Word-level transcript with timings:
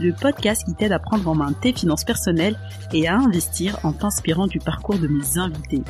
le 0.00 0.12
podcast 0.12 0.64
qui 0.64 0.74
t'aide 0.74 0.92
à 0.92 0.98
prendre 0.98 1.28
en 1.28 1.34
main 1.34 1.52
tes 1.52 1.72
finances 1.72 2.04
personnelles 2.04 2.58
et 2.92 3.06
à 3.06 3.16
investir 3.16 3.78
en 3.84 3.92
t'inspirant 3.92 4.46
du 4.46 4.58
parcours 4.58 4.98
de 4.98 5.08
mes 5.08 5.38
invités. 5.38 5.82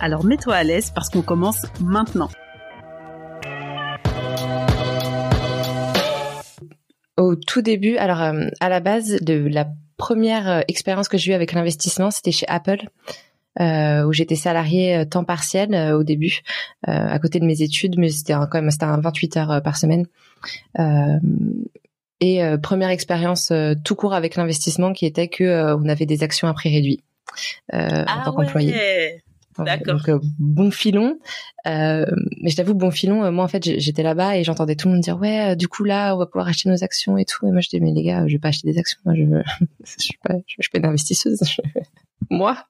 Alors 0.00 0.24
mets-toi 0.24 0.54
à 0.54 0.64
l'aise 0.64 0.90
parce 0.90 1.10
qu'on 1.10 1.22
commence 1.22 1.66
maintenant. 1.80 2.30
Au 7.16 7.34
tout 7.34 7.62
début, 7.62 7.96
alors 7.96 8.22
euh, 8.22 8.46
à 8.60 8.68
la 8.68 8.80
base 8.80 9.20
de 9.20 9.34
la 9.34 9.68
première 9.96 10.48
euh, 10.48 10.60
expérience 10.68 11.08
que 11.08 11.18
j'ai 11.18 11.32
eue 11.32 11.34
avec 11.34 11.52
l'investissement, 11.52 12.10
c'était 12.10 12.32
chez 12.32 12.46
Apple. 12.48 12.80
Euh, 13.60 14.04
où 14.04 14.12
j'étais 14.12 14.36
salariée 14.36 15.04
temps 15.10 15.24
partiel 15.24 15.74
au 15.92 16.04
début, 16.04 16.42
à 16.86 17.18
côté 17.18 17.40
de 17.40 17.44
mes 17.44 17.60
études, 17.60 17.98
mais 17.98 18.08
c'était 18.08 18.34
quand 18.34 18.54
même 18.62 18.70
c'était 18.70 18.84
un 18.84 19.00
28 19.00 19.36
heures 19.36 19.62
par 19.64 19.76
semaine. 19.76 20.06
Et 22.20 22.42
première 22.62 22.90
expérience 22.90 23.52
tout 23.84 23.94
court 23.94 24.14
avec 24.14 24.36
l'investissement 24.36 24.92
qui 24.92 25.06
était 25.06 25.28
que 25.28 25.74
on 25.74 25.88
avait 25.88 26.06
des 26.06 26.22
actions 26.22 26.48
à 26.48 26.54
prix 26.54 26.70
réduit 26.70 27.02
en 27.72 28.04
ah 28.06 28.22
tant 28.24 28.32
qu'employé. 28.32 29.22
D'accord. 29.64 29.94
Donc 29.94 30.08
euh, 30.08 30.18
bon 30.38 30.70
filon. 30.70 31.18
Euh, 31.66 32.06
mais 32.40 32.50
je 32.50 32.56
t'avoue, 32.56 32.74
bon 32.74 32.90
filon, 32.90 33.24
euh, 33.24 33.30
moi 33.30 33.44
en 33.44 33.48
fait 33.48 33.64
j'étais 33.78 34.02
là-bas 34.02 34.36
et 34.36 34.44
j'entendais 34.44 34.76
tout 34.76 34.88
le 34.88 34.94
monde 34.94 35.02
dire 35.02 35.18
ouais, 35.18 35.56
du 35.56 35.68
coup 35.68 35.84
là 35.84 36.14
on 36.14 36.18
va 36.18 36.26
pouvoir 36.26 36.48
acheter 36.48 36.68
nos 36.68 36.84
actions 36.84 37.18
et 37.18 37.24
tout. 37.24 37.46
Et 37.46 37.50
moi 37.50 37.60
je 37.60 37.68
dis 37.68 37.80
mais 37.80 37.92
les 37.92 38.02
gars, 38.02 38.26
je 38.26 38.32
vais 38.32 38.38
pas 38.38 38.48
acheter 38.48 38.70
des 38.70 38.78
actions. 38.78 38.98
Moi 39.04 39.14
je 39.14 39.22
je 39.84 40.02
suis 40.02 40.18
pas 40.22 40.34
je, 40.46 40.54
suis 40.60 40.70
pas 40.70 40.78
une 40.78 40.86
investisseuse. 40.86 41.40
moi. 42.30 42.64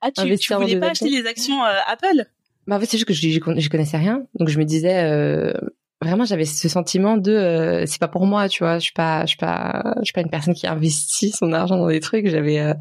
Ah 0.00 0.10
tu, 0.10 0.36
tu 0.36 0.54
voulais 0.54 0.78
pas 0.78 0.90
acheter 0.90 1.10
des 1.10 1.26
actions 1.26 1.62
Apple? 1.62 2.26
Bah 2.66 2.76
en 2.76 2.80
fait 2.80 2.86
c'est 2.86 2.98
juste 2.98 3.08
que 3.08 3.14
je, 3.14 3.28
je, 3.28 3.68
connaissais 3.68 3.96
rien, 3.96 4.26
donc 4.38 4.48
je 4.48 4.58
me 4.58 4.64
disais 4.64 5.54
vraiment 6.04 6.24
j'avais 6.24 6.44
ce 6.44 6.68
sentiment 6.68 7.16
de 7.16 7.32
euh, 7.32 7.86
c'est 7.86 7.98
pas 7.98 8.08
pour 8.08 8.26
moi 8.26 8.48
tu 8.48 8.62
vois. 8.62 8.78
Je 8.78 8.84
suis 8.84 8.92
pas 8.92 9.22
je 9.22 9.28
suis 9.28 9.36
pas 9.36 9.94
je 9.98 10.04
suis 10.04 10.12
pas 10.12 10.20
une 10.20 10.30
personne 10.30 10.54
qui 10.54 10.66
investit 10.66 11.30
son 11.30 11.52
argent 11.52 11.76
dans 11.76 11.88
des 11.88 12.00
trucs. 12.00 12.28
J'avais 12.28 12.60
euh, 12.60 12.74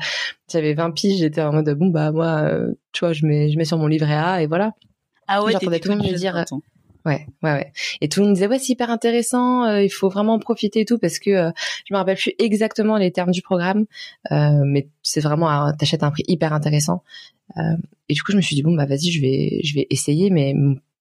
j'avais 0.51 0.73
20 0.73 0.91
piges 0.91 1.19
j'étais 1.19 1.41
en 1.41 1.53
mode 1.53 1.69
bon 1.71 1.87
bah 1.87 2.11
moi 2.11 2.41
euh, 2.43 2.73
tu 2.91 3.05
vois 3.05 3.13
je 3.13 3.25
mets 3.25 3.49
je 3.51 3.57
mets 3.57 3.65
sur 3.65 3.77
mon 3.77 3.87
livret 3.87 4.15
A 4.15 4.41
et 4.41 4.47
voilà. 4.47 4.73
Ah 5.27 5.43
ouais 5.43 5.53
j'entendais 5.53 5.79
tout 5.79 5.89
le 5.89 5.95
monde 5.95 6.07
me 6.07 6.15
dire 6.15 6.45
ouais 7.05 7.27
ouais 7.43 7.51
ouais. 7.51 7.71
Et 8.01 8.09
tout 8.09 8.19
le 8.19 8.27
monde 8.27 8.35
disait 8.35 8.47
ouais 8.47 8.59
c'est 8.59 8.73
hyper 8.73 8.89
intéressant 8.89 9.77
il 9.77 9.89
faut 9.89 10.09
vraiment 10.09 10.33
en 10.33 10.39
profiter 10.39 10.81
et 10.81 10.85
tout 10.85 10.97
parce 10.97 11.19
que 11.19 11.51
je 11.85 11.93
me 11.93 11.97
rappelle 11.97 12.17
plus 12.17 12.33
exactement 12.39 12.97
les 12.97 13.11
termes 13.11 13.31
du 13.31 13.41
programme 13.41 13.85
mais 14.31 14.87
c'est 15.01 15.21
vraiment 15.21 15.73
t'achètes 15.73 16.03
un 16.03 16.11
prix 16.11 16.23
hyper 16.27 16.53
intéressant. 16.53 17.03
Et 17.57 18.13
du 18.13 18.21
coup 18.21 18.31
je 18.31 18.37
me 18.37 18.41
suis 18.41 18.55
dit 18.55 18.63
bon 18.63 18.75
bah 18.75 18.85
vas-y 18.85 19.11
je 19.11 19.21
vais 19.21 19.59
je 19.63 19.75
vais 19.75 19.87
essayer 19.89 20.29
mais 20.29 20.53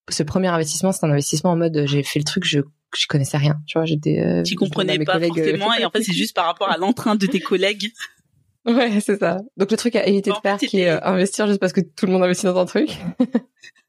ce 0.08 0.22
premier 0.22 0.48
investissement, 0.48 0.92
c'est 0.92 1.06
un 1.06 1.11
investissement 1.11 1.53
en 1.53 1.56
mode 1.56 1.84
j'ai 1.86 2.03
fait 2.03 2.19
le 2.19 2.25
truc, 2.25 2.45
je 2.45 2.61
je 2.97 3.06
connaissais 3.06 3.36
rien, 3.36 3.56
tu 3.67 3.78
vois, 3.78 3.86
j'étais. 3.86 4.20
Euh, 4.20 4.42
tu 4.42 4.55
comprenais 4.55 4.98
pas 4.98 5.17
euh, 5.17 5.27
forcément, 5.28 5.72
et 5.75 5.84
en 5.84 5.91
fait 5.91 6.03
c'est 6.03 6.12
juste 6.12 6.34
par 6.34 6.47
rapport 6.47 6.70
à 6.70 6.77
l'entrain 6.77 7.14
de 7.14 7.27
tes 7.27 7.41
collègues. 7.41 7.92
Ouais, 8.64 9.00
c'est 9.00 9.19
ça. 9.19 9.41
Donc 9.56 9.73
le 9.73 9.77
truc 9.77 9.97
à 9.97 10.06
éviter 10.06 10.30
de 10.30 10.36
faire, 10.41 10.56
qui 10.56 10.83
est 10.83 10.89
euh, 10.89 11.00
investir 11.03 11.48
juste 11.48 11.58
parce 11.58 11.73
que 11.73 11.80
tout 11.80 12.06
le 12.06 12.12
monde 12.12 12.23
investit 12.23 12.47
dans 12.47 12.56
un 12.56 12.64
truc. 12.64 12.97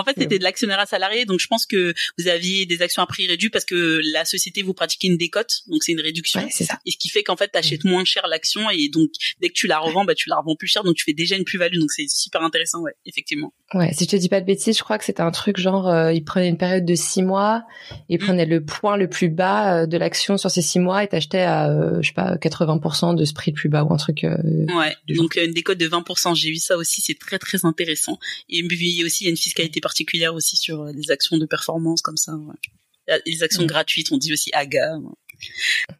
en 0.00 0.04
fait, 0.04 0.14
c'était 0.18 0.38
de 0.38 0.44
l'actionnaire 0.44 0.86
salarié, 0.86 1.24
donc 1.24 1.40
je 1.40 1.46
pense 1.46 1.66
que 1.66 1.94
vous 2.18 2.28
aviez 2.28 2.66
des 2.66 2.82
actions 2.82 3.02
à 3.02 3.06
prix 3.06 3.26
réduit 3.26 3.50
parce 3.50 3.64
que 3.64 4.00
la 4.12 4.24
société 4.24 4.62
vous 4.62 4.74
pratiquait 4.74 5.08
une 5.08 5.16
décote, 5.16 5.60
donc 5.68 5.82
c'est 5.82 5.92
une 5.92 6.00
réduction. 6.00 6.46
c'est 6.50 6.64
ça. 6.64 6.78
Et 6.86 6.90
ce 6.90 6.96
qui 6.96 7.08
fait 7.08 7.22
qu'en 7.22 7.36
fait, 7.36 7.50
tu 7.52 7.58
achètes 7.58 7.84
moins 7.84 8.04
cher 8.04 8.26
l'action 8.26 8.70
et 8.70 8.88
donc 8.88 9.10
dès 9.40 9.48
que 9.48 9.54
tu 9.54 9.66
la 9.66 9.78
revends, 9.78 10.04
bah 10.04 10.14
tu 10.14 10.28
la 10.28 10.36
revends 10.36 10.56
plus 10.56 10.68
cher, 10.68 10.84
donc 10.84 10.96
tu 10.96 11.04
fais 11.04 11.12
déjà 11.12 11.36
une 11.36 11.44
plus-value, 11.44 11.78
donc 11.78 11.90
c'est 11.90 12.08
super 12.08 12.42
intéressant, 12.42 12.80
ouais, 12.80 12.94
effectivement. 13.06 13.52
Ouais, 13.74 13.92
si 13.94 14.04
je 14.04 14.10
te 14.10 14.16
dis 14.16 14.28
pas 14.28 14.40
de 14.40 14.46
bêtises, 14.46 14.76
je 14.76 14.82
crois 14.82 14.98
que 14.98 15.04
c'était 15.04 15.22
un 15.22 15.30
truc 15.30 15.58
genre, 15.58 15.88
euh, 15.88 16.12
il 16.12 16.24
prenait 16.24 16.48
une 16.48 16.58
période 16.58 16.84
de 16.84 16.94
six 16.94 17.22
mois, 17.22 17.64
il 18.08 18.16
mm. 18.16 18.24
prenait 18.24 18.46
le 18.46 18.64
point 18.64 18.96
le 18.96 19.08
plus 19.08 19.28
bas 19.28 19.82
euh, 19.82 19.86
de 19.86 19.96
l'action 19.96 20.36
sur 20.38 20.50
ces 20.50 20.62
six 20.62 20.78
mois 20.78 21.04
et 21.04 21.08
t'achetais 21.08 21.40
à, 21.40 21.70
euh, 21.70 22.00
je 22.02 22.08
sais 22.08 22.14
pas, 22.14 22.36
80% 22.36 23.16
de 23.16 23.24
ce 23.24 23.32
prix 23.32 23.50
le 23.50 23.56
plus 23.56 23.68
bas 23.68 23.84
ou 23.84 23.92
un 23.92 23.96
truc. 23.96 24.24
Euh, 24.24 24.36
ouais, 24.76 24.94
donc 25.08 25.36
une 25.36 25.52
décote 25.52 25.78
de 25.78 25.88
20%, 25.88 26.34
j'ai 26.34 26.50
vu 26.50 26.56
ça 26.56 26.76
aussi, 26.76 27.00
c'est 27.00 27.18
très 27.18 27.38
très 27.38 27.64
intéressant. 27.64 28.18
Et 28.48 28.62
puis 28.66 29.04
aussi, 29.04 29.24
il 29.24 29.26
y 29.26 29.28
a 29.28 29.30
une 29.30 29.36
fiscalité 29.36 29.80
particulière 29.82 30.34
aussi 30.34 30.56
sur 30.56 30.84
les 30.86 31.10
actions 31.10 31.36
de 31.36 31.44
performance 31.44 32.00
comme 32.00 32.16
ça. 32.16 32.34
Ouais. 32.34 33.20
Les 33.26 33.42
actions 33.42 33.66
gratuites, 33.66 34.12
on 34.12 34.16
dit 34.16 34.32
aussi 34.32 34.50
AGA. 34.54 34.98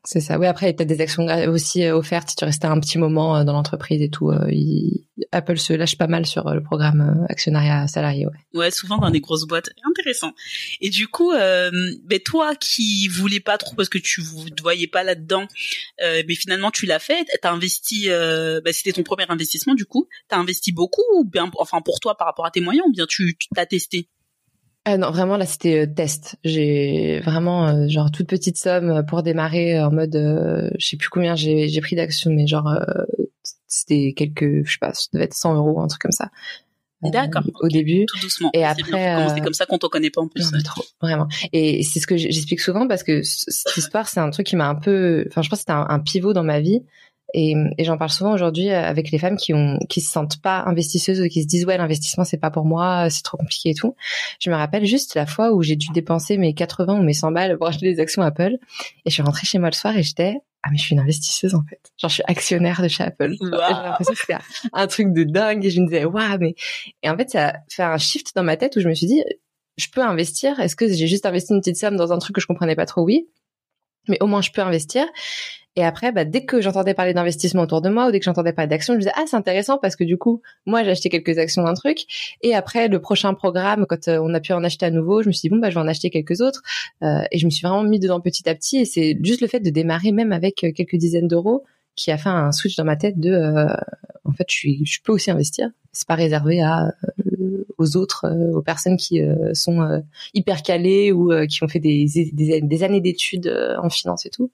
C'est 0.05 0.21
ça. 0.21 0.39
Oui, 0.39 0.47
après, 0.47 0.71
il 0.71 0.81
y 0.81 0.87
des 0.87 1.01
actions 1.01 1.27
aussi 1.49 1.85
euh, 1.85 1.97
offertes 1.97 2.35
tu 2.37 2.45
restais 2.45 2.67
un 2.67 2.81
petit 2.81 2.99
moment 2.99 3.37
euh, 3.37 3.45
dans 3.45 3.53
l'entreprise 3.53 4.03
et 4.03 4.11
tout. 4.11 4.31
Euh, 4.31 4.51
Apple 5.31 5.59
se 5.59 5.73
lâche 5.73 5.97
pas 5.97 6.07
mal 6.07 6.27
sur 6.27 6.51
le 6.51 6.63
programme 6.63 7.27
actionnariat 7.29 7.87
salarié. 7.87 8.27
Ouais. 8.27 8.61
ouais, 8.61 8.71
souvent 8.71 8.99
dans 8.99 9.11
des 9.11 9.21
grosses 9.21 9.47
boîtes. 9.47 9.71
Intéressant. 9.89 10.33
Et 10.81 10.91
du 10.91 11.09
coup, 11.09 11.33
euh, 11.33 11.71
ben 12.05 12.19
toi 12.21 12.55
qui 12.57 13.09
voulais 13.09 13.41
pas 13.41 13.59
trop 13.59 13.75
parce 13.75 13.89
que 13.89 13.99
tu 13.99 14.23
te 14.23 14.63
voyais 14.63 14.87
pas 14.87 15.03
là-dedans, 15.03 15.47
euh, 16.03 16.23
mais 16.27 16.35
finalement 16.35 16.71
tu 16.71 16.87
l'as 16.87 16.99
fait. 16.99 17.27
T'as 17.41 17.53
investi. 17.53 18.11
Euh, 18.11 18.61
ben 18.65 18.73
c'était 18.73 18.93
ton 18.93 19.03
premier 19.03 19.27
investissement 19.29 19.75
du 19.75 19.87
coup. 19.87 20.09
T'as 20.29 20.39
investi 20.39 20.73
beaucoup 20.73 21.03
ou 21.17 21.25
bien, 21.25 21.51
enfin 21.59 21.81
pour 21.81 22.01
toi 22.01 22.17
par 22.17 22.27
rapport 22.27 22.47
à 22.47 22.51
tes 22.51 22.61
moyens 22.61 22.87
ou 22.89 22.93
bien 22.93 23.07
tu 23.07 23.37
t'as 23.55 23.67
testé? 23.67 24.09
Ah 24.85 24.97
non, 24.97 25.11
vraiment 25.13 25.37
là 25.37 25.47
c'était 25.47 25.83
euh, 25.83 25.87
test. 25.87 26.37
J'ai 26.43 27.21
vraiment 27.21 27.69
euh, 27.69 27.89
genre 27.89 28.11
toute 28.11 28.27
petite 28.27 28.57
somme 28.57 29.05
pour 29.07 29.23
démarrer 29.23 29.81
en 29.81 29.93
mode 29.93 30.17
euh, 30.17 30.71
je 30.77 30.87
sais 30.87 30.97
plus 30.97 31.09
combien 31.09 31.37
j'ai 31.37 31.69
j'ai 31.69 31.81
pris 31.81 31.95
d'actions 31.95 32.33
mais 32.33 32.49
genre 32.49 32.69
c'était 33.69 34.13
quelques 34.17 34.67
je 34.67 34.73
sais 34.73 34.79
pas, 34.81 34.93
ça 34.93 35.07
devait 35.13 35.25
être 35.25 35.35
100 35.35 35.55
euros 35.55 35.81
un 35.81 35.87
truc 35.87 36.03
comme 36.03 36.13
ça. 36.13 36.31
D'accord. 37.03 37.43
Au 37.61 37.67
début. 37.67 38.07
Tout 38.07 38.21
doucement. 38.21 38.51
Et 38.55 38.65
après. 38.65 39.27
C'est 39.35 39.41
comme 39.41 39.55
ça 39.55 39.67
qu'on 39.67 39.79
te 39.79 39.87
connaît 39.87 40.11
pas 40.11 40.21
en 40.21 40.29
plus. 40.29 40.53
Non, 40.53 40.61
trop, 40.63 40.85
vraiment. 41.01 41.27
Et 41.53 41.83
c'est 41.83 41.99
ce 41.99 42.07
que 42.07 42.17
j'explique 42.17 42.61
souvent 42.61 42.87
parce 42.87 43.03
que 43.03 43.23
cette 43.23 43.77
histoire, 43.77 44.07
c'est 44.07 44.21
un 44.21 44.31
truc 44.31 44.47
qui 44.47 44.55
m'a 44.55 44.69
un 44.69 44.77
peu. 44.77 45.25
Enfin, 45.29 45.43
je 45.43 45.49
pense 45.49 45.59
que 45.59 45.63
c'était 45.63 45.73
un, 45.73 45.87
un, 45.89 45.99
pivot 45.99 46.33
dans 46.33 46.45
ma 46.45 46.61
vie. 46.61 46.85
Et, 47.35 47.55
et 47.79 47.85
j'en 47.85 47.97
parle 47.97 48.11
souvent 48.11 48.33
aujourd'hui 48.33 48.71
euh, 48.71 48.83
avec 48.83 49.11
les 49.11 49.19
femmes 49.19 49.37
qui 49.37 49.55
ont 49.55 49.79
qui 49.89 50.01
se 50.01 50.13
sentent 50.13 50.41
pas 50.41 50.63
investisseuses 50.67 51.21
ou 51.21 51.29
qui 51.29 51.43
se 51.43 51.47
disent 51.47 51.65
ouais 51.65 51.79
l'investissement 51.79 52.25
c'est 52.25 52.39
pas 52.39 52.51
pour 52.51 52.65
moi, 52.65 53.09
c'est 53.11 53.23
trop 53.23 53.37
compliqué 53.37 53.71
et 53.71 53.75
tout. 53.75 53.95
Je 54.39 54.51
me 54.51 54.57
rappelle 54.57 54.85
juste 54.85 55.15
la 55.15 55.27
fois 55.27 55.53
où 55.53 55.63
j'ai 55.63 55.77
dû 55.77 55.89
dépenser 55.95 56.37
mes 56.39 56.55
80 56.55 57.01
ou 57.01 57.03
mes 57.03 57.15
100 57.15 57.33
balles 57.33 57.57
pour 57.59 57.67
acheter 57.69 57.93
des 57.93 58.01
actions 58.01 58.23
Apple 58.23 58.57
et 59.05 59.11
je 59.11 59.13
suis 59.13 59.23
rentrée 59.23 59.47
chez 59.47 59.59
moi 59.59 59.71
le 59.71 59.75
soir 59.75 59.97
et 59.97 60.03
j'étais 60.03 60.37
ah 60.65 60.69
mais 60.71 60.77
je 60.77 60.83
suis 60.83 60.95
une 60.95 61.01
investisseuse 61.01 61.55
en 61.55 61.63
fait. 61.69 61.81
Genre 61.99 62.09
je 62.09 62.15
suis 62.15 62.25
actionnaire 62.27 62.83
de 62.83 62.89
chez 62.89 63.03
Apple. 63.03 63.35
J'ai 63.41 63.49
l'impression 63.49 64.13
que 64.13 64.21
c'était 64.21 64.39
un 64.73 64.87
truc 64.87 65.13
de 65.13 65.25
dingue 65.25 65.65
et 65.65 65.71
je 65.71 65.81
me 65.81 65.87
disais 65.87 66.05
waouh 66.05 66.39
mais 66.39 66.55
et 67.03 67.11
en 67.11 67.17
fait 67.17 67.31
ça 67.31 67.49
a 67.49 67.55
fait 67.69 67.83
un 67.83 67.99
shift 67.99 68.33
dans 68.37 68.45
ma 68.45 68.57
tête 68.57 68.77
où 68.77 68.81
je 68.81 68.89
me 68.89 68.95
suis 68.95 69.07
dit 69.07 69.23
je 69.77 69.89
peux 69.89 70.03
investir. 70.03 70.61
Est-ce 70.61 70.77
que 70.77 70.87
j'ai 70.87 71.07
juste 71.07 71.27
investi 71.27 71.53
une 71.53 71.61
petite 71.61 71.77
somme 71.77 71.97
dans 71.97 72.13
un 72.13 72.19
truc 72.19 72.37
que 72.37 72.41
je 72.41 72.47
comprenais 72.47 72.77
pas 72.77 72.87
trop? 72.87 73.03
Oui, 73.03 73.29
mais 74.09 74.19
au 74.21 74.27
moins 74.27 74.43
je 74.43 74.51
peux 74.51 74.63
investir. 74.63 75.07
Et 75.75 75.85
après, 75.85 76.13
bah, 76.13 76.27
dès 76.27 76.45
que 76.45 76.61
j'entendais 76.61 76.93
parler 76.93 77.15
d'investissement 77.15 77.63
autour 77.63 77.81
de 77.81 77.89
moi 77.89 78.07
ou 78.09 78.11
dès 78.11 78.19
que 78.19 78.27
j'entendais 78.27 78.53
parler 78.53 78.69
d'actions, 78.69 78.93
je 78.93 78.99
me 78.99 79.03
disais 79.03 79.15
ah 79.17 79.25
c'est 79.27 79.37
intéressant 79.37 79.79
parce 79.79 79.97
que 79.97 80.05
du 80.05 80.19
coup 80.19 80.43
moi 80.67 80.85
j'ai 80.85 80.91
acheté 80.91 81.09
quelques 81.09 81.39
actions 81.39 81.63
d'un 81.65 81.75
truc. 81.75 82.01
Et 82.43 82.55
après 82.55 82.89
le 82.89 83.01
prochain 83.01 83.33
programme 83.33 83.87
quand 83.89 84.09
euh, 84.09 84.19
on 84.23 84.35
a 84.35 84.41
pu 84.41 84.53
en 84.53 84.63
acheter 84.65 84.87
à 84.87 84.91
nouveau, 84.91 85.23
je 85.23 85.29
me 85.29 85.33
suis 85.33 85.49
dit 85.49 85.55
bon 85.55 85.61
bah 85.61 85.71
je 85.71 85.75
vais 85.77 85.81
en 85.81 85.89
acheter 85.89 86.11
quelques 86.11 86.43
autres. 86.43 86.63
Euh, 87.03 87.23
et 87.31 87.39
je 87.39 87.47
me 87.47 87.51
suis 87.51 87.67
vraiment 87.67 87.85
mis 87.85 87.99
dedans 87.99 88.21
petit 88.21 88.49
à 88.49 88.55
petit. 88.55 88.79
Et 88.79 88.85
c'est 88.85 89.17
juste 89.23 89.41
le 89.41 89.47
fait 89.47 89.61
de 89.61 89.71
démarrer 89.71 90.13
même 90.13 90.33
avec 90.33 90.63
euh, 90.65 90.73
quelques 90.73 90.97
dizaines 90.97 91.29
d'euros 91.29 91.65
qui 91.95 92.11
a 92.11 92.19
fait 92.19 92.29
un 92.29 92.53
switch 92.53 92.77
dans 92.77 92.85
ma 92.85 92.97
tête 92.97 93.19
de 93.19 93.67
en 94.25 94.33
fait 94.33 94.47
je 94.49 94.55
suis 94.55 94.87
je 94.87 95.01
peux 95.03 95.13
aussi 95.13 95.31
investir 95.31 95.69
c'est 95.93 96.09
pas 96.09 96.15
réservé 96.15 96.63
à 96.63 96.95
aux 97.79 97.97
autres 97.97 98.27
aux 98.55 98.63
personnes 98.63 98.97
qui 98.97 99.21
sont 99.53 100.03
hyper 100.35 100.63
calées 100.63 101.13
ou 101.13 101.31
qui 101.47 101.63
ont 101.63 101.69
fait 101.69 101.81
des 101.81 102.07
des, 102.33 102.61
des 102.61 102.83
années 102.83 103.01
d'études 103.01 103.55
en 103.79 103.91
finance 103.91 104.27
et 104.27 104.31
tout 104.31 104.51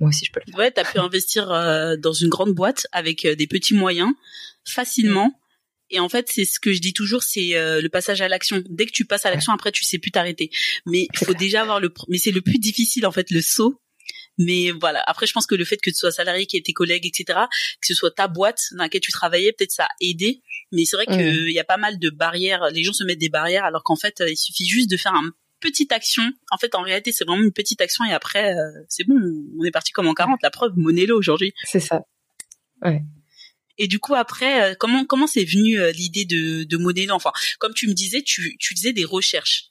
moi 0.00 0.08
aussi 0.10 0.24
je 0.24 0.32
peux 0.32 0.40
le 0.44 0.50
faire. 0.50 0.58
Ouais, 0.58 0.70
t'as 0.70 0.84
pu 0.84 0.98
investir 0.98 1.50
euh, 1.50 1.96
dans 1.96 2.12
une 2.12 2.28
grande 2.28 2.52
boîte 2.52 2.86
avec 2.92 3.24
euh, 3.24 3.34
des 3.34 3.46
petits 3.46 3.74
moyens 3.74 4.12
facilement. 4.64 5.32
Et 5.90 6.00
en 6.00 6.08
fait, 6.08 6.26
c'est 6.28 6.44
ce 6.44 6.60
que 6.60 6.72
je 6.72 6.80
dis 6.80 6.92
toujours, 6.92 7.22
c'est 7.22 7.56
euh, 7.56 7.80
le 7.80 7.88
passage 7.88 8.20
à 8.20 8.28
l'action. 8.28 8.62
Dès 8.68 8.84
que 8.84 8.92
tu 8.92 9.06
passes 9.06 9.24
à 9.24 9.30
l'action, 9.30 9.52
après 9.52 9.72
tu 9.72 9.84
sais 9.84 9.98
plus 9.98 10.10
t'arrêter. 10.10 10.50
Mais 10.86 11.08
il 11.12 11.18
faut 11.24 11.34
déjà 11.34 11.62
avoir 11.62 11.80
le. 11.80 11.92
Mais 12.08 12.18
c'est 12.18 12.30
le 12.30 12.42
plus 12.42 12.58
difficile 12.58 13.06
en 13.06 13.12
fait, 13.12 13.30
le 13.30 13.40
saut. 13.40 13.80
Mais 14.38 14.70
voilà. 14.70 15.02
Après, 15.06 15.26
je 15.26 15.32
pense 15.32 15.46
que 15.46 15.54
le 15.54 15.64
fait 15.64 15.78
que 15.78 15.90
tu 15.90 15.96
sois 15.96 16.12
salarié, 16.12 16.46
qu'il 16.46 16.58
y 16.58 16.60
ait 16.60 16.62
tes 16.62 16.72
collègues, 16.72 17.06
etc., 17.06 17.38
que 17.80 17.86
ce 17.86 17.94
soit 17.94 18.12
ta 18.12 18.28
boîte 18.28 18.60
dans 18.72 18.84
laquelle 18.84 19.00
tu 19.00 19.12
travaillais, 19.12 19.52
peut-être 19.52 19.72
ça 19.72 19.84
a 19.84 19.90
aidé. 20.00 20.42
Mais 20.72 20.84
c'est 20.84 20.96
vrai 20.96 21.06
qu'il 21.06 21.50
y 21.50 21.58
a 21.58 21.64
pas 21.64 21.76
mal 21.76 21.98
de 21.98 22.10
barrières. 22.10 22.68
Les 22.72 22.84
gens 22.84 22.92
se 22.92 23.04
mettent 23.04 23.18
des 23.18 23.28
barrières, 23.28 23.64
alors 23.64 23.82
qu'en 23.82 23.96
fait, 23.96 24.22
il 24.26 24.36
suffit 24.36 24.66
juste 24.66 24.90
de 24.90 24.96
faire 24.96 25.14
un 25.14 25.30
petite 25.60 25.92
action. 25.92 26.22
En 26.50 26.58
fait, 26.58 26.74
en 26.74 26.82
réalité, 26.82 27.12
c'est 27.12 27.24
vraiment 27.24 27.42
une 27.42 27.52
petite 27.52 27.80
action 27.80 28.04
et 28.04 28.12
après, 28.12 28.54
euh, 28.54 28.84
c'est 28.88 29.04
bon, 29.04 29.16
on 29.58 29.64
est 29.64 29.70
parti 29.70 29.92
comme 29.92 30.06
en 30.06 30.14
40. 30.14 30.40
La 30.42 30.50
preuve, 30.50 30.72
Monello 30.76 31.18
aujourd'hui. 31.18 31.52
C'est 31.64 31.80
ça. 31.80 32.02
Ouais. 32.82 33.02
Et 33.78 33.86
du 33.86 34.00
coup 34.00 34.14
après, 34.14 34.76
comment 34.78 35.04
comment 35.04 35.28
c'est 35.28 35.44
venu 35.44 35.78
l'idée 35.92 36.24
de 36.24 36.64
de 36.64 36.76
modeler 36.76 37.10
Enfin, 37.10 37.30
comme 37.58 37.74
tu 37.74 37.86
me 37.86 37.92
disais, 37.92 38.22
tu 38.22 38.56
tu 38.58 38.74
faisais 38.74 38.92
des 38.92 39.04
recherches. 39.04 39.66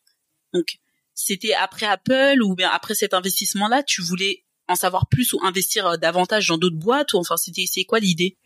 Donc 0.54 0.78
c'était 1.14 1.54
après 1.54 1.86
Apple 1.86 2.42
ou 2.42 2.56
bien 2.56 2.70
après 2.70 2.96
cet 2.96 3.14
investissement-là, 3.14 3.84
tu 3.84 4.02
voulais 4.02 4.44
en 4.68 4.76
savoir 4.76 5.08
plus 5.08 5.34
ou 5.34 5.40
investir 5.44 5.98
davantage 5.98 6.48
dans 6.48 6.58
d'autres 6.58 6.78
boîtes 6.78 7.14
ou 7.14 7.18
enfin 7.18 7.38
c'était 7.38 7.66
c'est 7.68 7.84
quoi 7.84 8.00
l'idée? 8.00 8.38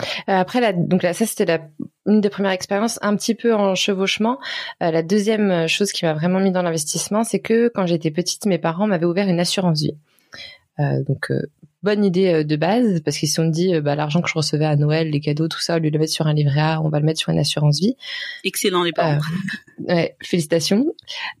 Euh, 0.00 0.32
après, 0.38 0.60
la, 0.60 0.72
donc 0.72 1.02
là, 1.02 1.12
ça 1.12 1.26
c'était 1.26 1.60
une 2.06 2.20
des 2.20 2.30
premières 2.30 2.52
expériences, 2.52 2.98
un 3.02 3.16
petit 3.16 3.34
peu 3.34 3.54
en 3.54 3.74
chevauchement. 3.74 4.38
Euh, 4.82 4.90
la 4.90 5.02
deuxième 5.02 5.68
chose 5.68 5.92
qui 5.92 6.04
m'a 6.04 6.14
vraiment 6.14 6.40
mis 6.40 6.50
dans 6.50 6.62
l'investissement, 6.62 7.24
c'est 7.24 7.40
que 7.40 7.68
quand 7.74 7.86
j'étais 7.86 8.10
petite, 8.10 8.46
mes 8.46 8.58
parents 8.58 8.86
m'avaient 8.86 9.06
ouvert 9.06 9.28
une 9.28 9.40
assurance 9.40 9.80
vie. 9.80 9.96
Euh, 10.80 11.02
donc 11.04 11.30
bonne 11.82 12.04
idée 12.04 12.28
euh, 12.28 12.44
de 12.44 12.56
base 12.56 13.00
parce 13.00 13.18
qu'ils 13.18 13.28
se 13.28 13.34
sont 13.34 13.48
dit 13.48 13.74
euh, 13.74 13.80
bah, 13.80 13.94
l'argent 13.94 14.20
que 14.20 14.28
je 14.28 14.34
recevais 14.34 14.64
à 14.64 14.76
Noël, 14.76 15.10
les 15.10 15.20
cadeaux, 15.20 15.48
tout 15.48 15.60
ça, 15.60 15.76
au 15.76 15.78
lieu 15.78 15.90
de 15.90 15.94
le 15.94 15.98
mettre 15.98 16.12
sur 16.12 16.26
un 16.26 16.34
livret 16.34 16.60
A, 16.60 16.80
on 16.80 16.88
va 16.88 17.00
le 17.00 17.04
mettre 17.04 17.18
sur 17.18 17.30
une 17.30 17.38
assurance 17.38 17.80
vie. 17.80 17.96
Excellent 18.44 18.84
les 18.84 18.92
parents. 18.92 19.18
Euh, 19.88 19.94
ouais, 19.94 20.16
félicitations. 20.22 20.86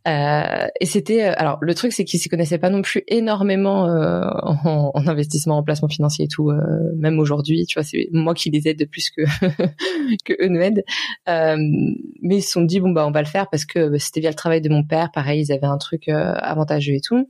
Euh, 0.08 0.66
et 0.80 0.86
c'était 0.86 1.22
alors 1.22 1.58
le 1.60 1.74
truc 1.74 1.92
c'est 1.92 2.04
qu'ils 2.04 2.18
s'y 2.18 2.28
connaissaient 2.28 2.58
pas 2.58 2.70
non 2.70 2.82
plus 2.82 3.02
énormément 3.06 3.84
en, 3.84 4.90
en, 4.94 5.06
investissement, 5.06 5.58
en 5.58 5.62
placement 5.62 5.88
financier 5.88 6.24
et 6.24 6.28
tout. 6.28 6.50
même 6.96 7.18
aujourd'hui, 7.18 7.64
tu 7.66 7.74
vois, 7.78 7.84
c'est 7.84 8.08
moi 8.12 8.34
qui 8.34 8.50
les 8.50 8.68
aide 8.68 8.78
de 8.78 8.84
plus 8.84 9.10
que 9.10 9.22
que 10.24 10.32
eux 10.42 10.48
nous 10.48 10.60
aident. 10.60 10.84
mais 11.26 12.36
ils 12.36 12.42
se 12.42 12.50
sont 12.50 12.62
dit 12.62 12.80
bon 12.80 12.90
bah 12.90 13.06
on 13.06 13.12
va 13.12 13.22
le 13.22 13.28
faire 13.28 13.48
parce 13.48 13.64
que 13.64 13.88
bah, 13.88 13.98
c'était 13.98 14.20
via 14.20 14.30
le 14.30 14.36
travail 14.36 14.60
de 14.60 14.68
mon 14.68 14.82
père. 14.82 15.10
Pareil, 15.12 15.42
ils 15.42 15.52
avaient 15.52 15.66
un 15.66 15.78
truc 15.78 16.08
avantageux 16.08 16.94
et 16.94 17.00
tout. 17.00 17.28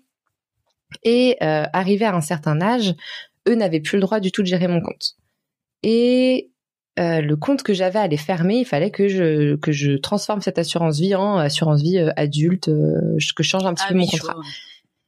Et 1.03 1.37
euh, 1.43 1.65
arrivé 1.73 2.05
à 2.05 2.15
un 2.15 2.21
certain 2.21 2.61
âge, 2.61 2.95
eux 3.49 3.55
n'avaient 3.55 3.81
plus 3.81 3.97
le 3.97 4.03
droit 4.03 4.21
du 4.21 4.33
tout 4.33 4.43
de 4.43 4.47
gérer 4.47 4.69
mon 4.69 4.81
compte. 4.81 5.17
Et 5.83 6.53
euh, 6.99 7.23
le 7.23 7.37
compte 7.37 7.63
que 7.63 7.73
j'avais 7.73 8.07
les 8.09 8.19
fermer, 8.19 8.59
il 8.59 8.67
fallait 8.67 8.91
que 8.91 9.09
je 9.09 9.57
que 9.57 9.73
je 9.73 9.93
transforme 9.93 10.43
cette 10.43 10.59
assurance 10.59 10.99
vie 10.99 11.15
en 11.15 11.39
assurance 11.39 11.81
vie 11.81 11.99
euh, 11.99 12.11
adulte, 12.17 12.69
euh, 12.69 13.17
que 13.35 13.43
je 13.43 13.49
change 13.49 13.65
un 13.65 13.73
petit 13.73 13.85
ah 13.87 13.93
peu 13.93 13.99
mon 13.99 14.07
contrat. 14.07 14.37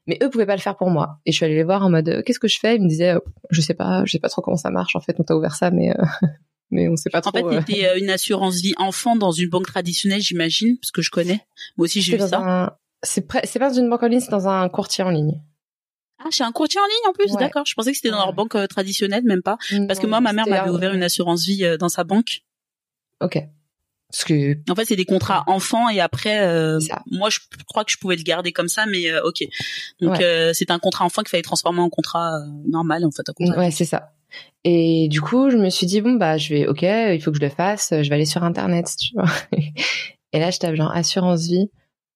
Mais 0.07 0.19
eux 0.23 0.31
pouvaient 0.31 0.47
pas 0.47 0.57
le 0.57 0.63
faire 0.63 0.77
pour 0.77 0.89
moi. 0.89 1.19
Et 1.27 1.33
je 1.33 1.37
suis 1.37 1.45
allée 1.45 1.57
les 1.57 1.63
voir 1.63 1.83
en 1.83 1.91
mode 1.91 2.23
qu'est-ce 2.25 2.39
que 2.39 2.49
je 2.49 2.59
fais? 2.59 2.77
Ils 2.77 2.83
me 2.83 2.89
disaient 2.89 3.15
je 3.51 3.61
sais 3.61 3.75
pas, 3.75 4.03
je 4.07 4.13
sais 4.13 4.19
pas 4.19 4.31
trop 4.31 4.41
comment 4.41 4.57
ça 4.57 4.71
marche. 4.71 4.97
En 4.97 5.01
fait, 5.01 5.17
on 5.19 5.25
t'a 5.25 5.37
ouvert 5.37 5.55
ça, 5.55 5.71
mais 5.71 5.95
mais 6.71 6.89
on 6.89 6.97
sait 6.97 7.11
pas 7.11 7.21
trop. 7.21 7.37
En 7.37 7.51
fait, 7.51 7.61
c'était 7.67 7.99
une 7.99 8.09
assurance 8.09 8.63
vie 8.63 8.75
enfant 8.79 9.15
dans 9.15 9.33
une 9.33 9.51
banque 9.51 9.67
traditionnelle, 9.67 10.23
j'imagine, 10.23 10.79
parce 10.79 10.91
que 10.91 11.03
je 11.03 11.11
connais. 11.11 11.41
Moi 11.77 11.85
aussi, 11.85 12.01
j'ai 12.01 12.17
vu 12.17 12.27
ça. 12.27 12.79
C'est 13.03 13.27
c'est 13.45 13.59
pas 13.59 13.69
dans 13.69 13.79
une 13.79 13.91
banque 13.91 14.03
en 14.03 14.09
ligne, 14.09 14.21
c'est 14.21 14.31
dans 14.31 14.49
un 14.49 14.67
courtier 14.71 15.05
en 15.05 15.11
ligne. 15.11 15.39
Ah, 16.25 16.31
chez 16.31 16.43
un 16.43 16.53
courtier 16.53 16.81
en 16.81 16.85
ligne 16.85 17.11
en 17.11 17.13
plus, 17.13 17.37
d'accord. 17.37 17.65
Je 17.67 17.75
pensais 17.75 17.91
que 17.91 17.97
c'était 17.97 18.11
dans 18.11 18.19
leur 18.19 18.33
banque 18.33 18.55
euh, 18.55 18.67
traditionnelle, 18.67 19.25
même 19.25 19.43
pas. 19.43 19.59
Parce 19.87 20.01
que 20.01 20.07
moi, 20.07 20.21
ma 20.21 20.33
mère 20.33 20.47
m'avait 20.47 20.71
ouvert 20.71 20.95
une 20.95 21.03
assurance 21.03 21.45
vie 21.45 21.65
euh, 21.65 21.77
dans 21.77 21.91
sa 21.91 22.05
banque. 22.05 22.43
Ok. 23.21 23.39
Parce 24.11 24.25
que 24.25 24.57
en 24.71 24.75
fait, 24.75 24.85
c'est 24.85 24.97
des 24.97 25.05
contrats 25.05 25.43
enfants 25.49 25.89
et 25.89 26.01
après, 26.01 26.41
euh, 26.47 26.79
moi, 27.11 27.31
je 27.31 27.41
crois 27.67 27.85
que 27.85 27.91
je 27.91 27.99
pouvais 27.99 28.17
le 28.17 28.23
garder 28.23 28.53
comme 28.53 28.69
ça, 28.69 28.87
mais 28.87 29.17
ok. 29.21 29.45
Donc, 30.01 30.17
c'est 30.53 30.71
un 30.71 30.79
contrat 30.79 31.05
enfant 31.05 31.23
qu'il 31.23 31.31
fallait 31.31 31.43
transformer 31.43 31.81
en 31.81 31.91
contrat 31.91 32.33
normal, 32.67 33.05
en 33.05 33.11
fait. 33.11 33.25
Ouais, 33.57 33.71
c'est 33.71 33.85
ça. 33.85 34.13
Et 34.65 35.09
du 35.11 35.21
coup, 35.21 35.51
je 35.51 35.57
me 35.57 35.69
suis 35.69 35.87
dit 35.87 36.01
bon 36.01 36.15
bah, 36.15 36.39
je 36.39 36.55
vais, 36.55 36.67
ok, 36.67 36.83
il 36.83 37.21
faut 37.23 37.31
que 37.31 37.37
je 37.37 37.43
le 37.43 37.51
fasse. 37.51 37.91
Je 37.91 38.09
vais 38.09 38.15
aller 38.15 38.25
sur 38.25 38.43
internet, 38.43 38.91
tu 38.99 39.13
vois. 39.15 39.31
et 40.33 40.39
là, 40.41 40.51
je 40.51 40.59
tape 40.59 40.75
genre 40.75 40.91
assurance 40.93 41.47
vie. 41.47 41.71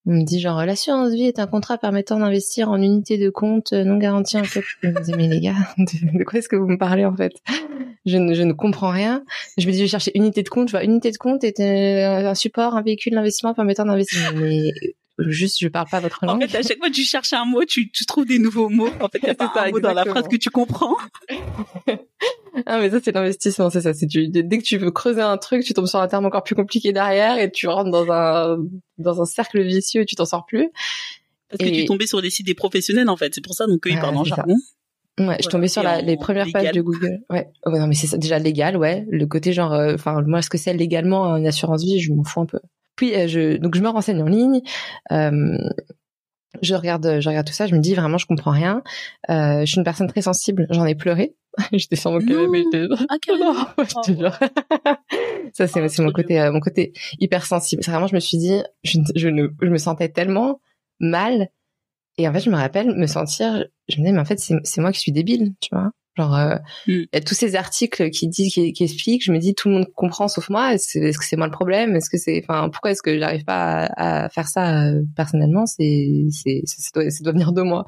On 0.07 0.13
me 0.13 0.25
dit 0.25 0.41
genre 0.41 0.65
l'assurance 0.65 1.13
vie 1.13 1.25
est 1.25 1.39
un 1.39 1.47
contrat 1.47 1.77
permettant 1.77 2.19
d'investir 2.19 2.71
en 2.71 2.81
unité 2.81 3.19
de 3.19 3.31
compte 3.31 3.73
non 3.73 3.99
garantie 3.99 4.39
en 4.39 4.45
fait. 4.45 4.63
Je 4.83 4.89
me 4.89 5.01
dis 5.03 5.13
mais 5.13 5.29
les 5.29 5.41
gars, 5.41 5.57
de, 5.79 6.25
quoi 6.25 6.39
est-ce 6.39 6.49
que 6.49 6.57
vous 6.57 6.69
me 6.69 6.79
parlez 6.79 7.05
en 7.05 7.15
fait? 7.15 7.33
Je 8.07 8.17
ne, 8.17 8.33
je 8.33 8.43
ne 8.43 8.53
comprends 8.53 8.91
rien. 8.91 9.23
Je 9.59 9.67
me 9.67 9.73
dis 9.73 9.79
je 9.79 9.83
vais 9.83 9.89
chercher 9.89 10.13
unité 10.15 10.43
de 10.43 10.49
compte. 10.49 10.69
Je 10.69 10.73
vois 10.73 10.85
unité 10.85 11.11
de 11.11 11.19
compte 11.19 11.45
est 11.45 11.61
un 11.61 12.35
support, 12.35 12.75
un 12.75 12.83
véhicule 12.83 13.15
d'investissement 13.15 13.55
permettant 13.55 13.85
d'investir. 13.85 14.33
Mais 14.35 14.71
juste 15.19 15.59
je 15.61 15.69
parle 15.69 15.89
pas 15.91 16.01
votre 16.01 16.25
langue. 16.25 16.43
En 16.43 16.49
fait, 16.49 16.59
à 16.59 16.63
chaque 16.63 16.79
fois 16.79 16.89
que 16.89 16.95
tu 16.95 17.05
cherches 17.05 17.33
un 17.33 17.45
mot, 17.45 17.65
tu, 17.65 17.91
tu 17.91 18.07
trouves 18.07 18.27
des 18.27 18.39
nouveaux 18.39 18.69
mots. 18.69 18.91
En 19.01 19.09
fait, 19.09 19.19
il 19.23 19.27
y 19.27 19.31
a 19.31 19.35
pas 19.35 19.53
un 19.57 19.71
mot 19.71 19.81
dans 19.81 19.93
la 19.93 20.05
phrase 20.05 20.29
que 20.29 20.37
tu 20.37 20.51
comprends. 20.51 20.97
ah 22.67 22.81
mais 22.81 22.91
ça 22.91 22.99
c'est 23.03 23.13
l'investissement, 23.13 23.71
c'est 23.71 23.83
ça. 23.83 23.95
C'est 23.95 24.07
dès 24.07 24.59
que 24.59 24.63
tu 24.63 24.79
veux 24.79 24.91
creuser 24.91 25.21
un 25.21 25.37
truc, 25.37 25.65
tu 25.65 25.75
tombes 25.75 25.87
sur 25.87 26.01
un 26.01 26.09
terme 26.09 26.27
encore 26.27 26.43
plus 26.43 26.55
compliqué 26.55 26.93
derrière 26.93 27.39
et 27.39 27.51
tu 27.51 27.69
rentres 27.69 27.91
dans 27.91 28.11
un 28.11 28.59
dans 28.99 29.21
un 29.21 29.25
cercle 29.25 29.63
vicieux 29.63 30.03
et 30.03 30.07
tu 30.07 30.15
t'en 30.15 30.25
sors 30.25 30.47
plus. 30.47 30.71
Parce 31.51 31.63
que 31.63 31.75
tu 31.75 31.85
tombais 31.87 32.07
sur 32.07 32.21
des 32.21 32.31
sites 32.31 32.47
des 32.47 32.55
professionnels 32.55 33.09
en 33.09 33.17
fait, 33.17 33.35
c'est 33.35 33.45
pour 33.45 33.55
ça 33.55 33.67
donc 33.67 33.87
eux 33.87 33.91
ils 33.91 33.99
parlent 33.99 34.17
en 34.17 34.25
jargon. 34.25 34.57
Ouais, 35.19 35.37
je 35.43 35.49
tombais 35.49 35.67
sur 35.67 35.83
la, 35.83 36.01
les 36.01 36.17
premières 36.17 36.47
pages 36.53 36.71
de 36.71 36.81
Google. 36.81 37.21
Ouais, 37.29 37.49
ouais 37.67 37.79
non 37.79 37.89
mais 37.89 37.95
c'est 37.95 38.19
déjà 38.19 38.39
légal, 38.39 38.77
ouais. 38.77 39.05
Le 39.11 39.27
côté 39.27 39.53
genre, 39.53 39.73
euh, 39.73 39.95
enfin 39.95 40.23
moi 40.23 40.43
ce 40.43 40.51
que 40.51 40.59
c'est 40.59 40.73
légalement 40.75 41.37
une 41.37 41.47
assurance 41.47 41.83
vie, 41.83 42.01
je 42.01 42.13
m'en 42.13 42.23
fous 42.23 42.41
un 42.41 42.47
peu. 42.47 42.61
Puis 42.95 43.15
euh, 43.15 43.27
je 43.27 43.57
donc 43.57 43.75
je 43.75 43.81
me 43.81 43.89
renseigne 43.89 44.23
en 44.23 44.27
ligne. 44.27 44.61
Euh, 45.11 45.59
je 46.63 46.75
regarde, 46.75 47.19
je 47.21 47.29
regarde 47.29 47.47
tout 47.47 47.53
ça, 47.53 47.67
je 47.67 47.75
me 47.75 47.81
dis 47.81 47.95
vraiment, 47.95 48.19
je 48.19 48.27
comprends 48.27 48.51
rien. 48.51 48.83
Euh, 49.31 49.61
je 49.61 49.67
suis 49.67 49.79
une 49.79 49.85
personne 49.85 50.09
très 50.09 50.23
sensible, 50.23 50.67
j'en 50.71 50.87
ai 50.87 50.95
pleuré. 50.95 51.35
j'étais 51.73 51.97
sur 51.97 52.11
mon 52.13 52.21
canapé, 52.21 52.65
j'étais. 52.65 52.87
Ah, 53.09 53.17
non, 53.39 53.55
je 53.79 54.13
te 54.13 54.19
jure. 54.19 54.39
ça 55.53 55.67
c'est 55.67 56.01
oh, 56.01 56.03
mon 56.03 56.13
côté, 56.13 56.41
euh, 56.41 56.53
mon 56.53 56.61
côté 56.61 56.93
hyper 57.21 57.45
sensible. 57.45 57.83
C'est 57.83 57.91
vraiment, 57.91 58.07
je 58.07 58.15
me 58.15 58.21
suis 58.21 58.39
dit, 58.39 58.63
je, 58.85 58.99
je, 59.15 59.29
ne, 59.29 59.49
je 59.61 59.69
me 59.69 59.79
sentais 59.79 60.09
tellement 60.09 60.61
mal. 61.01 61.49
Et 62.17 62.27
en 62.29 62.33
fait, 62.33 62.41
je 62.41 62.51
me 62.51 62.57
rappelle 62.57 62.95
me 62.97 63.07
sentir, 63.07 63.65
je 63.89 63.97
me 63.97 64.03
disais, 64.03 64.13
mais 64.13 64.21
en 64.21 64.25
fait, 64.25 64.41
c'est 64.41 64.81
moi 64.81 64.93
qui 64.93 65.01
suis 65.01 65.13
débile, 65.13 65.55
tu 65.61 65.69
vois. 65.73 65.93
Genre, 66.17 66.35
euh, 66.35 66.57
mm. 66.89 66.93
il 66.93 67.09
y 67.13 67.17
a 67.17 67.21
tous 67.21 67.35
ces 67.35 67.55
articles 67.55 68.11
qui 68.11 68.27
disent, 68.27 68.53
qui, 68.53 68.73
qui, 68.73 68.85
expliquent. 68.85 69.25
Je 69.25 69.33
me 69.33 69.39
dis, 69.39 69.55
tout 69.55 69.69
le 69.69 69.75
monde 69.75 69.87
comprend 69.95 70.27
sauf 70.27 70.51
moi. 70.51 70.75
Est-ce 70.75 71.17
que 71.17 71.25
c'est 71.25 71.37
moi 71.37 71.47
le 71.47 71.53
problème? 71.53 71.95
Est-ce 71.95 72.11
que 72.11 72.19
c'est, 72.19 72.43
enfin, 72.43 72.69
pourquoi 72.71 72.91
est-ce 72.91 73.03
que 73.03 73.17
j'arrive 73.19 73.45
pas 73.45 73.85
à, 73.85 74.25
à, 74.25 74.29
faire 74.29 74.49
ça 74.49 74.87
euh, 74.87 75.03
personnellement? 75.17 75.67
C'est, 75.67 76.27
c'est, 76.33 76.63
ça 76.67 76.91
doit, 76.93 77.09
ça 77.09 77.23
doit 77.23 77.33
venir 77.33 77.53
de 77.53 77.63
moi. 77.63 77.85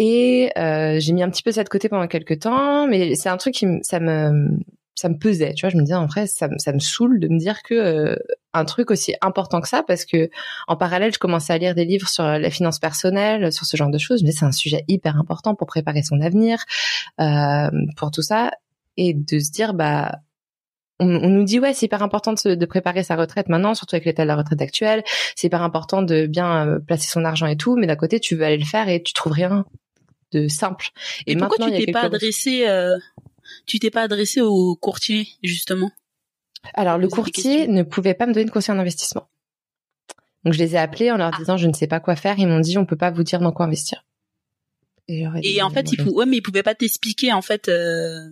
Et 0.00 0.52
euh, 0.56 1.00
j'ai 1.00 1.12
mis 1.12 1.24
un 1.24 1.28
petit 1.28 1.42
peu 1.42 1.50
ça 1.50 1.64
de 1.64 1.68
côté 1.68 1.88
pendant 1.88 2.06
quelques 2.06 2.38
temps, 2.38 2.86
mais 2.86 3.16
c'est 3.16 3.28
un 3.28 3.36
truc 3.36 3.54
qui, 3.54 3.66
ça 3.82 3.98
me, 3.98 4.60
ça 4.94 5.08
me 5.08 5.18
pesait, 5.18 5.54
tu 5.54 5.66
vois. 5.66 5.70
Je 5.70 5.76
me 5.76 5.82
disais 5.82 5.96
en 5.96 6.06
vrai, 6.06 6.28
ça, 6.28 6.48
ça 6.58 6.72
me 6.72 6.78
saoule 6.78 7.18
de 7.18 7.26
me 7.26 7.36
dire 7.36 7.64
que 7.64 7.74
euh, 7.74 8.16
un 8.52 8.64
truc 8.64 8.92
aussi 8.92 9.16
important 9.22 9.60
que 9.60 9.66
ça, 9.66 9.82
parce 9.82 10.04
que 10.04 10.30
en 10.68 10.76
parallèle, 10.76 11.12
je 11.12 11.18
commençais 11.18 11.52
à 11.52 11.58
lire 11.58 11.74
des 11.74 11.84
livres 11.84 12.08
sur 12.08 12.22
la 12.22 12.48
finance 12.48 12.78
personnelle, 12.78 13.52
sur 13.52 13.66
ce 13.66 13.76
genre 13.76 13.90
de 13.90 13.98
choses. 13.98 14.22
Disais 14.22 14.38
c'est 14.38 14.44
un 14.44 14.52
sujet 14.52 14.84
hyper 14.86 15.16
important 15.16 15.56
pour 15.56 15.66
préparer 15.66 16.04
son 16.04 16.20
avenir, 16.20 16.64
euh, 17.20 17.68
pour 17.96 18.12
tout 18.12 18.22
ça, 18.22 18.52
et 18.96 19.14
de 19.14 19.40
se 19.40 19.50
dire 19.50 19.74
bah 19.74 20.12
on, 21.00 21.06
nous 21.06 21.42
dit 21.42 21.58
ouais 21.58 21.74
c'est 21.74 21.86
hyper 21.86 22.04
important 22.04 22.34
de, 22.34 22.54
de, 22.54 22.66
préparer 22.66 23.02
sa 23.02 23.16
retraite 23.16 23.48
maintenant 23.48 23.74
surtout 23.74 23.96
avec 23.96 24.04
l'état 24.06 24.22
de 24.24 24.28
la 24.28 24.36
retraite 24.36 24.60
actuelle 24.60 25.04
c'est 25.36 25.46
hyper 25.46 25.62
important 25.62 26.02
de 26.02 26.26
bien 26.26 26.66
euh, 26.66 26.78
placer 26.80 27.08
son 27.08 27.24
argent 27.24 27.46
et 27.46 27.56
tout 27.56 27.76
mais 27.76 27.86
d'un 27.86 27.94
côté 27.94 28.18
tu 28.18 28.34
veux 28.34 28.44
aller 28.44 28.58
le 28.58 28.64
faire 28.64 28.88
et 28.88 29.00
tu 29.00 29.12
trouves 29.12 29.32
rien 29.32 29.64
de 30.32 30.48
simple 30.48 30.88
et, 31.26 31.36
pourquoi 31.36 31.70
tu 31.70 31.84
t'es 31.84 31.92
pas 31.92 32.02
adressé 32.02 32.66
tu 33.66 33.78
t'es 33.78 33.90
pas 33.90 34.02
adressé 34.02 34.40
au 34.40 34.76
courtier 34.76 35.28
justement? 35.42 35.90
Alors 36.74 36.98
le 36.98 37.08
courtier 37.08 37.68
ne 37.68 37.82
pouvait 37.82 38.14
pas 38.14 38.26
me 38.26 38.32
donner 38.32 38.46
de 38.46 38.50
conseil 38.50 38.74
en 38.74 38.78
investissement. 38.78 39.28
Donc 40.44 40.54
je 40.54 40.58
les 40.58 40.74
ai 40.74 40.78
appelés 40.78 41.10
en 41.10 41.16
leur 41.16 41.30
ah. 41.32 41.38
disant 41.38 41.56
je 41.56 41.66
ne 41.66 41.72
sais 41.72 41.86
pas 41.86 42.00
quoi 42.00 42.16
faire. 42.16 42.38
Ils 42.38 42.46
m'ont 42.46 42.60
dit 42.60 42.78
on 42.78 42.86
peut 42.86 42.96
pas 42.96 43.10
vous 43.10 43.22
dire 43.22 43.40
dans 43.40 43.52
quoi 43.52 43.66
investir. 43.66 44.04
Et, 45.10 45.62
en 45.62 45.70
fait, 45.70 45.90
ils 45.92 46.02
ouais, 46.02 46.26
mais 46.26 46.36
ils 46.36 46.42
pouvaient 46.42 46.62
pas 46.62 46.74
t'expliquer 46.74 47.32
en 47.32 47.40
fait. 47.40 47.68
Euh... 47.68 48.28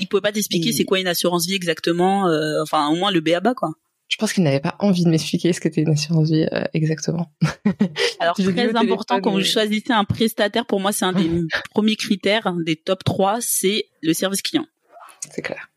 Ils 0.00 0.08
pouvaient 0.08 0.20
pas 0.20 0.32
t'expliquer 0.32 0.72
c'est 0.72 0.84
quoi 0.84 0.98
une 0.98 1.06
assurance 1.06 1.46
vie 1.46 1.54
exactement. 1.54 2.28
Euh, 2.28 2.62
enfin 2.62 2.88
au 2.88 2.96
moins 2.96 3.10
le 3.10 3.20
BABA 3.20 3.54
quoi 3.54 3.72
je 4.12 4.18
pense 4.18 4.34
qu'il 4.34 4.42
n'avait 4.42 4.60
pas 4.60 4.76
envie 4.78 5.04
de 5.04 5.08
m'expliquer 5.08 5.54
ce 5.54 5.60
qu'était 5.60 5.80
une 5.80 5.92
assurance 5.92 6.28
vie 6.28 6.46
euh, 6.52 6.64
exactement. 6.74 7.32
Alors 8.20 8.34
très 8.34 8.76
important 8.76 9.22
quand 9.22 9.30
vous 9.30 9.42
choisissez 9.42 9.90
un 9.90 10.04
prestataire, 10.04 10.66
pour 10.66 10.80
moi 10.80 10.92
c'est 10.92 11.06
un 11.06 11.14
des 11.14 11.30
premiers 11.70 11.96
critères, 11.96 12.54
des 12.66 12.76
top 12.76 13.04
3, 13.04 13.38
c'est 13.40 13.86
le 14.02 14.12
service 14.12 14.42
client. 14.42 14.66
C'est 15.30 15.40
clair. 15.40 15.70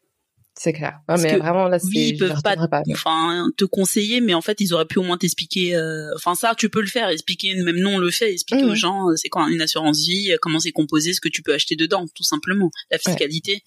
C'est 0.57 0.73
clair. 0.73 0.99
mais 1.07 1.37
vraiment 1.37 1.69
là. 1.69 1.77
Oui, 1.85 2.09
ils 2.09 2.17
peuvent 2.17 2.41
pas, 2.41 2.55
enfin, 2.91 3.47
te 3.57 3.63
conseiller, 3.63 4.19
mais 4.21 4.33
en 4.33 4.41
fait, 4.41 4.61
ils 4.61 4.73
auraient 4.73 4.85
pu 4.85 4.99
au 4.99 5.03
moins 5.03 5.17
t'expliquer. 5.17 5.75
Euh, 5.75 6.09
enfin, 6.15 6.33
ça, 6.33 6.55
tu 6.57 6.69
peux 6.69 6.79
le 6.79 6.87
faire, 6.87 7.09
expliquer. 7.09 7.55
Même 7.55 7.75
nous, 7.75 7.89
on 7.89 7.97
le 7.97 8.09
fait, 8.09 8.31
expliquer 8.31 8.63
aux 8.63 8.73
gens, 8.73 9.09
euh, 9.09 9.17
c'est 9.17 9.27
quoi 9.27 9.49
une 9.49 9.61
assurance 9.61 9.99
vie, 9.99 10.33
comment 10.41 10.59
c'est 10.59 10.71
composé, 10.71 11.13
ce 11.13 11.19
que 11.19 11.27
tu 11.27 11.41
peux 11.41 11.53
acheter 11.53 11.75
dedans, 11.75 12.05
tout 12.15 12.23
simplement. 12.23 12.71
La 12.89 12.97
fiscalité 12.97 13.63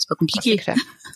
c'est 0.00 0.08
pas 0.08 0.14
compliqué. 0.14 0.60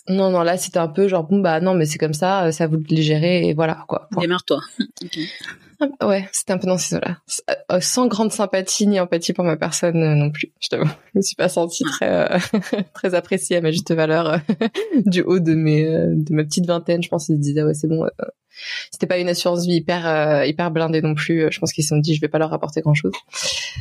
non, 0.09 0.31
non, 0.31 0.43
là 0.43 0.57
c'était 0.57 0.79
un 0.79 0.89
peu 0.89 1.09
genre 1.09 1.25
bon 1.25 1.41
bah 1.41 1.61
non 1.61 1.75
mais 1.75 1.87
c'est 1.87 1.99
comme 1.99 2.15
ça, 2.15 2.53
ça 2.53 2.67
vous 2.67 2.77
le 2.77 2.97
gérer 3.03 3.49
et 3.49 3.55
voilà 3.55 3.85
quoi. 3.89 4.09
Démarre-toi. 4.21 4.61
Ah, 5.99 6.07
ouais, 6.07 6.29
c'était 6.33 6.53
un 6.53 6.59
peu 6.59 6.67
dans 6.67 6.79
ces 6.79 6.97
eaux-là. 6.97 7.19
Euh, 7.73 7.81
sans 7.81 8.07
grande 8.07 8.33
sympathie 8.33 8.87
ni 8.87 9.01
empathie 9.01 9.33
pour 9.33 9.45
ma 9.45 9.57
personne 9.57 10.03
euh, 10.03 10.15
non 10.15 10.31
plus. 10.31 10.53
Je 10.61 10.69
t'avoue, 10.69 10.89
je 11.13 11.19
me 11.19 11.23
suis 11.23 11.37
pas 11.37 11.49
sentie 11.49 11.85
très 11.85 12.33
euh, 12.33 12.39
très 12.95 13.15
appréciée 13.15 13.57
à 13.57 13.61
ma 13.61 13.71
juste 13.71 13.93
valeur 13.93 14.41
du 15.07 15.23
haut 15.23 15.41
de 15.41 15.55
mes 15.55 15.85
de 15.85 16.35
ma 16.35 16.45
petite 16.45 16.67
vingtaine. 16.67 17.03
Je 17.03 17.09
pense 17.09 17.27
qu'ils 17.27 17.37
se 17.37 17.41
disaient 17.41 17.63
ouais 17.63 17.75
c'est 17.75 17.89
bon. 17.89 18.07
c'était 18.91 19.07
pas 19.07 19.19
une 19.19 19.29
assurance 19.29 19.67
vie 19.67 19.77
hyper 19.77 20.45
hyper 20.45 20.71
blindée 20.71 21.03
non 21.03 21.15
plus. 21.15 21.51
Je 21.51 21.59
pense 21.59 21.73
qu'ils 21.73 21.85
se 21.85 21.89
sont 21.89 21.99
dit 21.99 22.15
je 22.15 22.21
vais 22.21 22.29
pas 22.29 22.39
leur 22.39 22.53
apporter 22.53 22.81
grand 22.81 22.95
chose. 22.95 23.13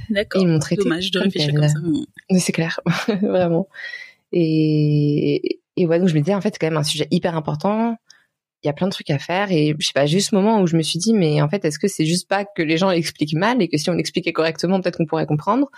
D'accord. 0.10 0.42
Ils 0.42 0.48
m'ont 0.48 0.60
traité. 0.60 0.84
Dommage 0.84 1.12
de 1.12 1.20
réfléchir 1.20 1.54
comme 1.54 1.68
ça. 1.68 1.80
Mais 2.32 2.40
c'est 2.40 2.54
clair, 2.54 2.80
vraiment. 3.22 3.68
Et, 4.34 5.62
et 5.78 5.86
ouais, 5.86 6.00
donc 6.00 6.10
je 6.10 6.16
me 6.16 6.20
disais 6.20 6.36
en 6.36 6.42
fait 6.42 6.50
c'est 6.54 6.60
quand 6.60 6.68
même 6.68 6.78
un 6.78 6.84
sujet 6.84 7.08
hyper 7.12 7.36
important. 7.38 7.96
Il 8.64 8.68
y 8.68 8.70
a 8.70 8.74
plein 8.74 8.88
de 8.88 8.92
trucs 8.92 9.10
à 9.10 9.20
faire 9.20 9.52
et 9.52 9.76
je 9.78 9.86
sais 9.86 9.94
pas, 9.94 10.06
juste 10.06 10.32
ce 10.32 10.36
moment 10.36 10.62
où 10.62 10.68
je 10.68 10.76
me 10.76 10.82
suis 10.82 11.00
dit 11.00 11.14
mais 11.14 11.42
en 11.42 11.50
fait 11.50 11.64
est-ce 11.66 11.80
que 11.80 11.88
c'est 11.88 12.06
juste 12.06 12.28
pas 12.28 12.46
que 12.46 12.62
les 12.62 12.78
gens 12.78 12.90
l'expliquent 12.90 13.36
mal 13.36 13.62
et 13.62 13.68
que 13.68 13.78
si 13.78 13.90
on 13.90 13.94
l'expliquait 13.94 14.34
correctement 14.34 14.82
peut-être 14.82 14.98
qu'on 14.98 15.06
pourrait 15.06 15.26
comprendre. 15.26 15.70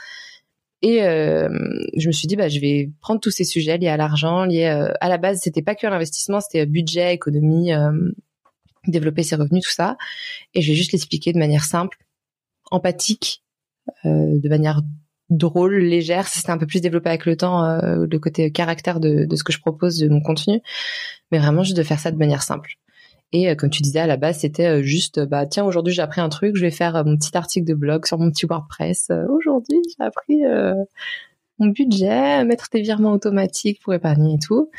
Et 0.81 1.03
euh, 1.03 1.49
je 1.97 2.07
me 2.07 2.11
suis 2.11 2.27
dit 2.27 2.35
bah 2.35 2.47
je 2.47 2.59
vais 2.59 2.91
prendre 3.01 3.19
tous 3.19 3.31
ces 3.31 3.43
sujets 3.43 3.77
liés 3.77 3.87
à 3.87 3.97
l'argent, 3.97 4.45
liés 4.45 4.65
euh, 4.65 4.93
à 5.01 5.09
la 5.09 5.17
base 5.17 5.39
c'était 5.41 5.63
pas 5.63 5.75
que 5.75 5.87
l'investissement, 5.87 6.39
c'était 6.39 6.65
budget, 6.65 7.13
économie, 7.13 7.73
euh, 7.73 8.11
développer 8.87 9.23
ses 9.23 9.35
revenus 9.35 9.63
tout 9.63 9.71
ça 9.71 9.97
et 10.53 10.61
je 10.61 10.69
vais 10.69 10.75
juste 10.75 10.91
l'expliquer 10.91 11.33
de 11.33 11.39
manière 11.39 11.65
simple, 11.65 11.97
empathique, 12.71 13.41
de 14.03 14.49
manière 14.49 14.81
drôle, 15.29 15.77
légère. 15.77 16.27
C'était 16.27 16.51
un 16.51 16.57
peu 16.57 16.65
plus 16.65 16.81
développé 16.81 17.09
avec 17.09 17.25
le 17.25 17.35
temps, 17.35 17.63
euh, 17.63 18.05
le 18.09 18.19
côté 18.19 18.51
caractère 18.51 18.99
de, 18.99 19.25
de, 19.25 19.35
ce 19.35 19.43
que 19.43 19.51
je 19.51 19.59
propose, 19.59 19.97
de 19.97 20.09
mon 20.09 20.21
contenu. 20.21 20.61
Mais 21.31 21.39
vraiment 21.39 21.63
juste 21.63 21.77
de 21.77 21.83
faire 21.83 21.99
ça 21.99 22.11
de 22.11 22.17
manière 22.17 22.43
simple. 22.43 22.73
Et 23.31 23.49
euh, 23.49 23.55
comme 23.55 23.69
tu 23.69 23.81
disais 23.81 23.99
à 23.99 24.07
la 24.07 24.17
base, 24.17 24.39
c'était 24.39 24.67
euh, 24.67 24.83
juste, 24.83 25.19
bah 25.19 25.45
tiens, 25.45 25.65
aujourd'hui 25.65 25.93
j'ai 25.93 26.01
appris 26.01 26.21
un 26.21 26.29
truc, 26.29 26.55
je 26.55 26.61
vais 26.61 26.71
faire 26.71 27.03
mon 27.05 27.17
petit 27.17 27.35
article 27.35 27.65
de 27.65 27.73
blog 27.73 28.05
sur 28.05 28.19
mon 28.19 28.29
petit 28.31 28.45
WordPress. 28.45 29.11
aujourd'hui 29.29 29.77
j'ai 29.97 30.05
appris 30.05 30.43
mon 31.59 31.67
budget, 31.67 32.43
mettre 32.45 32.69
tes 32.69 32.81
virements 32.81 33.13
automatiques 33.13 33.81
pour 33.81 33.93
épargner 33.93 34.35
et 34.35 34.39
tout. 34.39 34.69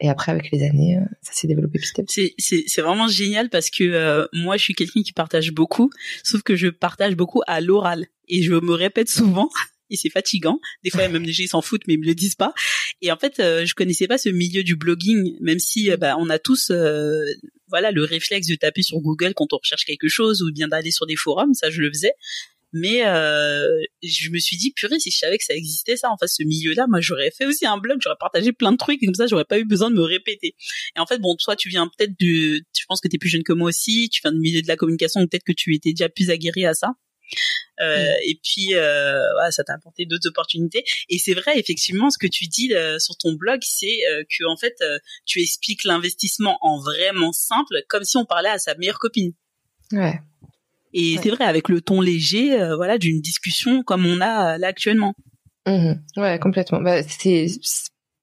Et 0.00 0.08
après, 0.08 0.32
avec 0.32 0.50
les 0.50 0.62
années, 0.62 0.98
ça 1.22 1.32
s'est 1.32 1.46
développé 1.46 1.78
petit 1.78 2.00
à 2.00 2.04
petit. 2.04 2.34
C'est, 2.38 2.82
vraiment 2.82 3.08
génial 3.08 3.48
parce 3.48 3.70
que 3.70 4.28
moi, 4.34 4.56
je 4.56 4.62
suis 4.62 4.74
quelqu'un 4.74 5.02
qui 5.02 5.12
partage 5.12 5.52
beaucoup, 5.52 5.90
sauf 6.22 6.42
que 6.42 6.54
je 6.54 6.68
partage 6.68 7.16
beaucoup 7.16 7.42
à 7.46 7.60
l'oral 7.60 8.06
et 8.28 8.42
je 8.42 8.52
me 8.52 8.72
répète 8.72 9.08
souvent 9.08 9.48
et 9.90 9.96
c'est 9.96 10.10
fatigant. 10.10 10.60
Des 10.84 10.90
fois, 10.90 11.08
même 11.08 11.22
les 11.22 11.32
gens 11.32 11.46
s'en 11.46 11.62
foutent, 11.62 11.86
mais 11.86 11.94
ils 11.94 12.00
me 12.00 12.06
le 12.06 12.14
disent 12.14 12.34
pas. 12.34 12.54
Et 13.02 13.12
en 13.12 13.16
fait, 13.16 13.40
euh, 13.40 13.64
je 13.64 13.74
connaissais 13.74 14.06
pas 14.06 14.18
ce 14.18 14.28
milieu 14.28 14.62
du 14.62 14.76
blogging, 14.76 15.36
même 15.40 15.58
si 15.58 15.90
euh, 15.90 15.96
bah, 15.96 16.16
on 16.18 16.28
a 16.30 16.38
tous, 16.38 16.70
euh, 16.70 17.24
voilà, 17.68 17.90
le 17.90 18.04
réflexe 18.04 18.46
de 18.46 18.54
taper 18.54 18.82
sur 18.82 19.00
Google 19.00 19.34
quand 19.34 19.52
on 19.52 19.58
recherche 19.58 19.84
quelque 19.84 20.08
chose 20.08 20.42
ou 20.42 20.52
bien 20.52 20.68
d'aller 20.68 20.90
sur 20.90 21.06
des 21.06 21.16
forums. 21.16 21.54
Ça, 21.54 21.70
je 21.70 21.80
le 21.80 21.88
faisais. 21.88 22.12
Mais 22.76 23.02
je 24.02 24.30
me 24.30 24.38
suis 24.38 24.56
dit, 24.56 24.72
purée, 24.72 24.98
si 24.98 25.10
je 25.10 25.18
savais 25.18 25.38
que 25.38 25.44
ça 25.44 25.54
existait, 25.54 25.96
ça, 25.96 26.10
en 26.10 26.16
fait, 26.16 26.28
ce 26.28 26.42
milieu-là, 26.42 26.86
moi, 26.88 27.00
j'aurais 27.00 27.30
fait 27.30 27.46
aussi 27.46 27.66
un 27.66 27.78
blog, 27.78 27.98
j'aurais 28.00 28.16
partagé 28.18 28.52
plein 28.52 28.72
de 28.72 28.76
trucs, 28.76 29.02
et 29.02 29.06
comme 29.06 29.14
ça, 29.14 29.26
j'aurais 29.26 29.44
pas 29.44 29.58
eu 29.58 29.64
besoin 29.64 29.90
de 29.90 29.96
me 29.96 30.02
répéter. 30.02 30.54
Et 30.96 31.00
en 31.00 31.06
fait, 31.06 31.18
bon, 31.18 31.36
toi, 31.36 31.56
tu 31.56 31.68
viens 31.68 31.88
peut-être 31.96 32.12
de, 32.18 32.62
je 32.72 32.84
pense 32.88 33.00
que 33.00 33.08
tu 33.08 33.16
es 33.16 33.18
plus 33.18 33.28
jeune 33.28 33.42
que 33.42 33.52
moi 33.52 33.68
aussi, 33.68 34.08
tu 34.10 34.20
viens 34.22 34.32
du 34.32 34.38
milieu 34.38 34.62
de 34.62 34.68
la 34.68 34.76
communication, 34.76 35.20
peut-être 35.26 35.44
que 35.44 35.52
tu 35.52 35.74
étais 35.74 35.90
déjà 35.90 36.08
plus 36.08 36.30
aguerri 36.30 36.66
à 36.66 36.74
ça. 36.74 36.94
Euh, 37.80 38.04
mm. 38.04 38.16
Et 38.24 38.40
puis, 38.42 38.74
euh, 38.74 39.50
ça 39.50 39.64
t'a 39.64 39.74
apporté 39.74 40.06
d'autres 40.06 40.28
opportunités. 40.28 40.84
Et 41.08 41.18
c'est 41.18 41.34
vrai, 41.34 41.58
effectivement, 41.58 42.10
ce 42.10 42.18
que 42.18 42.26
tu 42.26 42.46
dis 42.46 42.72
euh, 42.74 42.98
sur 42.98 43.16
ton 43.16 43.32
blog, 43.34 43.60
c'est 43.62 43.98
que 44.28 44.44
en 44.44 44.56
fait, 44.56 44.76
tu 45.24 45.40
expliques 45.40 45.84
l'investissement 45.84 46.58
en 46.62 46.80
vraiment 46.80 47.32
simple, 47.32 47.82
comme 47.88 48.04
si 48.04 48.16
on 48.16 48.24
parlait 48.24 48.50
à 48.50 48.58
sa 48.58 48.74
meilleure 48.76 48.98
copine. 48.98 49.32
Ouais. 49.92 50.20
Et 50.98 51.18
c'est 51.22 51.30
vrai, 51.30 51.44
avec 51.44 51.68
le 51.68 51.82
ton 51.82 52.00
léger, 52.00 52.56
voilà, 52.74 52.96
d'une 52.96 53.20
discussion 53.20 53.82
comme 53.82 54.06
on 54.06 54.20
a 54.20 54.56
là 54.56 54.68
actuellement. 54.68 55.14
Mm-hmm. 55.66 55.98
Ouais, 56.16 56.38
complètement. 56.38 56.80
Bah, 56.80 57.02
c'est 57.02 57.46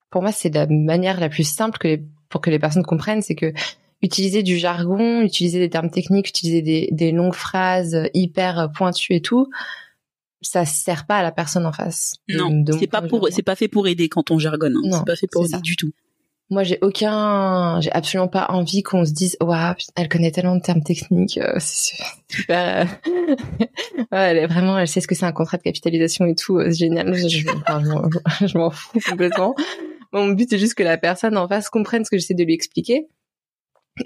pour 0.10 0.22
moi, 0.22 0.32
c'est 0.32 0.54
la 0.54 0.66
manière 0.68 1.20
la 1.20 1.30
plus 1.30 1.48
simple 1.48 1.78
que 1.78 2.00
pour 2.30 2.42
que 2.42 2.50
les 2.50 2.60
personnes 2.60 2.84
comprennent, 2.84 3.22
c'est 3.22 3.36
que 3.36 3.54
utiliser 4.02 4.44
du 4.44 4.58
jargon, 4.58 5.22
utiliser 5.22 5.60
des 5.60 5.70
termes 5.70 5.90
techniques, 5.90 6.30
utiliser 6.30 6.62
des, 6.62 6.90
des 6.92 7.12
longues 7.12 7.34
phrases 7.36 8.10
hyper 8.14 8.70
pointues 8.76 9.16
et 9.16 9.22
tout, 9.22 9.50
ça 10.42 10.66
sert 10.66 11.06
pas 11.06 11.18
à 11.18 11.24
la 11.24 11.32
personne 11.32 11.66
en 11.66 11.72
face. 11.72 12.16
Non, 12.28 12.64
c'est 12.80 12.88
pas 12.88 13.02
pour, 13.02 13.28
c'est 13.32 13.44
pas 13.44 13.56
fait 13.56 13.68
pour 13.68 13.88
aider 13.88 14.10
quand 14.10 14.32
on 14.32 14.40
jargonne. 14.40 14.78
Hein. 14.78 14.90
C'est 14.92 15.06
pas 15.06 15.16
fait 15.16 15.28
pour 15.32 15.46
aider 15.46 15.62
du 15.62 15.76
tout. 15.76 15.92
Moi, 16.54 16.64
j'ai 16.64 16.78
aucun, 16.82 17.82
j'ai 17.82 17.92
absolument 17.92 18.28
pas 18.28 18.46
envie 18.50 18.84
qu'on 18.84 19.06
se 19.06 19.12
dise, 19.12 19.38
waouh, 19.42 19.74
elle 19.96 20.08
connaît 20.08 20.32
tellement 20.32 20.56
de 20.56 20.62
termes 20.62 20.84
techniques, 20.84 21.40
euh, 21.40 21.56
c'est 21.60 21.96
super. 22.30 22.88
Euh, 23.08 23.36
ouais, 23.98 24.06
elle 24.12 24.38
est 24.38 24.48
vraiment, 24.48 24.78
elle 24.78 24.88
sait 24.88 25.02
ce 25.02 25.08
que 25.08 25.16
c'est 25.16 25.26
un 25.26 25.32
contrat 25.32 25.58
de 25.58 25.64
capitalisation 25.64 26.26
et 26.26 26.36
tout, 26.36 26.58
euh, 26.58 26.66
c'est 26.70 26.78
génial. 26.78 27.14
Je, 27.16 27.40
je 28.48 28.58
m'en 28.58 28.70
fous 28.70 29.00
complètement. 29.10 29.56
Mon 30.12 30.28
but, 30.28 30.48
c'est 30.50 30.60
juste 30.60 30.76
que 30.76 30.84
la 30.84 30.98
personne 30.98 31.38
en 31.38 31.48
face 31.48 31.70
comprenne 31.70 32.06
ce 32.06 32.12
que 32.12 32.18
j'essaie 32.18 32.36
de 32.36 32.44
lui 32.44 32.54
expliquer 32.54 33.08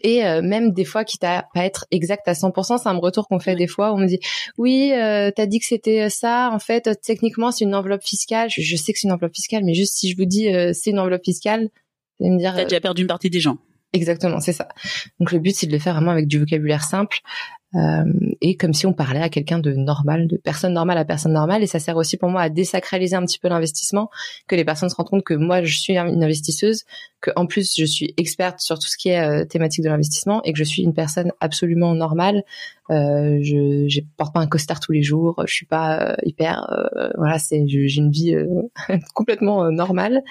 et 0.04 0.25
euh, 0.25 0.42
même 0.42 0.72
des 0.72 0.84
fois, 0.84 1.04
quitte 1.06 1.24
à 1.24 1.48
pas 1.54 1.63
être 1.63 1.86
exact 1.92 2.27
à 2.27 2.34
100%, 2.34 2.77
c'est 2.77 2.89
un 2.89 2.98
retour 2.98 3.27
qu'on 3.27 3.39
fait 3.39 3.56
des 3.56 3.68
fois. 3.68 3.92
Où 3.92 3.96
on 3.96 4.00
me 4.00 4.08
dit, 4.08 4.20
oui, 4.58 4.92
euh, 4.94 5.32
t'as 5.34 5.46
dit 5.46 5.60
que 5.60 5.66
c'était 5.66 6.10
ça. 6.10 6.50
En 6.51 6.60
fait, 6.60 6.89
techniquement, 7.01 7.51
c'est 7.51 7.63
une 7.63 7.75
enveloppe 7.75 8.04
fiscale. 8.04 8.50
Je, 8.50 8.75
sais 8.75 8.92
que 8.92 9.00
c'est 9.00 9.08
une 9.08 9.13
enveloppe 9.13 9.36
fiscale, 9.36 9.63
mais 9.63 9.74
juste 9.74 9.96
si 9.96 10.12
je 10.12 10.18
vous 10.18 10.25
dis 10.25 10.54
euh, 10.54 10.72
c'est 10.74 10.89
une 10.89 11.00
enveloppe 11.00 11.24
fiscale, 11.24 11.70
allez 12.19 12.31
me 12.31 12.38
dire. 12.38 12.53
T'as 12.55 12.63
déjà 12.63 12.79
perdu 12.79 13.01
une 13.01 13.07
partie 13.07 13.29
des 13.29 13.39
gens. 13.39 13.57
Exactement, 13.93 14.39
c'est 14.39 14.53
ça. 14.53 14.67
Donc 15.19 15.31
le 15.31 15.39
but, 15.39 15.55
c'est 15.55 15.67
de 15.67 15.71
le 15.71 15.79
faire 15.79 15.93
vraiment 15.93 16.12
avec 16.12 16.27
du 16.27 16.39
vocabulaire 16.39 16.83
simple 16.83 17.19
euh, 17.75 18.05
et 18.41 18.55
comme 18.55 18.74
si 18.74 18.86
on 18.86 18.93
parlait 18.93 19.21
à 19.21 19.29
quelqu'un 19.29 19.59
de 19.59 19.74
normal, 19.74 20.27
de 20.27 20.38
personne 20.38 20.74
normale 20.74 20.97
à 20.97 21.05
personne 21.05 21.33
normale. 21.33 21.63
Et 21.63 21.67
ça 21.67 21.79
sert 21.79 21.97
aussi 21.97 22.17
pour 22.17 22.29
moi 22.29 22.41
à 22.41 22.50
désacraliser 22.50 23.15
un 23.15 23.25
petit 23.25 23.39
peu 23.39 23.50
l'investissement, 23.50 24.09
que 24.47 24.55
les 24.55 24.63
personnes 24.63 24.89
se 24.89 24.95
rendent 24.95 25.09
compte 25.09 25.24
que 25.24 25.33
moi, 25.33 25.63
je 25.63 25.77
suis 25.77 25.97
une 25.97 26.24
investisseuse, 26.24 26.83
que 27.21 27.31
en 27.36 27.45
plus, 27.45 27.75
je 27.77 27.86
suis 27.86 28.13
experte 28.17 28.59
sur 28.59 28.79
tout 28.79 28.88
ce 28.88 28.97
qui 28.97 29.09
est 29.09 29.19
euh, 29.19 29.45
thématique 29.45 29.83
de 29.83 29.89
l'investissement 29.89 30.41
et 30.43 30.53
que 30.53 30.59
je 30.59 30.63
suis 30.63 30.81
une 30.81 30.93
personne 30.93 31.31
absolument 31.39 31.93
normale. 31.93 32.43
Euh, 32.89 33.39
je, 33.41 33.86
je 33.89 34.00
porte 34.15 34.33
pas 34.33 34.39
un 34.39 34.47
costard 34.47 34.79
tous 34.79 34.93
les 34.93 35.03
jours, 35.03 35.43
je 35.45 35.53
suis 35.53 35.65
pas 35.65 36.12
euh, 36.12 36.15
hyper, 36.24 36.67
voilà, 37.17 37.38
c'est, 37.38 37.67
j'ai 37.67 37.97
une 37.97 38.12
vie 38.12 38.36
complètement 39.13 39.69
normale 39.71 40.24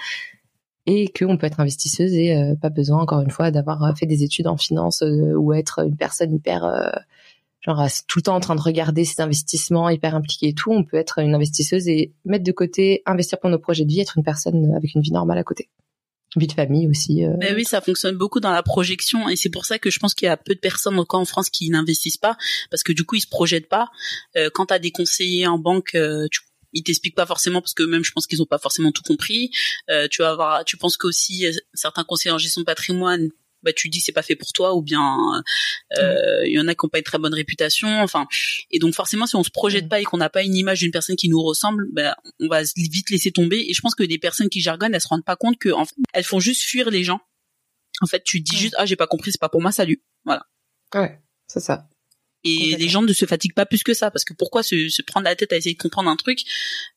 et 0.87 1.07
qu'on 1.09 1.37
peut 1.37 1.45
être 1.45 1.59
investisseuse 1.59 2.13
et 2.13 2.35
pas 2.61 2.69
besoin 2.69 3.01
encore 3.01 3.21
une 3.21 3.29
fois 3.29 3.51
d'avoir 3.51 3.95
fait 3.97 4.05
des 4.05 4.23
études 4.23 4.47
en 4.47 4.57
finance 4.57 5.03
ou 5.03 5.53
être 5.53 5.85
une 5.85 5.97
personne 5.97 6.33
hyper 6.33 6.63
genre 7.67 7.85
tout 8.07 8.19
le 8.19 8.23
temps 8.23 8.35
en 8.35 8.39
train 8.39 8.55
de 8.55 8.61
regarder 8.61 9.05
ses 9.05 9.21
investissements, 9.21 9.89
hyper 9.89 10.15
impliqué 10.15 10.49
et 10.49 10.53
tout, 10.53 10.71
on 10.71 10.83
peut 10.83 10.97
être 10.97 11.19
une 11.19 11.35
investisseuse 11.35 11.87
et 11.87 12.13
mettre 12.25 12.43
de 12.43 12.51
côté, 12.51 13.01
investir 13.05 13.39
pour 13.39 13.49
nos 13.49 13.59
projets 13.59 13.85
de 13.85 13.89
vie, 13.89 13.99
être 13.99 14.17
une 14.17 14.23
personne 14.23 14.73
avec 14.75 14.95
une 14.95 15.01
vie 15.01 15.11
normale 15.11 15.37
à 15.37 15.43
côté. 15.43 15.69
Vie 16.35 16.47
de 16.47 16.53
famille 16.53 16.87
aussi. 16.87 17.25
Euh. 17.25 17.35
oui, 17.55 17.63
ça 17.63 17.81
fonctionne 17.81 18.15
beaucoup 18.15 18.39
dans 18.39 18.51
la 18.51 18.61
projection 18.61 19.29
et 19.29 19.35
c'est 19.35 19.49
pour 19.49 19.65
ça 19.65 19.79
que 19.79 19.89
je 19.89 19.97
pense 19.97 20.13
qu'il 20.13 20.27
y 20.27 20.29
a 20.29 20.37
peu 20.37 20.53
de 20.55 20.59
personnes 20.59 20.99
encore 20.99 21.21
en 21.21 21.25
France 21.25 21.49
qui 21.49 21.69
n'investissent 21.69 22.17
pas 22.17 22.37
parce 22.69 22.83
que 22.83 22.91
du 22.91 23.05
coup 23.05 23.15
ils 23.15 23.21
se 23.21 23.29
projettent 23.29 23.69
pas. 23.69 23.89
Euh, 24.35 24.49
quand 24.53 24.67
tu 24.67 24.73
as 24.73 24.79
des 24.79 24.91
conseillers 24.91 25.47
en 25.47 25.57
banque, 25.57 25.95
euh, 25.95 26.27
tu 26.29 26.41
ils 26.73 26.83
t'expliquent 26.83 27.15
pas 27.15 27.25
forcément 27.25 27.61
parce 27.61 27.73
que 27.73 27.83
même 27.83 28.03
je 28.03 28.11
pense 28.11 28.27
qu'ils 28.27 28.41
ont 28.41 28.45
pas 28.45 28.59
forcément 28.59 28.91
tout 28.91 29.03
compris. 29.03 29.51
Euh, 29.89 30.07
tu 30.09 30.21
vas 30.21 30.31
avoir, 30.31 30.65
tu 30.65 30.77
penses 30.77 30.97
qu'aussi 30.97 31.45
certains 31.73 32.03
conseillers 32.03 32.33
en 32.33 32.37
gestion 32.37 32.61
de 32.61 32.65
patrimoine 32.65 33.29
bah 33.63 33.73
tu 33.73 33.89
dis 33.89 33.99
c'est 33.99 34.11
pas 34.11 34.21
fait 34.21 34.35
pour 34.35 34.53
toi 34.53 34.75
ou 34.75 34.81
bien 34.81 35.17
euh, 35.97 36.45
il 36.45 36.53
y 36.53 36.59
en 36.59 36.67
a 36.67 36.75
qui 36.75 36.85
ont 36.85 36.89
pas 36.89 36.99
une 36.99 37.03
très 37.03 37.17
bonne 37.17 37.33
réputation. 37.33 38.01
Enfin 38.01 38.27
et 38.71 38.79
donc 38.79 38.93
forcément 38.93 39.25
si 39.25 39.35
on 39.35 39.43
se 39.43 39.49
projette 39.49 39.89
pas 39.89 39.99
et 39.99 40.03
qu'on 40.03 40.17
n'a 40.17 40.29
pas 40.29 40.43
une 40.43 40.55
image 40.55 40.79
d'une 40.79 40.91
personne 40.91 41.15
qui 41.15 41.29
nous 41.29 41.41
ressemble 41.41 41.87
bah, 41.91 42.15
on 42.39 42.47
va 42.47 42.61
vite 42.75 43.09
laisser 43.09 43.31
tomber. 43.31 43.65
Et 43.67 43.73
je 43.73 43.81
pense 43.81 43.95
que 43.95 44.03
des 44.03 44.19
personnes 44.19 44.49
qui 44.49 44.61
jargonnent 44.61 44.93
elles 44.93 45.01
se 45.01 45.07
rendent 45.07 45.25
pas 45.25 45.35
compte 45.35 45.57
que 45.57 45.69
en 45.69 45.85
fait, 45.85 45.95
elles 46.13 46.23
font 46.23 46.39
juste 46.39 46.63
fuir 46.63 46.89
les 46.89 47.03
gens. 47.03 47.19
En 48.01 48.07
fait 48.07 48.23
tu 48.23 48.39
dis 48.39 48.57
juste 48.57 48.75
ah 48.77 48.85
j'ai 48.85 48.95
pas 48.95 49.07
compris 49.07 49.31
c'est 49.31 49.41
pas 49.41 49.49
pour 49.49 49.61
moi 49.61 49.71
salut. 49.71 50.01
Voilà. 50.25 50.45
Ouais 50.93 51.19
c'est 51.47 51.61
ça 51.61 51.87
et 52.43 52.75
les 52.77 52.89
gens 52.89 53.01
ne 53.01 53.13
se 53.13 53.25
fatiguent 53.25 53.53
pas 53.53 53.65
plus 53.65 53.83
que 53.83 53.93
ça 53.93 54.11
parce 54.11 54.23
que 54.23 54.33
pourquoi 54.33 54.63
se, 54.63 54.89
se 54.89 55.01
prendre 55.01 55.25
la 55.25 55.35
tête 55.35 55.51
à 55.53 55.57
essayer 55.57 55.75
de 55.75 55.81
comprendre 55.81 56.09
un 56.09 56.15
truc 56.15 56.41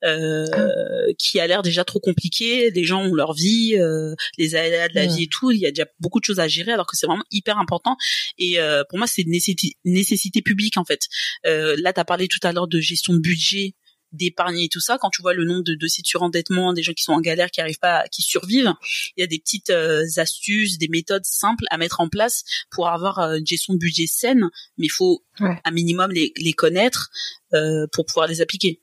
euh, 0.04 0.46
ah. 0.52 1.12
qui 1.18 1.40
a 1.40 1.46
l'air 1.46 1.62
déjà 1.62 1.84
trop 1.84 2.00
compliqué 2.00 2.70
les 2.70 2.84
gens 2.84 3.02
ont 3.02 3.14
leur 3.14 3.32
vie 3.32 3.76
euh, 3.76 4.14
les 4.38 4.54
aléas 4.54 4.88
de 4.88 4.94
la 4.94 5.06
vie 5.06 5.24
et 5.24 5.28
tout 5.28 5.50
il 5.50 5.58
y 5.58 5.66
a 5.66 5.70
déjà 5.70 5.86
beaucoup 5.98 6.20
de 6.20 6.24
choses 6.24 6.40
à 6.40 6.48
gérer 6.48 6.72
alors 6.72 6.86
que 6.86 6.96
c'est 6.96 7.06
vraiment 7.06 7.24
hyper 7.30 7.58
important. 7.58 7.96
Et 8.38 8.58
euh, 8.58 8.82
pour 8.88 8.98
moi 8.98 9.06
c'est 9.06 9.22
une 9.22 9.30
nécessité, 9.30 9.76
nécessité 9.84 10.42
publique 10.42 10.76
en 10.76 10.84
fait. 10.84 11.08
Euh, 11.46 11.76
là 11.78 11.92
tu 11.92 12.00
as 12.00 12.04
parlé 12.04 12.28
tout 12.28 12.40
à 12.42 12.52
l'heure 12.52 12.68
de 12.68 12.80
gestion 12.80 13.14
de 13.14 13.20
budget 13.20 13.74
d'épargner 14.12 14.64
et 14.64 14.68
tout 14.68 14.80
ça, 14.80 14.98
quand 14.98 15.10
tu 15.10 15.22
vois 15.22 15.34
le 15.34 15.44
nombre 15.44 15.62
de 15.62 15.74
dossiers 15.74 16.02
de 16.02 16.06
surendettement, 16.06 16.72
des 16.72 16.82
gens 16.82 16.92
qui 16.92 17.04
sont 17.04 17.12
en 17.12 17.20
galère, 17.20 17.50
qui 17.50 17.60
arrivent 17.60 17.78
pas, 17.78 18.04
qui 18.10 18.22
survivent, 18.22 18.72
il 19.16 19.20
y 19.20 19.22
a 19.22 19.26
des 19.26 19.38
petites 19.38 19.70
euh, 19.70 20.04
astuces, 20.16 20.78
des 20.78 20.88
méthodes 20.88 21.24
simples 21.24 21.64
à 21.70 21.78
mettre 21.78 22.00
en 22.00 22.08
place 22.08 22.44
pour 22.70 22.88
avoir 22.88 23.18
euh, 23.20 23.36
une 23.36 23.46
gestion 23.46 23.74
de 23.74 23.78
budget 23.78 24.06
saine, 24.06 24.50
mais 24.78 24.86
il 24.86 24.90
faut 24.90 25.22
un 25.38 25.70
minimum 25.70 26.10
les, 26.10 26.32
les 26.36 26.52
connaître 26.52 27.10
euh, 27.54 27.86
pour 27.92 28.04
pouvoir 28.04 28.26
les 28.26 28.40
appliquer. 28.40 28.80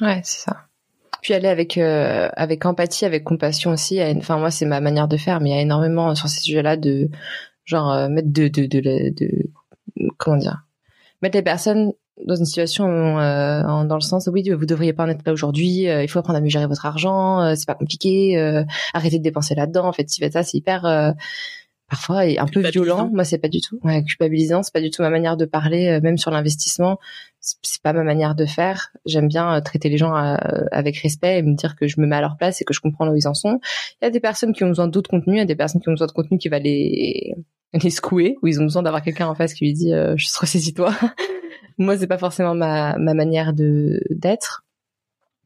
Ouais, 0.00 0.20
c'est 0.24 0.44
ça. 0.44 0.66
Puis 1.22 1.34
aller 1.34 1.48
avec 1.48 1.76
avec 1.76 2.64
empathie, 2.64 3.04
avec 3.04 3.24
compassion 3.24 3.72
aussi. 3.72 4.00
Enfin 4.00 4.38
moi 4.38 4.52
c'est 4.52 4.66
ma 4.66 4.80
manière 4.80 5.08
de 5.08 5.16
faire, 5.16 5.40
mais 5.40 5.50
il 5.50 5.54
y 5.54 5.58
a 5.58 5.62
énormément 5.62 6.14
sur 6.14 6.28
ces 6.28 6.40
sujets-là 6.40 6.76
de 6.76 7.08
genre 7.64 8.08
mettre 8.08 8.32
de 8.32 8.46
de, 8.46 8.66
de, 8.66 8.80
de, 8.80 9.10
de 9.10 9.50
comment 10.18 10.36
dire? 10.36 10.62
Mettre 11.22 11.36
les 11.36 11.42
personnes 11.42 11.92
dans 12.24 12.34
une 12.34 12.44
situation 12.44 13.18
euh, 13.18 13.84
dans 13.84 13.96
le 13.96 14.00
sens 14.00 14.28
oui 14.32 14.48
vous 14.50 14.66
devriez 14.66 14.92
pas 14.92 15.04
en 15.04 15.08
être 15.08 15.26
là 15.26 15.32
aujourd'hui 15.32 15.88
euh, 15.88 16.02
il 16.02 16.08
faut 16.08 16.18
apprendre 16.18 16.38
à 16.38 16.40
mieux 16.40 16.48
gérer 16.48 16.66
votre 16.66 16.86
argent 16.86 17.42
euh, 17.42 17.54
c'est 17.56 17.66
pas 17.66 17.74
compliqué 17.74 18.36
arrêtez 18.94 19.18
de 19.18 19.22
dépenser 19.22 19.54
là-dedans 19.54 19.86
en 19.86 19.92
fait 19.92 20.08
si 20.08 20.22
ça 20.30 20.42
c'est 20.42 20.56
hyper 20.56 21.14
parfois 21.88 22.26
est 22.26 22.38
un 22.38 22.46
peu 22.46 22.68
violent. 22.68 23.10
Moi, 23.12 23.24
c'est 23.24 23.38
pas 23.38 23.48
du 23.48 23.60
tout 23.60 23.78
ouais, 23.84 24.02
culpabilisant. 24.02 24.62
C'est 24.62 24.72
pas 24.72 24.80
du 24.80 24.90
tout 24.90 25.02
ma 25.02 25.10
manière 25.10 25.36
de 25.36 25.44
parler, 25.44 25.88
euh, 25.88 26.00
même 26.00 26.18
sur 26.18 26.30
l'investissement. 26.30 26.98
C'est 27.40 27.82
pas 27.82 27.92
ma 27.92 28.02
manière 28.02 28.34
de 28.34 28.44
faire. 28.44 28.90
J'aime 29.06 29.28
bien 29.28 29.54
euh, 29.54 29.60
traiter 29.60 29.88
les 29.88 29.98
gens 29.98 30.16
euh, 30.16 30.36
avec 30.72 30.96
respect 30.98 31.38
et 31.38 31.42
me 31.42 31.54
dire 31.54 31.76
que 31.76 31.86
je 31.86 32.00
me 32.00 32.06
mets 32.06 32.16
à 32.16 32.20
leur 32.20 32.36
place 32.36 32.60
et 32.60 32.64
que 32.64 32.74
je 32.74 32.80
comprends 32.80 33.04
là 33.04 33.12
où 33.12 33.16
ils 33.16 33.28
en 33.28 33.34
sont. 33.34 33.60
Il 34.00 34.04
y 34.04 34.08
a 34.08 34.10
des 34.10 34.20
personnes 34.20 34.52
qui 34.52 34.64
ont 34.64 34.68
besoin 34.68 34.88
d'autres 34.88 35.10
contenus, 35.10 35.36
il 35.36 35.38
y 35.38 35.42
a 35.42 35.46
des 35.46 35.56
personnes 35.56 35.80
qui 35.80 35.88
ont 35.88 35.92
besoin 35.92 36.08
de 36.08 36.12
contenu 36.12 36.38
qui 36.38 36.48
va 36.48 36.58
les 36.58 37.34
les 37.82 37.90
secouer, 37.90 38.36
où 38.42 38.46
ils 38.46 38.58
ont 38.60 38.62
besoin 38.62 38.82
d'avoir 38.82 39.02
quelqu'un 39.02 39.26
en 39.26 39.34
face 39.34 39.52
qui 39.52 39.66
lui 39.66 39.74
dit 39.74 39.90
je 39.90 40.24
suis 40.24 40.38
ressaisis-toi. 40.40 40.94
Moi, 41.78 41.98
c'est 41.98 42.06
pas 42.06 42.18
forcément 42.18 42.54
ma 42.54 42.96
ma 42.98 43.14
manière 43.14 43.52
de 43.52 44.00
d'être. 44.10 44.64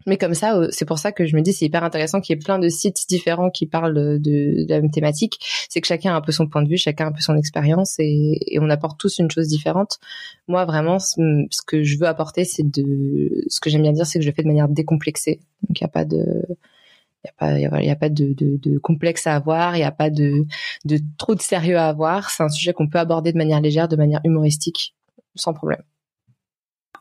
Mais 0.06 0.16
comme 0.16 0.34
ça, 0.34 0.56
euh, 0.56 0.68
c'est 0.70 0.86
pour 0.86 0.98
ça 0.98 1.12
que 1.12 1.26
je 1.26 1.36
me 1.36 1.42
dis 1.42 1.52
c'est 1.52 1.66
hyper 1.66 1.84
intéressant 1.84 2.20
qu'il 2.20 2.34
y 2.34 2.38
ait 2.38 2.42
plein 2.42 2.58
de 2.58 2.68
sites 2.68 3.04
différents 3.08 3.50
qui 3.50 3.66
parlent 3.66 3.94
de, 3.94 4.16
de 4.18 4.66
la 4.68 4.80
même 4.80 4.90
thématique. 4.90 5.38
C'est 5.68 5.80
que 5.80 5.86
chacun 5.86 6.12
a 6.14 6.16
un 6.16 6.20
peu 6.22 6.32
son 6.32 6.48
point 6.48 6.62
de 6.62 6.68
vue, 6.68 6.78
chacun 6.78 7.06
a 7.06 7.08
un 7.08 7.12
peu 7.12 7.20
son 7.20 7.36
expérience 7.36 7.96
et, 7.98 8.38
et, 8.46 8.58
on 8.60 8.70
apporte 8.70 8.98
tous 8.98 9.18
une 9.18 9.30
chose 9.30 9.48
différente. 9.48 9.98
Moi, 10.48 10.64
vraiment, 10.64 10.98
ce, 10.98 11.16
que 11.66 11.82
je 11.82 11.98
veux 11.98 12.06
apporter, 12.06 12.44
c'est 12.44 12.62
de, 12.62 13.44
ce 13.48 13.60
que 13.60 13.68
j'aime 13.68 13.82
bien 13.82 13.92
dire, 13.92 14.06
c'est 14.06 14.18
que 14.18 14.24
je 14.24 14.30
le 14.30 14.34
fais 14.34 14.42
de 14.42 14.48
manière 14.48 14.68
décomplexée. 14.68 15.40
Donc 15.68 15.80
il 15.80 15.84
n'y 15.84 15.86
a 15.86 15.88
pas 15.88 16.04
de, 16.06 16.46
il 17.24 17.26
y 17.26 17.30
a 17.30 17.32
pas, 17.36 17.58
il 17.58 17.86
y 17.86 17.90
a, 17.90 17.96
pas 17.96 18.08
de, 18.08 18.32
de, 18.32 18.56
de, 18.56 18.78
complexe 18.78 19.26
à 19.26 19.34
avoir, 19.36 19.76
il 19.76 19.80
n'y 19.80 19.84
a 19.84 19.92
pas 19.92 20.08
de, 20.10 20.46
de 20.86 20.98
trop 21.18 21.34
de 21.34 21.42
sérieux 21.42 21.76
à 21.76 21.88
avoir. 21.88 22.30
C'est 22.30 22.42
un 22.42 22.48
sujet 22.48 22.72
qu'on 22.72 22.88
peut 22.88 22.98
aborder 22.98 23.32
de 23.32 23.38
manière 23.38 23.60
légère, 23.60 23.88
de 23.88 23.96
manière 23.96 24.20
humoristique, 24.24 24.94
sans 25.34 25.52
problème. 25.52 25.82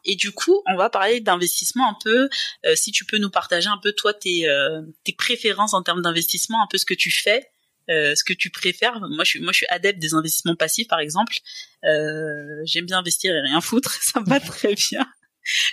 Et 0.06 0.16
du 0.16 0.32
coup, 0.32 0.62
on 0.68 0.76
va 0.76 0.90
parler 0.90 1.20
d'investissement 1.20 1.90
un 1.90 1.98
peu. 2.02 2.30
Euh, 2.66 2.76
si 2.76 2.92
tu 2.92 3.06
peux 3.06 3.18
nous 3.18 3.30
partager 3.30 3.68
un 3.68 3.78
peu 3.78 3.92
toi 3.94 4.14
tes, 4.14 4.48
euh, 4.48 4.82
tes 5.04 5.14
préférences 5.14 5.74
en 5.74 5.84
termes 5.84 6.02
d'investissement, 6.02 6.64
un 6.64 6.68
peu 6.68 6.78
ce 6.78 6.86
que 6.86 6.94
tu 6.94 7.12
fais, 7.12 7.50
euh, 7.90 8.16
ce 8.16 8.24
que 8.24 8.34
tu 8.34 8.50
préfères. 8.50 9.00
Moi, 9.00 9.24
je 9.24 9.30
suis 9.30 9.40
moi 9.40 9.52
je 9.52 9.58
suis 9.58 9.68
adepte 9.68 10.00
des 10.00 10.14
investissements 10.14 10.56
passifs, 10.56 10.88
par 10.88 11.00
exemple. 11.00 11.38
J'aime 11.84 12.86
bien 12.86 13.00
investir 13.00 13.36
et 13.36 13.42
rien 13.42 13.62
foutre, 13.62 13.92
ça 14.02 14.20
me 14.22 14.26
va 14.26 14.40
très 14.40 14.76
bien. 14.76 15.06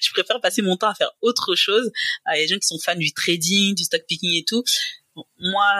je 0.02 0.11
préfère 0.12 0.40
passer 0.40 0.62
mon 0.62 0.76
temps 0.76 0.88
à 0.88 0.94
faire 0.94 1.11
autre 1.20 1.54
chose. 1.54 1.90
Il 2.35 2.38
y 2.38 2.40
a 2.40 2.42
des 2.42 2.49
gens 2.49 2.58
qui 2.58 2.66
sont 2.66 2.78
fans 2.78 2.96
du 2.96 3.12
trading, 3.12 3.75
du 3.75 3.85
stock 3.85 4.02
picking 4.08 4.35
et 4.35 4.44
tout. 4.44 4.64
moi, 5.38 5.76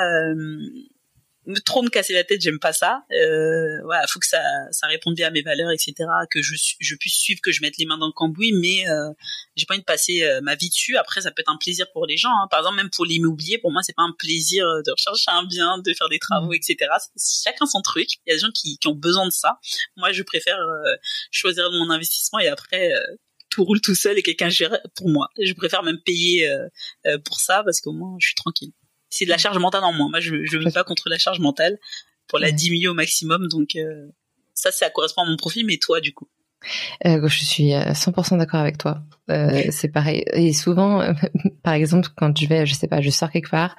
me 1.47 1.59
trop 1.61 1.83
me 1.83 1.89
casser 1.89 2.13
la 2.13 2.25
tête, 2.25 2.41
j'aime 2.41 2.59
pas 2.59 2.73
ça. 2.73 3.03
Euh, 3.13 3.81
voilà, 3.85 4.07
faut 4.09 4.19
que 4.19 4.27
ça, 4.27 4.43
ça 4.73 4.87
réponde 4.87 5.15
bien 5.15 5.29
à 5.29 5.31
mes 5.31 5.43
valeurs, 5.43 5.71
etc. 5.71 5.95
Que 6.31 6.43
je, 6.43 6.55
je 6.79 6.95
puisse 6.97 7.15
suivre, 7.15 7.41
que 7.41 7.53
je 7.53 7.63
mette 7.63 7.79
les 7.79 7.87
mains 7.87 7.99
dans 7.99 8.07
le 8.07 8.13
cambouis, 8.13 8.53
mais 8.53 8.89
euh, 8.89 9.11
j'ai 9.55 9.65
pas 9.65 9.75
envie 9.75 9.81
de 9.81 9.85
passer 9.85 10.25
euh, 10.25 10.41
ma 10.43 10.57
vie 10.57 10.69
dessus. 10.69 10.97
Après, 10.97 11.21
ça 11.21 11.31
peut 11.31 11.41
être 11.41 11.51
un 11.51 11.57
plaisir 11.57 11.87
pour 11.93 12.07
les 12.07 12.17
gens. 12.17 12.31
Hein. 12.31 12.49
Par 12.51 12.61
exemple, 12.61 12.77
même 12.77 12.91
pour 12.91 13.05
l'immobilier, 13.05 13.59
pour 13.59 13.71
moi, 13.71 13.83
c'est 13.83 13.95
pas 13.95 14.03
un 14.03 14.15
plaisir 14.19 14.67
de 14.67 14.91
rechercher 14.91 15.31
un 15.31 15.45
bien, 15.45 15.79
de 15.79 15.95
faire 15.95 16.09
des 16.09 16.19
travaux, 16.19 16.51
mmh. 16.51 16.55
etc. 16.55 16.91
Chacun 17.45 17.67
son 17.67 17.81
truc. 17.81 18.09
Il 18.27 18.31
y 18.31 18.33
a 18.33 18.35
des 18.35 18.41
gens 18.41 18.51
qui, 18.53 18.79
qui 18.79 18.89
ont 18.89 18.95
besoin 18.95 19.27
de 19.27 19.33
ça. 19.33 19.59
Moi, 19.97 20.13
je 20.13 20.23
préfère 20.23 20.59
euh, 20.59 20.95
choisir 21.31 21.71
mon 21.71 21.91
investissement 21.91 22.41
et 22.41 22.49
après 22.49 22.93
euh, 22.93 23.01
tout 23.51 23.65
roule 23.65 23.81
tout 23.81 23.95
seul 23.95 24.19
et 24.19 24.23
quelqu'un 24.23 24.49
gère 24.49 24.77
pour 24.97 25.09
moi. 25.09 25.29
Je 25.41 25.53
préfère 25.53 25.83
même 25.83 26.01
payer 26.05 26.51
pour 27.25 27.41
ça 27.41 27.63
parce 27.65 27.81
qu'au 27.81 27.93
moins, 27.93 28.17
je 28.21 28.27
suis 28.27 28.35
tranquille 28.35 28.73
c'est 29.11 29.25
de 29.25 29.31
la 29.31 29.39
charge 29.39 29.59
mentale 29.59 29.85
en 29.85 29.93
moins. 29.93 30.09
Moi, 30.09 30.21
je 30.21 30.45
je 30.45 30.59
veux 30.59 30.71
pas 30.71 30.85
contre 30.85 31.09
la 31.09 31.19
charge 31.19 31.41
mentale 31.41 31.79
pour 32.29 32.39
la 32.39 32.51
diminuer 32.51 32.89
au 32.89 32.95
maximum. 32.95 33.49
Donc 33.49 33.77
euh, 33.77 34.09
ça, 34.55 34.73
ça 34.73 34.91
correspond 34.91 35.23
à 35.23 35.27
mon 35.27 35.37
profil. 35.37 35.67
Mais 35.67 35.79
toi, 35.79 36.01
du 36.01 36.13
coup? 36.13 36.29
Euh, 37.07 37.27
je 37.27 37.45
suis 37.45 37.71
100% 37.71 38.39
d'accord 38.39 38.61
avec 38.61 38.79
toi. 38.79 39.03
Euh, 39.31 39.63
c'est 39.71 39.89
pareil. 39.89 40.25
Et 40.33 40.53
souvent, 40.53 41.03
par 41.63 41.75
exemple, 41.75 42.09
quand 42.17 42.37
je 42.39 42.47
vais, 42.47 42.67
je 42.67 42.75
sais 42.75 42.87
pas, 42.87 43.01
je 43.01 43.11
sors 43.11 43.31
quelque 43.31 43.51
part 43.51 43.77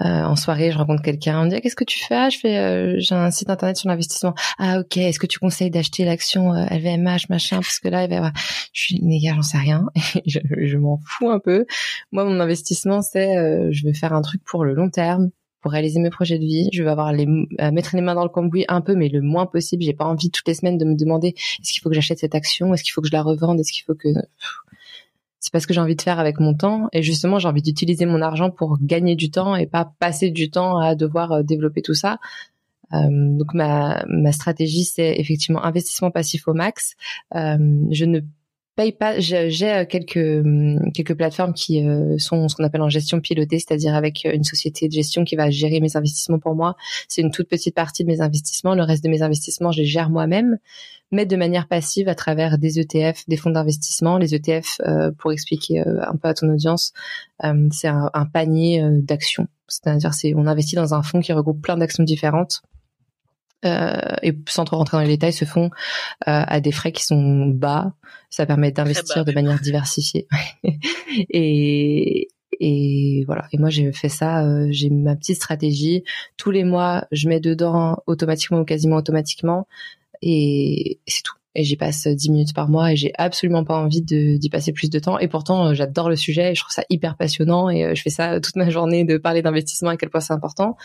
euh, 0.00 0.04
en 0.04 0.34
soirée, 0.36 0.72
je 0.72 0.78
rencontre 0.78 1.02
quelqu'un, 1.02 1.40
on 1.40 1.44
me 1.44 1.50
dit 1.50 1.56
ah, 1.56 1.60
qu'est-ce 1.60 1.76
que 1.76 1.84
tu 1.84 2.04
fais? 2.04 2.16
Ah, 2.16 2.28
Je 2.28 2.38
fais, 2.38 2.58
euh, 2.58 2.96
j'ai 2.98 3.14
un 3.14 3.30
site 3.30 3.50
internet 3.50 3.76
sur 3.76 3.88
l'investissement. 3.88 4.34
Ah 4.58 4.80
ok. 4.80 4.96
Est-ce 4.96 5.18
que 5.18 5.26
tu 5.26 5.38
conseilles 5.38 5.70
d'acheter 5.70 6.04
l'action 6.04 6.52
LVMH 6.54 7.28
machin? 7.28 7.56
Parce 7.56 7.78
que 7.78 7.88
là, 7.88 8.04
il 8.04 8.10
va 8.10 8.32
je 8.72 8.80
suis 8.80 9.00
les 9.02 9.20
j'en 9.20 9.42
sais 9.42 9.58
rien. 9.58 9.86
je, 10.26 10.40
je 10.56 10.76
m'en 10.76 11.00
fous 11.04 11.30
un 11.30 11.38
peu. 11.38 11.66
Moi, 12.12 12.24
mon 12.24 12.40
investissement, 12.40 13.02
c'est, 13.02 13.72
je 13.72 13.86
veux 13.86 13.92
faire 13.92 14.12
un 14.12 14.22
truc 14.22 14.42
pour 14.44 14.64
le 14.64 14.74
long 14.74 14.90
terme 14.90 15.30
pour 15.60 15.72
réaliser 15.72 16.00
mes 16.00 16.10
projets 16.10 16.38
de 16.38 16.44
vie. 16.44 16.68
Je 16.72 16.82
veux 16.82 16.90
avoir 16.90 17.12
les 17.12 17.26
mettre 17.26 17.94
les 17.94 18.02
mains 18.02 18.14
dans 18.14 18.24
le 18.24 18.30
cambouis 18.30 18.64
un 18.68 18.80
peu, 18.80 18.94
mais 18.94 19.08
le 19.08 19.20
moins 19.20 19.46
possible. 19.46 19.82
J'ai 19.82 19.92
pas 19.92 20.06
envie 20.06 20.30
toutes 20.30 20.48
les 20.48 20.54
semaines 20.54 20.78
de 20.78 20.84
me 20.84 20.94
demander 20.94 21.28
est-ce 21.28 21.72
qu'il 21.72 21.82
faut 21.82 21.88
que 21.88 21.94
j'achète 21.94 22.18
cette 22.18 22.34
action, 22.34 22.72
est-ce 22.74 22.82
qu'il 22.82 22.92
faut 22.92 23.00
que 23.00 23.08
je 23.08 23.12
la 23.12 23.22
revende, 23.22 23.60
est-ce 23.60 23.72
qu'il 23.72 23.84
faut 23.84 23.94
que 23.94 24.08
c'est 25.40 25.52
pas 25.52 25.60
ce 25.60 25.66
que 25.66 25.72
j'ai 25.72 25.80
envie 25.80 25.96
de 25.96 26.02
faire 26.02 26.20
avec 26.20 26.38
mon 26.38 26.54
temps. 26.54 26.88
Et 26.92 27.02
justement, 27.02 27.38
j'ai 27.38 27.48
envie 27.48 27.62
d'utiliser 27.62 28.04
mon 28.04 28.20
argent 28.20 28.50
pour 28.50 28.76
gagner 28.80 29.16
du 29.16 29.30
temps 29.30 29.56
et 29.56 29.66
pas 29.66 29.90
passer 29.98 30.30
du 30.30 30.50
temps 30.50 30.78
à 30.78 30.94
devoir 30.94 31.32
euh, 31.32 31.42
développer 31.42 31.80
tout 31.80 31.94
ça. 31.94 32.18
Euh, 32.92 33.08
donc 33.10 33.54
ma, 33.54 34.04
ma 34.08 34.32
stratégie, 34.32 34.84
c'est 34.84 35.18
effectivement 35.18 35.64
investissement 35.64 36.10
passif 36.10 36.46
au 36.46 36.52
max. 36.52 36.94
Euh, 37.34 37.56
je 37.90 38.04
ne 38.04 38.20
J'ai 39.18 39.70
euh, 39.70 39.84
quelques 39.84 40.16
hum, 40.16 40.92
quelques 40.92 41.14
plateformes 41.14 41.52
qui 41.52 41.86
euh, 41.86 42.18
sont 42.18 42.48
ce 42.48 42.56
qu'on 42.56 42.64
appelle 42.64 42.82
en 42.82 42.88
gestion 42.88 43.20
pilotée, 43.20 43.58
c'est-à-dire 43.58 43.94
avec 43.94 44.24
euh, 44.24 44.32
une 44.32 44.44
société 44.44 44.88
de 44.88 44.92
gestion 44.92 45.24
qui 45.24 45.36
va 45.36 45.50
gérer 45.50 45.80
mes 45.80 45.96
investissements 45.96 46.38
pour 46.38 46.54
moi. 46.54 46.76
C'est 47.08 47.22
une 47.22 47.30
toute 47.30 47.48
petite 47.48 47.74
partie 47.74 48.04
de 48.04 48.08
mes 48.08 48.20
investissements. 48.20 48.74
Le 48.74 48.82
reste 48.82 49.04
de 49.04 49.10
mes 49.10 49.22
investissements, 49.22 49.72
je 49.72 49.80
les 49.80 49.86
gère 49.86 50.08
moi-même, 50.10 50.58
mais 51.12 51.26
de 51.26 51.36
manière 51.36 51.68
passive 51.68 52.08
à 52.08 52.14
travers 52.14 52.58
des 52.58 52.78
ETF, 52.78 53.24
des 53.28 53.36
fonds 53.36 53.50
d'investissement. 53.50 54.18
Les 54.18 54.34
ETF, 54.34 54.80
pour 55.18 55.32
expliquer 55.32 55.80
un 55.80 56.16
peu 56.16 56.28
à 56.28 56.34
ton 56.34 56.48
audience, 56.48 56.92
c'est 57.72 57.88
un, 57.88 58.26
panier 58.32 58.82
d'actions. 59.02 59.48
C'est-à-dire, 59.68 60.14
c'est 60.14 60.34
on 60.34 60.46
investit 60.46 60.76
dans 60.76 60.94
un 60.94 61.02
fonds 61.02 61.20
qui 61.20 61.32
regroupe 61.32 61.60
plein 61.60 61.76
d'actions 61.76 62.04
différentes 62.04 62.62
et 63.64 64.32
sans 64.48 64.64
trop 64.64 64.76
rentrer 64.76 64.96
dans 64.96 65.02
les 65.02 65.08
détails, 65.08 65.32
se 65.32 65.44
font 65.44 65.70
euh, 66.28 66.44
à 66.46 66.60
des 66.60 66.72
frais 66.72 66.92
qui 66.92 67.04
sont 67.04 67.46
bas. 67.46 67.92
Ça 68.30 68.46
permet 68.46 68.70
d'investir 68.70 69.24
de 69.24 69.32
manière 69.32 69.60
diversifiée. 69.60 70.28
et, 71.30 72.28
et 72.60 73.24
voilà. 73.26 73.46
Et 73.52 73.58
moi, 73.58 73.70
j'ai 73.70 73.92
fait 73.92 74.08
ça. 74.08 74.44
Euh, 74.44 74.68
j'ai 74.70 74.90
ma 74.90 75.16
petite 75.16 75.36
stratégie. 75.36 76.04
Tous 76.36 76.50
les 76.50 76.64
mois, 76.64 77.06
je 77.10 77.28
mets 77.28 77.40
dedans 77.40 77.98
automatiquement 78.06 78.60
ou 78.60 78.64
quasiment 78.64 78.96
automatiquement, 78.96 79.66
et 80.22 81.00
c'est 81.06 81.22
tout. 81.22 81.34
Et 81.56 81.64
j'y 81.64 81.76
passe 81.76 82.06
10 82.06 82.30
minutes 82.30 82.54
par 82.54 82.68
mois 82.68 82.92
et 82.92 82.96
j'ai 82.96 83.10
absolument 83.18 83.64
pas 83.64 83.76
envie 83.76 84.02
d'y 84.02 84.48
passer 84.50 84.72
plus 84.72 84.88
de 84.88 85.00
temps. 85.00 85.18
Et 85.18 85.26
pourtant, 85.26 85.74
j'adore 85.74 86.08
le 86.08 86.14
sujet 86.14 86.52
et 86.52 86.54
je 86.54 86.60
trouve 86.60 86.72
ça 86.72 86.84
hyper 86.90 87.16
passionnant 87.16 87.68
et 87.68 87.96
je 87.96 88.00
fais 88.00 88.10
ça 88.10 88.38
toute 88.38 88.54
ma 88.54 88.70
journée 88.70 89.04
de 89.04 89.18
parler 89.18 89.42
d'investissement 89.42 89.90
à 89.90 89.96
quel 89.96 90.10
point 90.10 90.20
c'est 90.20 90.32
important 90.32 90.76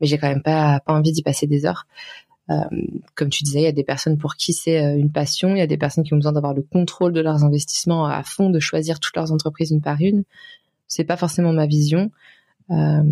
mais 0.00 0.06
j'ai 0.06 0.18
quand 0.18 0.28
même 0.28 0.42
pas 0.42 0.80
pas 0.80 0.92
envie 0.92 1.12
d'y 1.12 1.22
passer 1.22 1.46
des 1.46 1.66
heures. 1.66 1.86
Euh, 2.50 2.64
comme 3.14 3.28
tu 3.28 3.44
disais, 3.44 3.60
il 3.60 3.64
y 3.64 3.68
a 3.68 3.72
des 3.72 3.84
personnes 3.84 4.18
pour 4.18 4.34
qui 4.34 4.52
c'est 4.52 4.84
euh, 4.84 4.96
une 4.96 5.12
passion, 5.12 5.50
il 5.54 5.58
y 5.58 5.62
a 5.62 5.68
des 5.68 5.76
personnes 5.76 6.02
qui 6.02 6.14
ont 6.14 6.16
besoin 6.16 6.32
d'avoir 6.32 6.52
le 6.52 6.62
contrôle 6.62 7.12
de 7.12 7.20
leurs 7.20 7.44
investissements 7.44 8.06
à 8.06 8.22
fond, 8.24 8.50
de 8.50 8.58
choisir 8.58 8.98
toutes 8.98 9.14
leurs 9.16 9.30
entreprises 9.32 9.70
une 9.70 9.80
par 9.80 10.00
une. 10.00 10.24
C'est 10.88 11.04
pas 11.04 11.16
forcément 11.16 11.52
ma 11.52 11.66
vision. 11.66 12.10
Euh, 12.70 13.02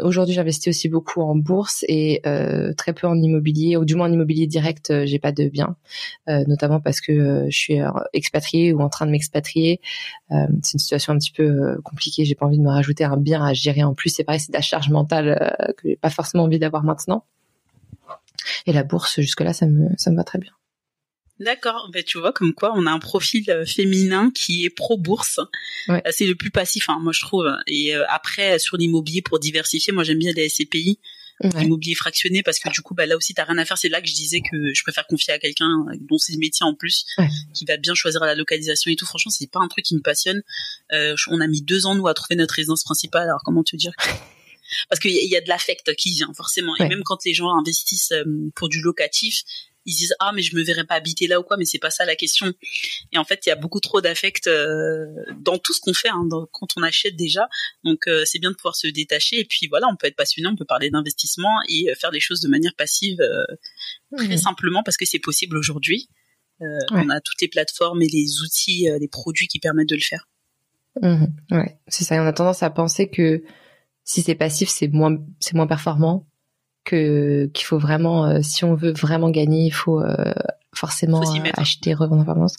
Aujourd'hui, 0.00 0.34
j'investis 0.34 0.68
aussi 0.68 0.88
beaucoup 0.88 1.22
en 1.22 1.34
bourse 1.34 1.84
et 1.88 2.20
euh, 2.26 2.72
très 2.74 2.92
peu 2.92 3.06
en 3.06 3.16
immobilier, 3.16 3.76
ou 3.76 3.84
du 3.84 3.94
moins 3.94 4.08
en 4.08 4.12
immobilier 4.12 4.46
direct, 4.46 4.90
euh, 4.90 5.06
j'ai 5.06 5.18
pas 5.18 5.32
de 5.32 5.48
biens, 5.48 5.76
euh, 6.28 6.44
notamment 6.46 6.80
parce 6.80 7.00
que 7.00 7.12
euh, 7.12 7.46
je 7.50 7.58
suis 7.58 7.78
expatriée 8.12 8.72
ou 8.72 8.80
en 8.80 8.88
train 8.88 9.06
de 9.06 9.10
m'expatrier. 9.10 9.80
c'est 10.30 10.74
une 10.74 10.78
situation 10.78 11.12
un 11.12 11.18
petit 11.18 11.32
peu 11.32 11.80
compliquée. 11.82 12.24
J'ai 12.24 12.34
pas 12.34 12.46
envie 12.46 12.58
de 12.58 12.62
me 12.62 12.70
rajouter 12.70 13.04
un 13.04 13.16
bien 13.16 13.44
à 13.44 13.52
gérer 13.52 13.82
en 13.82 13.94
plus. 13.94 14.10
C'est 14.10 14.24
pareil, 14.24 14.40
c'est 14.40 14.52
de 14.52 14.56
la 14.56 14.62
charge 14.62 14.90
mentale 14.90 15.56
que 15.76 15.88
j'ai 15.88 15.96
pas 15.96 16.10
forcément 16.10 16.44
envie 16.44 16.58
d'avoir 16.58 16.84
maintenant. 16.84 17.24
Et 18.66 18.72
la 18.72 18.84
bourse, 18.84 19.20
jusque 19.20 19.40
là, 19.40 19.52
ça 19.52 19.66
me 19.66 19.88
ça 19.96 20.10
me 20.10 20.16
va 20.16 20.24
très 20.24 20.38
bien. 20.38 20.52
D'accord, 21.40 21.88
ben 21.92 22.02
tu 22.02 22.18
vois 22.18 22.32
comme 22.32 22.52
quoi 22.52 22.72
on 22.74 22.84
a 22.86 22.90
un 22.90 22.98
profil 22.98 23.48
euh, 23.48 23.64
féminin 23.64 24.30
qui 24.34 24.64
est 24.64 24.70
pro 24.70 24.98
bourse. 24.98 25.38
Ouais. 25.86 26.02
Euh, 26.04 26.10
c'est 26.12 26.26
le 26.26 26.34
plus 26.34 26.50
passif, 26.50 26.88
hein, 26.88 26.98
moi 27.00 27.12
je 27.12 27.20
trouve. 27.20 27.46
Et 27.68 27.94
euh, 27.94 28.04
après 28.08 28.58
sur 28.58 28.76
l'immobilier 28.76 29.22
pour 29.22 29.38
diversifier, 29.38 29.92
moi 29.92 30.02
j'aime 30.02 30.18
bien 30.18 30.32
les 30.32 30.48
SCPI, 30.48 30.98
l'immobilier 31.54 31.94
fractionné 31.94 32.42
parce 32.42 32.58
que 32.58 32.68
du 32.70 32.80
coup 32.80 32.94
bah 32.94 33.06
là 33.06 33.16
aussi 33.16 33.34
t'as 33.34 33.44
rien 33.44 33.56
à 33.58 33.64
faire. 33.64 33.78
C'est 33.78 33.88
là 33.88 34.00
que 34.00 34.08
je 34.08 34.14
disais 34.14 34.40
que 34.40 34.74
je 34.74 34.82
préfère 34.82 35.06
confier 35.06 35.32
à 35.32 35.38
quelqu'un 35.38 35.86
dont 36.00 36.18
c'est 36.18 36.32
le 36.32 36.40
métier 36.40 36.66
en 36.66 36.74
plus, 36.74 37.06
qui 37.54 37.64
va 37.64 37.76
bien 37.76 37.94
choisir 37.94 38.24
la 38.24 38.34
localisation 38.34 38.90
et 38.90 38.96
tout. 38.96 39.06
Franchement 39.06 39.30
c'est 39.30 39.50
pas 39.50 39.60
un 39.60 39.68
truc 39.68 39.84
qui 39.84 39.94
me 39.94 40.02
passionne. 40.02 40.42
Euh, 40.92 41.14
on 41.28 41.40
a 41.40 41.46
mis 41.46 41.62
deux 41.62 41.86
ans 41.86 41.94
nous 41.94 42.08
à 42.08 42.14
trouver 42.14 42.34
notre 42.34 42.54
résidence 42.54 42.82
principale. 42.82 43.22
Alors 43.22 43.42
comment 43.44 43.62
te 43.62 43.76
dire 43.76 43.92
parce 44.90 45.00
qu'il 45.00 45.12
y, 45.12 45.36
a 45.36 45.40
de 45.40 45.48
l'affect 45.48 45.94
qui 45.94 46.10
vient 46.10 46.32
forcément. 46.34 46.76
Et 46.76 46.88
même 46.88 47.02
quand 47.02 47.24
les 47.24 47.32
gens 47.32 47.56
investissent 47.56 48.12
pour 48.54 48.68
du 48.68 48.82
locatif, 48.82 49.44
ils 49.88 49.96
disent 49.96 50.14
ah 50.20 50.32
mais 50.34 50.42
je 50.42 50.54
me 50.54 50.62
verrais 50.62 50.84
pas 50.84 50.94
habiter 50.94 51.26
là 51.26 51.40
ou 51.40 51.42
quoi 51.42 51.56
mais 51.56 51.64
c'est 51.64 51.78
pas 51.78 51.90
ça 51.90 52.04
la 52.04 52.14
question. 52.14 52.52
Et 53.12 53.18
en 53.18 53.24
fait 53.24 53.46
il 53.46 53.48
y 53.48 53.52
a 53.52 53.56
beaucoup 53.56 53.80
trop 53.80 54.00
d'affect 54.00 54.46
euh, 54.46 55.06
dans 55.40 55.58
tout 55.58 55.72
ce 55.72 55.80
qu'on 55.80 55.94
fait 55.94 56.10
hein, 56.10 56.28
quand 56.52 56.68
on 56.76 56.82
achète 56.82 57.16
déjà. 57.16 57.48
Donc 57.84 58.06
euh, 58.06 58.22
c'est 58.26 58.38
bien 58.38 58.50
de 58.50 58.56
pouvoir 58.56 58.76
se 58.76 58.86
détacher. 58.86 59.40
Et 59.40 59.44
puis 59.44 59.66
voilà 59.68 59.88
on 59.90 59.96
peut 59.96 60.06
être 60.06 60.16
passionné 60.16 60.48
on 60.48 60.56
peut 60.56 60.66
parler 60.66 60.90
d'investissement 60.90 61.56
et 61.68 61.90
euh, 61.90 61.94
faire 61.94 62.10
des 62.10 62.20
choses 62.20 62.40
de 62.40 62.48
manière 62.48 62.74
passive 62.76 63.18
très 64.16 64.34
mmh. 64.34 64.36
simplement 64.36 64.82
parce 64.82 64.96
que 64.96 65.06
c'est 65.06 65.18
possible 65.18 65.56
aujourd'hui. 65.56 66.08
On 66.60 67.08
a 67.08 67.20
toutes 67.20 67.40
les 67.40 67.48
plateformes 67.48 68.02
et 68.02 68.08
les 68.08 68.40
outils 68.40 68.88
les 69.00 69.08
produits 69.08 69.46
qui 69.46 69.58
permettent 69.58 69.88
de 69.88 69.94
le 69.94 70.02
faire. 70.02 70.28
Mmh. 71.00 71.26
ouais 71.52 71.78
c'est 71.88 72.04
ça. 72.04 72.22
On 72.22 72.26
a 72.26 72.32
tendance 72.32 72.62
à 72.62 72.70
penser 72.70 73.08
que 73.08 73.42
si 74.04 74.22
c'est 74.22 74.34
passif 74.34 74.68
c'est 74.68 74.88
moins 74.88 75.16
c'est 75.40 75.54
moins 75.54 75.66
performant 75.66 76.26
que 76.88 77.46
qu'il 77.52 77.66
faut 77.66 77.78
vraiment, 77.78 78.42
si 78.42 78.64
on 78.64 78.74
veut 78.74 78.92
vraiment 78.92 79.30
gagner, 79.30 79.66
il 79.66 79.72
faut 79.72 80.02
forcément 80.74 81.22
acheter, 81.54 81.94
revendre 81.94 82.22
en 82.22 82.24
permanence. 82.24 82.56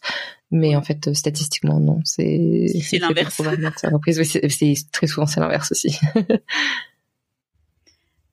Mais 0.51 0.75
en 0.75 0.81
fait, 0.81 1.13
statistiquement, 1.13 1.79
non. 1.79 1.99
C'est 2.05 2.67
c'est 2.81 2.99
l'inverse. 2.99 3.35
C'est 3.35 4.91
très 4.91 5.07
souvent 5.07 5.25
c'est 5.25 5.39
l'inverse 5.39 5.71
aussi. 5.71 5.97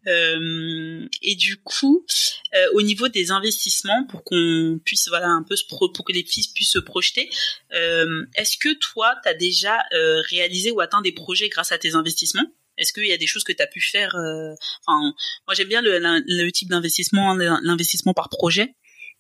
Euh, 0.07 1.09
et 1.23 1.35
du 1.35 1.57
coup, 1.57 2.05
euh, 2.55 2.67
au 2.75 2.83
niveau 2.83 3.09
des 3.09 3.31
investissements, 3.31 4.05
pour 4.09 4.23
qu'on 4.23 4.79
puisse 4.85 5.09
voilà 5.09 5.29
un 5.29 5.43
peu 5.43 5.57
se 5.57 5.67
pro 5.67 5.89
pour 5.89 6.05
que 6.05 6.13
les 6.13 6.25
fils 6.25 6.49
puissent 6.49 6.73
se 6.73 6.79
projeter, 6.79 7.29
euh, 7.75 8.25
est-ce 8.37 8.57
que 8.57 8.73
toi, 8.75 9.15
tu 9.23 9.29
as 9.29 9.35
déjà 9.35 9.79
euh, 9.95 10.21
réalisé 10.31 10.71
ou 10.71 10.81
atteint 10.81 11.03
des 11.03 11.13
projets 11.13 11.49
grâce 11.49 11.73
à 11.73 11.79
tes 11.79 11.95
investissements? 11.95 12.47
Est-ce 12.79 12.93
qu'il 12.93 13.07
y 13.07 13.13
a 13.13 13.19
des 13.19 13.27
choses 13.27 13.45
que 13.45 13.53
tu 13.53 13.63
as 13.63 13.67
pu 13.67 13.81
faire 13.81 14.15
Enfin, 14.87 15.13
moi 15.47 15.55
j'aime 15.55 15.69
bien 15.69 15.83
le, 15.83 15.99
le 15.99 16.51
type 16.51 16.69
d'investissement, 16.69 17.35
l'investissement 17.35 18.15
par 18.15 18.29
projet. 18.29 18.75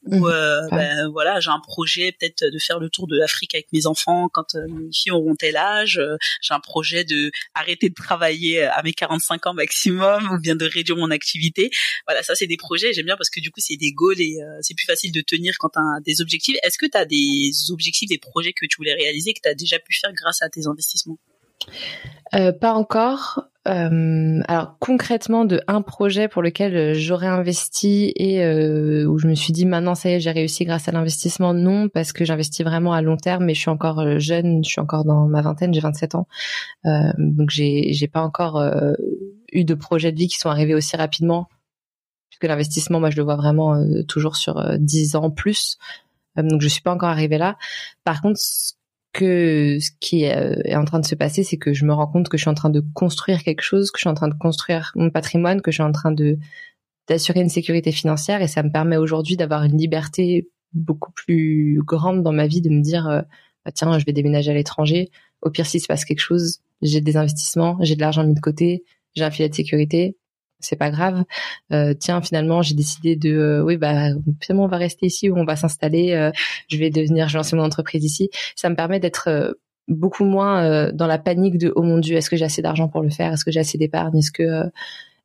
Ou 0.04 0.18
mmh. 0.18 0.30
euh, 0.30 0.68
ben, 0.70 1.08
voilà, 1.08 1.40
j'ai 1.40 1.50
un 1.50 1.58
projet 1.58 2.12
peut-être 2.12 2.44
de 2.44 2.58
faire 2.58 2.78
le 2.78 2.88
tour 2.90 3.08
de 3.08 3.16
l'Afrique 3.16 3.54
avec 3.54 3.66
mes 3.72 3.86
enfants 3.86 4.28
quand 4.32 4.54
euh, 4.54 4.66
mes 4.68 4.92
filles 4.92 5.10
auront 5.10 5.34
tel 5.34 5.56
âge. 5.56 5.98
Euh, 5.98 6.16
j'ai 6.42 6.54
un 6.54 6.60
projet 6.60 7.02
de 7.04 7.32
arrêter 7.54 7.88
de 7.88 7.94
travailler 7.94 8.62
à 8.62 8.82
mes 8.84 8.92
45 8.92 9.46
ans 9.46 9.54
maximum 9.54 10.30
ou 10.30 10.38
bien 10.38 10.54
de 10.54 10.64
réduire 10.64 10.96
mon 10.96 11.10
activité. 11.10 11.70
Voilà, 12.06 12.22
ça 12.22 12.36
c'est 12.36 12.46
des 12.46 12.56
projets. 12.56 12.92
J'aime 12.92 13.06
bien 13.06 13.16
parce 13.16 13.30
que 13.30 13.40
du 13.40 13.50
coup 13.50 13.60
c'est 13.60 13.76
des 13.76 13.92
goals 13.92 14.20
et 14.20 14.36
c'est 14.60 14.74
plus 14.74 14.86
facile 14.86 15.10
de 15.10 15.22
tenir 15.22 15.54
quand 15.58 15.70
tu 15.70 15.78
as 15.78 16.00
des 16.04 16.20
objectifs. 16.20 16.56
Est-ce 16.62 16.78
que 16.78 16.86
tu 16.86 16.96
as 16.96 17.04
des 17.04 17.50
objectifs, 17.70 18.08
des 18.08 18.18
projets 18.18 18.52
que 18.52 18.66
tu 18.66 18.76
voulais 18.76 18.94
réaliser 18.94 19.34
que 19.34 19.40
tu 19.42 19.48
as 19.48 19.54
déjà 19.54 19.78
pu 19.80 19.98
faire 19.98 20.12
grâce 20.12 20.40
à 20.42 20.48
tes 20.48 20.66
investissements? 20.66 21.18
Pas 22.32 22.74
encore. 22.74 23.48
Euh, 23.66 24.42
alors 24.46 24.76
concrètement 24.78 25.44
de 25.44 25.60
un 25.66 25.82
projet 25.82 26.28
pour 26.28 26.40
lequel 26.40 26.76
euh, 26.76 26.94
j'aurais 26.94 27.26
investi 27.26 28.12
et 28.14 28.44
euh, 28.44 29.06
où 29.06 29.18
je 29.18 29.26
me 29.26 29.34
suis 29.34 29.52
dit 29.52 29.66
maintenant 29.66 29.96
ça 29.96 30.08
y 30.08 30.12
est 30.12 30.20
j'ai 30.20 30.30
réussi 30.30 30.64
grâce 30.64 30.86
à 30.88 30.92
l'investissement 30.92 31.52
non 31.52 31.88
parce 31.88 32.12
que 32.12 32.24
j'investis 32.24 32.64
vraiment 32.64 32.92
à 32.92 33.02
long 33.02 33.16
terme 33.16 33.44
mais 33.44 33.54
je 33.54 33.60
suis 33.60 33.70
encore 33.70 33.98
euh, 33.98 34.18
jeune 34.20 34.62
je 34.62 34.70
suis 34.70 34.80
encore 34.80 35.04
dans 35.04 35.26
ma 35.26 35.42
vingtaine 35.42 35.74
j'ai 35.74 35.80
27 35.80 36.14
ans. 36.14 36.28
Euh, 36.84 37.10
donc 37.18 37.50
j'ai 37.50 37.92
j'ai 37.92 38.06
pas 38.06 38.20
encore 38.20 38.62
eu 39.52 39.64
de 39.64 39.74
projets 39.74 40.12
de 40.12 40.18
vie 40.18 40.28
qui 40.28 40.38
sont 40.38 40.50
arrivés 40.50 40.74
aussi 40.74 40.96
rapidement 40.96 41.48
puisque 42.28 42.44
l'investissement 42.44 43.00
moi 43.00 43.10
je 43.10 43.16
le 43.16 43.24
vois 43.24 43.36
vraiment 43.36 43.84
toujours 44.06 44.36
sur 44.36 44.78
10 44.78 45.16
ans 45.16 45.30
plus. 45.30 45.78
Donc 46.36 46.60
je 46.60 46.68
suis 46.68 46.82
pas 46.82 46.92
encore 46.92 47.08
arrivée 47.08 47.38
là. 47.38 47.56
Par 48.04 48.20
contre 48.20 48.38
que 49.16 49.78
ce 49.80 49.90
qui 49.98 50.26
euh, 50.26 50.54
est 50.64 50.76
en 50.76 50.84
train 50.84 51.00
de 51.00 51.06
se 51.06 51.14
passer, 51.14 51.42
c'est 51.42 51.56
que 51.56 51.72
je 51.72 51.86
me 51.86 51.94
rends 51.94 52.06
compte 52.06 52.28
que 52.28 52.36
je 52.36 52.42
suis 52.42 52.50
en 52.50 52.54
train 52.54 52.68
de 52.68 52.84
construire 52.94 53.42
quelque 53.42 53.62
chose, 53.62 53.90
que 53.90 53.98
je 53.98 54.02
suis 54.02 54.10
en 54.10 54.14
train 54.14 54.28
de 54.28 54.34
construire 54.34 54.92
mon 54.94 55.10
patrimoine, 55.10 55.62
que 55.62 55.70
je 55.70 55.76
suis 55.76 55.82
en 55.82 55.92
train 55.92 56.12
de 56.12 56.38
d'assurer 57.08 57.40
une 57.40 57.48
sécurité 57.48 57.92
financière. 57.92 58.42
Et 58.42 58.48
ça 58.48 58.62
me 58.62 58.70
permet 58.70 58.96
aujourd'hui 58.96 59.36
d'avoir 59.36 59.64
une 59.64 59.78
liberté 59.78 60.50
beaucoup 60.74 61.12
plus 61.12 61.80
grande 61.84 62.22
dans 62.22 62.32
ma 62.32 62.46
vie 62.46 62.60
de 62.60 62.68
me 62.68 62.82
dire 62.82 63.08
euh, 63.08 63.22
bah, 63.64 63.72
tiens 63.72 63.98
je 63.98 64.04
vais 64.04 64.12
déménager 64.12 64.50
à 64.50 64.54
l'étranger. 64.54 65.10
Au 65.40 65.50
pire 65.50 65.66
s'il 65.66 65.80
se 65.80 65.86
passe 65.86 66.04
quelque 66.04 66.20
chose 66.20 66.60
j'ai 66.82 67.00
des 67.00 67.16
investissements 67.16 67.78
j'ai 67.80 67.96
de 67.96 68.00
l'argent 68.00 68.24
mis 68.24 68.34
de 68.34 68.40
côté 68.40 68.84
j'ai 69.14 69.24
un 69.24 69.30
filet 69.30 69.48
de 69.48 69.54
sécurité 69.54 70.16
c'est 70.60 70.76
pas 70.76 70.90
grave. 70.90 71.24
Euh, 71.72 71.94
tiens, 71.94 72.20
finalement, 72.22 72.62
j'ai 72.62 72.74
décidé 72.74 73.16
de, 73.16 73.30
euh, 73.30 73.62
oui, 73.62 73.76
bah, 73.76 74.10
finalement, 74.40 74.64
on 74.64 74.68
va 74.68 74.78
rester 74.78 75.06
ici 75.06 75.28
ou 75.30 75.36
on 75.36 75.44
va 75.44 75.56
s'installer. 75.56 76.12
Euh, 76.12 76.30
je 76.68 76.78
vais 76.78 76.90
devenir, 76.90 77.28
je 77.28 77.34
vais 77.34 77.38
lancer 77.38 77.56
mon 77.56 77.64
entreprise 77.64 78.04
ici. 78.04 78.30
Ça 78.54 78.68
me 78.70 78.76
permet 78.76 79.00
d'être 79.00 79.28
euh, 79.28 79.52
beaucoup 79.88 80.24
moins 80.24 80.90
dans 80.92 81.06
la 81.06 81.18
panique 81.18 81.58
de, 81.58 81.72
oh 81.76 81.82
mon 81.82 81.98
dieu, 81.98 82.16
est-ce 82.16 82.30
que 82.30 82.36
j'ai 82.36 82.44
assez 82.44 82.62
d'argent 82.62 82.88
pour 82.88 83.02
le 83.02 83.10
faire? 83.10 83.32
Est-ce 83.32 83.44
que 83.44 83.52
j'ai 83.52 83.60
assez 83.60 83.78
d'épargne? 83.78 84.18
Est-ce 84.18 84.32
que, 84.32 84.64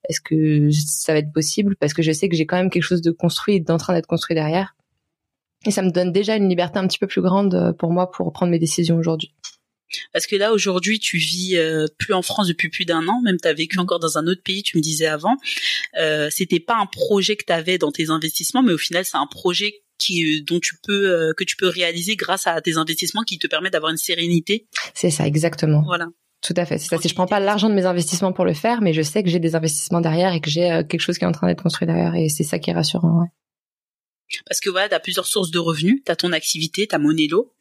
est-ce 0.07 0.21
que 0.21 0.69
ça 0.71 1.13
va 1.13 1.19
être 1.19 1.31
possible? 1.31 1.75
Parce 1.77 1.93
que 1.93 2.03
je 2.03 2.11
sais 2.11 2.29
que 2.29 2.35
j'ai 2.35 2.45
quand 2.45 2.57
même 2.57 2.69
quelque 2.69 2.83
chose 2.83 3.01
de 3.01 3.11
construit, 3.11 3.61
d'en 3.61 3.77
train 3.77 3.93
d'être 3.93 4.07
construit 4.07 4.35
derrière. 4.35 4.75
Et 5.65 5.71
ça 5.71 5.81
me 5.81 5.89
donne 5.89 6.11
déjà 6.11 6.35
une 6.35 6.47
liberté 6.47 6.77
un 6.77 6.87
petit 6.87 6.99
peu 6.99 7.07
plus 7.07 7.21
grande 7.21 7.75
pour 7.79 7.91
moi 7.91 8.11
pour 8.11 8.31
prendre 8.33 8.51
mes 8.51 8.59
décisions 8.59 8.97
aujourd'hui. 8.97 9.33
Parce 10.13 10.27
que 10.27 10.35
là 10.35 10.53
aujourd'hui 10.53 10.99
tu 10.99 11.17
vis 11.17 11.57
euh, 11.57 11.87
plus 11.97 12.13
en 12.13 12.21
France 12.21 12.47
depuis 12.47 12.69
plus 12.69 12.85
d'un 12.85 13.07
an, 13.07 13.21
même 13.21 13.37
tu 13.41 13.47
as 13.47 13.53
vécu 13.53 13.79
encore 13.79 13.99
dans 13.99 14.17
un 14.17 14.27
autre 14.27 14.41
pays, 14.43 14.63
tu 14.63 14.77
me 14.77 14.81
disais 14.81 15.07
avant. 15.07 15.37
Euh, 15.99 16.29
c'était 16.31 16.59
pas 16.59 16.77
un 16.77 16.85
projet 16.85 17.35
que 17.35 17.45
tu 17.45 17.53
avais 17.53 17.77
dans 17.77 17.91
tes 17.91 18.09
investissements, 18.09 18.63
mais 18.63 18.73
au 18.73 18.77
final 18.77 19.05
c'est 19.05 19.17
un 19.17 19.27
projet 19.27 19.81
qui 19.97 20.23
euh, 20.23 20.43
dont 20.43 20.59
tu 20.59 20.75
peux 20.83 21.11
euh, 21.11 21.33
que 21.35 21.43
tu 21.43 21.55
peux 21.55 21.67
réaliser 21.67 22.15
grâce 22.15 22.47
à 22.47 22.59
tes 22.61 22.77
investissements 22.77 23.23
qui 23.23 23.39
te 23.39 23.47
permettent 23.47 23.73
d'avoir 23.73 23.91
une 23.91 23.97
sérénité. 23.97 24.67
C'est 24.93 25.11
ça 25.11 25.27
exactement. 25.27 25.83
Voilà. 25.85 26.07
Tout 26.41 26.55
à 26.57 26.65
fait. 26.65 26.79
C'est 26.79 26.87
ça. 26.87 26.97
Si 26.97 27.07
je 27.07 27.13
prends 27.13 27.27
pas 27.27 27.39
l'argent 27.39 27.69
de 27.69 27.75
mes 27.75 27.85
investissements 27.85 28.33
pour 28.33 28.45
le 28.45 28.55
faire, 28.55 28.81
mais 28.81 28.93
je 28.93 29.03
sais 29.03 29.21
que 29.21 29.29
j'ai 29.29 29.39
des 29.39 29.53
investissements 29.53 30.01
derrière 30.01 30.33
et 30.33 30.41
que 30.41 30.49
j'ai 30.49 30.83
quelque 30.89 31.01
chose 31.01 31.19
qui 31.19 31.23
est 31.23 31.27
en 31.27 31.31
train 31.31 31.47
d'être 31.47 31.61
construit 31.61 31.85
derrière, 31.85 32.15
et 32.15 32.29
c'est 32.29 32.43
ça 32.43 32.57
qui 32.57 32.71
est 32.71 32.73
rassurant. 32.73 33.21
Ouais. 33.21 33.27
Parce 34.47 34.59
que 34.59 34.69
voilà, 34.69 34.89
tu 34.89 34.95
as 34.95 34.99
plusieurs 34.99 35.25
sources 35.25 35.51
de 35.51 35.59
revenus, 35.59 36.01
tu 36.05 36.11
as 36.11 36.15
ton 36.15 36.31
activité, 36.31 36.87
ta 36.87 36.97
Monello, 36.97 37.53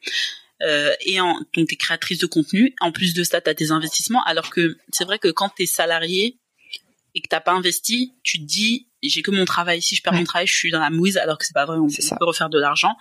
euh, 0.63 0.93
et 1.01 1.21
en, 1.21 1.41
donc 1.55 1.69
t'es 1.69 1.77
créatrice 1.77 2.19
de 2.19 2.27
contenu. 2.27 2.75
En 2.81 2.93
plus 2.93 3.15
de 3.15 3.25
ça, 3.25 3.41
t'as 3.41 3.55
tes 3.55 3.71
investissements. 3.71 4.23
Alors 4.25 4.51
que 4.51 4.77
c'est 4.93 5.05
vrai 5.05 5.19
que 5.19 5.29
quand 5.29 5.51
t'es 5.51 5.67
salarié 5.67 6.39
et 7.15 7.21
que 7.21 7.29
t'as 7.29 7.41
pas 7.41 7.53
investi, 7.53 8.15
tu 8.23 8.39
te 8.39 8.45
dis 8.45 8.89
j'ai 9.03 9.23
que 9.23 9.31
mon 9.31 9.45
travail. 9.45 9.81
Si 9.81 9.97
je 9.97 10.03
perds 10.03 10.13
mon 10.13 10.25
travail, 10.25 10.47
je 10.47 10.55
suis 10.55 10.71
dans 10.71 10.81
la 10.81 10.91
mouise. 10.91 11.17
Alors 11.17 11.39
que 11.39 11.47
c'est 11.47 11.55
pas 11.55 11.65
vrai. 11.65 11.79
On, 11.79 11.89
peut 11.89 12.25
refaire 12.25 12.51
de 12.51 12.59
l'argent 12.59 12.95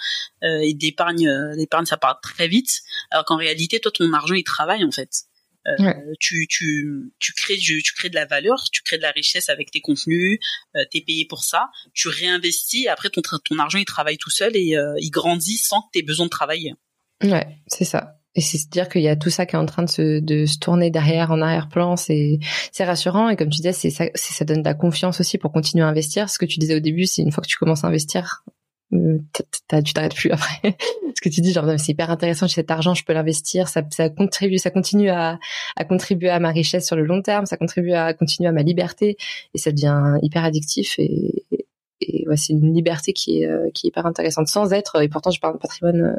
euh, 0.43 0.59
et 0.61 0.73
d'épargne. 0.73 1.27
Euh, 1.27 1.55
l'épargne, 1.55 1.85
ça 1.85 1.97
part 1.97 2.21
très 2.21 2.47
vite. 2.47 2.81
Alors 3.11 3.25
qu'en 3.25 3.37
réalité, 3.37 3.79
toi, 3.79 3.91
ton 3.91 4.11
argent, 4.13 4.35
il 4.35 4.43
travaille 4.43 4.83
en 4.83 4.91
fait. 4.91 5.25
Euh, 5.67 5.93
tu, 6.19 6.47
tu, 6.47 7.11
tu 7.19 7.33
crées 7.33 7.57
du, 7.57 7.83
tu 7.83 7.93
crées 7.93 8.09
de 8.09 8.15
la 8.15 8.25
valeur, 8.25 8.63
tu 8.71 8.81
crées 8.81 8.97
de 8.97 9.01
la 9.01 9.11
richesse 9.11 9.49
avec 9.49 9.71
tes 9.71 9.81
contenus, 9.81 10.39
euh, 10.75 10.83
t'es 10.89 11.01
payé 11.01 11.25
pour 11.25 11.43
ça, 11.43 11.69
tu 11.93 12.07
réinvestis, 12.07 12.87
après 12.87 13.09
ton, 13.09 13.21
ton 13.21 13.59
argent 13.59 13.77
il 13.77 13.85
travaille 13.85 14.17
tout 14.17 14.29
seul 14.29 14.55
et 14.55 14.77
euh, 14.77 14.95
il 14.99 15.09
grandit 15.09 15.57
sans 15.57 15.81
que 15.81 15.87
t'aies 15.93 16.01
besoin 16.01 16.25
de 16.25 16.31
travailler. 16.31 16.73
Ouais, 17.23 17.47
c'est 17.67 17.85
ça. 17.85 18.19
Et 18.35 18.41
c'est 18.41 18.57
se 18.57 18.69
dire 18.69 18.87
qu'il 18.89 19.01
y 19.01 19.07
a 19.07 19.15
tout 19.15 19.29
ça 19.29 19.45
qui 19.45 19.55
est 19.55 19.59
en 19.59 19.65
train 19.65 19.83
de 19.83 19.89
se, 19.89 20.19
de 20.19 20.45
se 20.45 20.59
tourner 20.59 20.91
derrière 20.91 21.31
en 21.31 21.41
arrière-plan, 21.41 21.95
c'est 21.97 22.39
rassurant 22.79 23.29
et 23.29 23.35
comme 23.35 23.49
tu 23.49 23.61
disais, 23.61 23.73
ça, 23.73 24.05
ça 24.13 24.45
donne 24.45 24.59
de 24.59 24.65
la 24.65 24.75
confiance 24.75 25.19
aussi 25.19 25.37
pour 25.37 25.51
continuer 25.51 25.83
à 25.83 25.87
investir. 25.87 26.29
Ce 26.29 26.37
que 26.37 26.45
tu 26.45 26.59
disais 26.59 26.75
au 26.75 26.79
début, 26.79 27.05
c'est 27.05 27.23
une 27.23 27.31
fois 27.31 27.41
que 27.41 27.49
tu 27.49 27.57
commences 27.57 27.83
à 27.83 27.87
investir, 27.87 28.43
euh, 28.93 29.17
tu 29.83 29.93
t'arrêtes 29.93 30.15
plus 30.15 30.31
après. 30.31 30.77
Ce 31.15 31.21
que 31.21 31.29
tu 31.29 31.41
dis, 31.41 31.51
genre 31.51 31.65
c'est 31.77 31.91
hyper 31.91 32.11
intéressant, 32.11 32.47
j'ai 32.47 32.53
cet 32.53 32.71
argent, 32.71 32.93
je 32.93 33.03
peux 33.03 33.13
l'investir, 33.13 33.67
ça, 33.67 33.81
ça 33.89 34.09
contribue, 34.09 34.59
ça 34.59 34.69
continue 34.69 35.09
à, 35.09 35.39
à 35.75 35.83
contribuer 35.83 36.29
à 36.29 36.39
ma 36.39 36.51
richesse 36.51 36.85
sur 36.85 36.95
le 36.95 37.03
long 37.03 37.21
terme, 37.23 37.45
ça 37.47 37.57
contribue 37.57 37.93
à 37.93 38.13
continuer 38.13 38.47
à 38.47 38.53
ma 38.53 38.63
liberté 38.63 39.17
et 39.53 39.57
ça 39.57 39.71
devient 39.71 40.17
hyper 40.21 40.45
addictif 40.45 40.95
et, 40.99 41.45
et 42.01 42.27
ouais, 42.27 42.37
c'est 42.37 42.53
une 42.53 42.73
liberté 42.73 43.11
qui 43.11 43.41
est 43.41 43.47
euh, 43.47 43.69
qui 43.73 43.87
est 43.87 43.89
hyper 43.89 44.05
intéressante 44.05 44.47
sans 44.47 44.71
être 44.71 45.01
et 45.01 45.09
pourtant 45.09 45.31
je 45.31 45.41
parle 45.41 45.55
de 45.55 45.59
patrimoine 45.59 46.17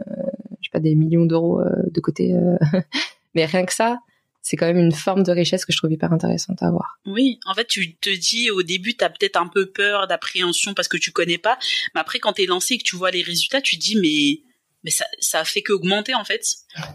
euh, 0.71 0.79
pas 0.79 0.81
des 0.81 0.95
millions 0.95 1.27
d'euros 1.27 1.61
euh, 1.61 1.71
de 1.91 2.01
côté, 2.01 2.35
euh, 2.35 2.57
mais 3.35 3.45
rien 3.45 3.65
que 3.65 3.75
ça, 3.75 3.99
c'est 4.43 4.57
quand 4.57 4.67
même 4.67 4.79
une 4.79 4.93
forme 4.93 5.23
de 5.23 5.33
richesse 5.33 5.65
que 5.65 5.73
je 5.73 5.79
trouve 5.79 5.93
hyper 5.93 6.13
intéressante 6.13 6.63
à 6.63 6.69
avoir. 6.69 6.99
Oui, 7.07 7.39
en 7.47 7.55
fait, 7.55 7.67
tu 7.67 7.97
te 7.97 8.11
dis 8.11 8.51
au 8.51 8.63
début, 8.63 8.97
tu 8.97 9.05
as 9.05 9.11
peut-être 9.11 9.37
un 9.37 9.49
peu 9.49 9.67
peur 9.67 10.07
d'appréhension 10.07 10.75
parce 10.75 10.89
que 10.89 10.97
tu 10.97 11.13
connais 11.13 11.39
pas, 11.39 11.59
mais 11.95 12.01
après 12.01 12.19
quand 12.19 12.35
tu 12.35 12.43
es 12.43 12.47
lancé 12.47 12.75
et 12.75 12.79
que 12.79 12.85
tu 12.85 12.97
vois 12.97 13.11
les 13.11 13.23
résultats, 13.23 13.61
tu 13.61 13.77
te 13.77 13.83
dis 13.83 13.97
mais 13.97 14.43
mais 14.83 14.91
ça 14.91 15.05
ça 15.19 15.45
fait 15.45 15.61
qu'augmenter 15.61 16.15
en 16.15 16.25
fait 16.25 16.43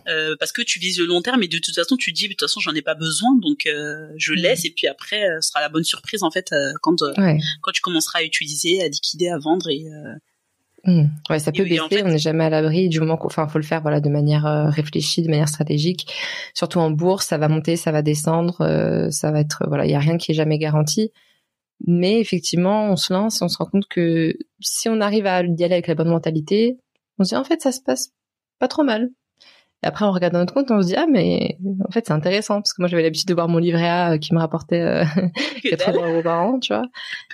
euh, 0.07 0.35
parce 0.39 0.51
que 0.51 0.63
tu 0.63 0.79
vises 0.79 0.97
le 0.97 1.05
long 1.05 1.21
terme 1.21 1.43
et 1.43 1.47
de 1.47 1.59
toute 1.59 1.75
façon 1.75 1.97
tu 1.97 2.11
te 2.11 2.17
dis 2.17 2.23
de 2.23 2.33
toute 2.33 2.41
façon 2.41 2.59
j'en 2.59 2.73
ai 2.73 2.81
pas 2.81 2.95
besoin 2.95 3.35
donc 3.35 3.67
je 3.67 4.31
mm. 4.31 4.35
laisse 4.37 4.65
et 4.65 4.71
puis 4.71 4.87
après 4.87 5.21
ce 5.39 5.49
sera 5.49 5.61
la 5.61 5.69
bonne 5.69 5.83
surprise 5.83 6.23
en 6.23 6.31
fait 6.31 6.51
quand 6.81 7.03
quand 7.61 7.71
tu 7.71 7.81
commenceras 7.81 8.21
à 8.21 8.23
utiliser 8.23 8.81
à 8.81 8.87
liquider 8.87 9.29
à 9.29 9.37
vendre 9.37 9.69
et 9.69 9.85
Mmh. 10.85 11.05
Ouais, 11.31 11.39
ça 11.39 11.51
peut 11.51 11.63
baisser. 11.63 12.03
on 12.03 12.09
n'est 12.09 12.19
jamais 12.19 12.43
à 12.43 12.49
l'abri 12.49 12.89
du 12.89 12.99
moment 12.99 13.17
enfin, 13.23 13.47
faut 13.47 13.57
le 13.57 13.63
faire 13.63 13.81
voilà 13.81 13.99
de 13.99 14.09
manière 14.09 14.45
euh, 14.45 14.69
réfléchie, 14.69 15.23
de 15.23 15.29
manière 15.29 15.49
stratégique. 15.49 16.13
Surtout 16.53 16.79
en 16.79 16.91
bourse, 16.91 17.25
ça 17.25 17.37
va 17.37 17.47
monter, 17.47 17.75
ça 17.75 17.91
va 17.91 18.03
descendre, 18.03 18.61
euh, 18.61 19.09
ça 19.09 19.31
va 19.31 19.39
être 19.39 19.63
voilà, 19.67 19.85
il 19.85 19.91
y 19.91 19.95
a 19.95 19.99
rien 19.99 20.17
qui 20.17 20.31
est 20.31 20.35
jamais 20.35 20.59
garanti. 20.59 21.11
Mais 21.87 22.19
effectivement, 22.19 22.85
on 22.91 22.95
se 22.95 23.11
lance, 23.11 23.41
on 23.41 23.47
se 23.47 23.57
rend 23.57 23.65
compte 23.65 23.87
que 23.89 24.37
si 24.59 24.87
on 24.87 25.01
arrive 25.01 25.25
à 25.25 25.41
y 25.43 25.63
aller 25.63 25.73
avec 25.73 25.87
la 25.87 25.95
bonne 25.95 26.09
mentalité, 26.09 26.77
on 27.19 27.23
se 27.23 27.29
dit 27.29 27.35
en 27.35 27.43
fait 27.43 27.61
ça 27.61 27.71
se 27.71 27.81
passe 27.81 28.11
pas 28.59 28.67
trop 28.67 28.83
mal. 28.83 29.09
Et 29.85 29.87
après, 29.87 30.03
on 30.03 30.11
regarde 30.11 30.33
notre 30.33 30.51
compte, 30.51 30.71
on 30.71 30.81
se 30.81 30.87
dit 30.87 30.95
ah 30.95 31.05
mais 31.07 31.59
en 31.87 31.91
fait 31.91 32.07
c'est 32.07 32.13
intéressant 32.13 32.55
parce 32.55 32.73
que 32.73 32.81
moi 32.81 32.89
j'avais 32.89 33.03
l'habitude 33.03 33.27
de 33.27 33.35
voir 33.35 33.47
mon 33.47 33.59
livret 33.59 33.87
A 33.87 34.13
euh, 34.13 34.17
qui 34.17 34.33
me 34.33 34.39
rapportait 34.39 34.81
euh, 34.81 35.05
80 35.63 36.09
euros 36.09 36.23
par 36.23 36.41
an, 36.41 36.59
tu 36.59 36.73
vois. 36.73 36.87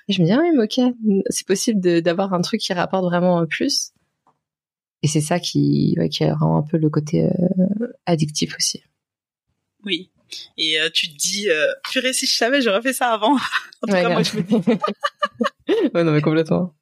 Et 0.10 0.14
je 0.14 0.22
me 0.22 0.28
dis 0.28 0.34
ah 0.34 0.40
oui 0.42 0.50
mais 0.54 0.64
ok, 0.64 0.94
c'est 1.30 1.48
possible 1.48 1.80
d'avoir 2.02 2.34
un 2.34 2.42
truc 2.42 2.60
qui 2.60 2.74
rapporte 2.74 3.06
vraiment 3.06 3.46
plus. 3.48 3.94
Et 5.02 5.08
c'est 5.08 5.22
ça 5.22 5.40
qui 5.40 5.96
ouais, 5.98 6.10
qui 6.10 6.30
rend 6.30 6.58
un 6.58 6.64
peu 6.64 6.78
le 6.78 6.90
côté 6.90 7.24
euh, 7.24 7.88
addictif 8.06 8.54
aussi. 8.58 8.84
Oui. 9.86 10.12
Et 10.58 10.80
euh, 10.80 10.90
tu 10.94 11.08
te 11.08 11.16
dis 11.16 11.48
purée 11.90 12.12
si 12.12 12.26
je 12.26 12.36
savais 12.36 12.62
j'aurais 12.62 12.82
fait 12.82 12.94
ça 12.94 13.14
avant. 13.14 13.36
en 13.82 13.88
tout 13.88 13.94
cas 13.94 14.10
moi 14.10 14.24
je 14.24 14.36
me 14.36 14.42
dis. 14.42 14.56
ouais 15.94 16.04
non 16.04 16.12
mais 16.12 16.22
complètement. 16.22 16.76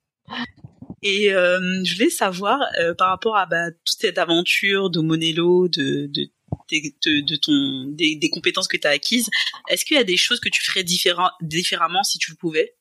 Et 1.01 1.33
euh, 1.33 1.59
je 1.83 1.95
voulais 1.95 2.09
savoir 2.09 2.59
euh, 2.79 2.93
par 2.93 3.09
rapport 3.09 3.37
à 3.37 3.45
bah, 3.45 3.71
toute 3.71 3.99
cette 3.99 4.17
aventure 4.17 4.89
de 4.89 4.99
Monello, 4.99 5.67
de, 5.67 6.07
de, 6.07 6.29
de, 6.71 7.21
de 7.21 7.35
ton, 7.35 7.91
des, 7.91 8.15
des, 8.15 8.29
compétences 8.29 8.67
que 8.67 8.77
tu 8.77 8.87
as 8.87 8.91
acquises, 8.91 9.29
est-ce 9.69 9.85
qu'il 9.85 9.97
y 9.97 9.99
a 9.99 10.03
des 10.03 10.17
choses 10.17 10.39
que 10.39 10.49
tu 10.49 10.61
ferais 10.61 10.83
différemment 10.83 12.03
si 12.03 12.17
tu 12.17 12.31
le 12.31 12.37
pouvais? 12.37 12.75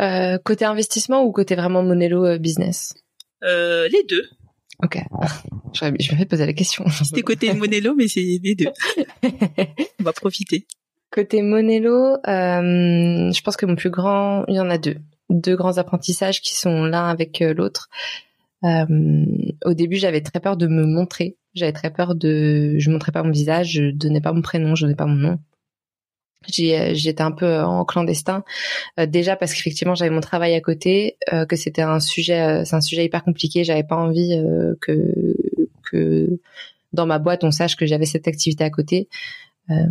Euh, 0.00 0.38
côté 0.44 0.64
investissement 0.64 1.22
ou 1.22 1.32
côté 1.32 1.54
vraiment 1.54 1.82
Monello 1.82 2.38
business? 2.38 2.94
Les 3.42 4.04
deux. 4.08 4.28
Ok. 4.82 4.98
Je 5.74 5.84
me 5.86 6.18
fais 6.18 6.26
poser 6.26 6.46
la 6.46 6.52
question. 6.52 6.84
C'était 7.04 7.22
côté 7.22 7.52
Monello, 7.52 7.94
mais 7.94 8.08
c'est 8.08 8.20
les 8.42 8.54
deux. 8.54 8.70
On 10.00 10.04
va 10.04 10.12
profiter. 10.12 10.66
Côté 11.10 11.42
Monello, 11.42 12.14
euh, 12.14 13.30
je 13.32 13.40
pense 13.42 13.56
que 13.56 13.66
mon 13.66 13.76
plus 13.76 13.90
grand, 13.90 14.44
il 14.48 14.56
y 14.56 14.60
en 14.60 14.68
a 14.68 14.78
deux. 14.78 14.96
Deux 15.30 15.56
grands 15.56 15.78
apprentissages 15.78 16.40
qui 16.40 16.54
sont 16.54 16.84
l'un 16.84 17.08
avec 17.08 17.42
euh, 17.42 17.54
l'autre. 17.54 17.88
Euh, 18.64 19.26
au 19.64 19.74
début, 19.74 19.96
j'avais 19.96 20.20
très 20.20 20.40
peur 20.40 20.56
de 20.56 20.66
me 20.66 20.84
montrer. 20.84 21.36
J'avais 21.54 21.72
très 21.72 21.90
peur 21.90 22.14
de, 22.14 22.76
je 22.78 22.90
montrais 22.90 23.12
pas 23.12 23.22
mon 23.22 23.30
visage, 23.30 23.72
je 23.72 23.90
donnais 23.90 24.20
pas 24.20 24.32
mon 24.32 24.42
prénom, 24.42 24.74
je 24.74 24.82
donnais 24.82 24.96
pas 24.96 25.06
mon 25.06 25.14
nom. 25.14 25.38
J'étais 26.46 27.22
un 27.22 27.30
peu 27.30 27.60
en 27.62 27.86
clandestin 27.86 28.44
déjà 29.06 29.34
parce 29.34 29.54
qu'effectivement 29.54 29.94
j'avais 29.94 30.10
mon 30.10 30.20
travail 30.20 30.52
à 30.54 30.60
côté, 30.60 31.16
que 31.48 31.56
c'était 31.56 31.80
un 31.80 32.00
sujet, 32.00 32.66
c'est 32.66 32.76
un 32.76 32.82
sujet 32.82 33.06
hyper 33.06 33.24
compliqué. 33.24 33.64
J'avais 33.64 33.82
pas 33.82 33.96
envie 33.96 34.36
que 34.82 35.36
que 35.90 36.38
dans 36.92 37.06
ma 37.06 37.18
boîte 37.18 37.44
on 37.44 37.50
sache 37.50 37.76
que 37.76 37.86
j'avais 37.86 38.06
cette 38.06 38.28
activité 38.28 38.64
à 38.64 38.70
côté. 38.70 39.08
Euh, 39.70 39.86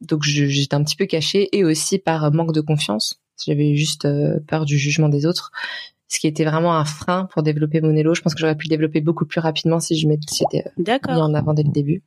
donc 0.00 0.22
j'étais 0.22 0.74
un 0.74 0.84
petit 0.84 0.96
peu 0.96 1.06
cachée 1.06 1.48
et 1.56 1.64
aussi 1.64 1.98
par 1.98 2.32
manque 2.32 2.52
de 2.52 2.60
confiance. 2.60 3.20
J'avais 3.44 3.74
juste 3.74 4.04
euh, 4.04 4.38
peur 4.46 4.64
du 4.64 4.78
jugement 4.78 5.08
des 5.08 5.26
autres, 5.26 5.50
ce 6.08 6.18
qui 6.18 6.26
était 6.26 6.44
vraiment 6.44 6.76
un 6.76 6.84
frein 6.84 7.26
pour 7.32 7.42
développer 7.42 7.80
Monello. 7.80 8.14
Je 8.14 8.22
pense 8.22 8.34
que 8.34 8.40
j'aurais 8.40 8.56
pu 8.56 8.66
le 8.66 8.70
développer 8.70 9.00
beaucoup 9.00 9.26
plus 9.26 9.40
rapidement 9.40 9.80
si 9.80 9.98
je 9.98 10.06
m'étais 10.08 10.62
mis 10.78 11.14
en 11.14 11.34
avant 11.34 11.54
dès 11.54 11.62
le 11.62 11.72
début. 11.72 12.02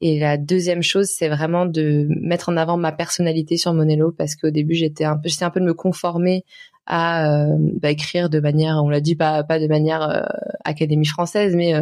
Et 0.00 0.18
la 0.18 0.36
deuxième 0.36 0.82
chose, 0.82 1.06
c'est 1.06 1.28
vraiment 1.28 1.66
de 1.66 2.06
mettre 2.20 2.48
en 2.48 2.56
avant 2.56 2.76
ma 2.76 2.92
personnalité 2.92 3.56
sur 3.56 3.72
Monello 3.72 4.12
parce 4.12 4.36
qu'au 4.36 4.50
début, 4.50 4.74
j'étais 4.74 5.04
un 5.04 5.16
peu, 5.16 5.28
j'étais 5.28 5.44
un 5.44 5.50
peu 5.50 5.60
de 5.60 5.64
me 5.64 5.74
conformer 5.74 6.44
à 6.86 7.46
euh, 7.46 7.56
bah, 7.80 7.90
écrire 7.90 8.28
de 8.28 8.40
manière, 8.40 8.82
on 8.84 8.90
l'a 8.90 9.00
dit 9.00 9.16
pas 9.16 9.42
pas 9.42 9.58
de 9.58 9.66
manière 9.66 10.02
euh, 10.02 10.22
académie 10.64 11.06
française, 11.06 11.56
mais 11.56 11.74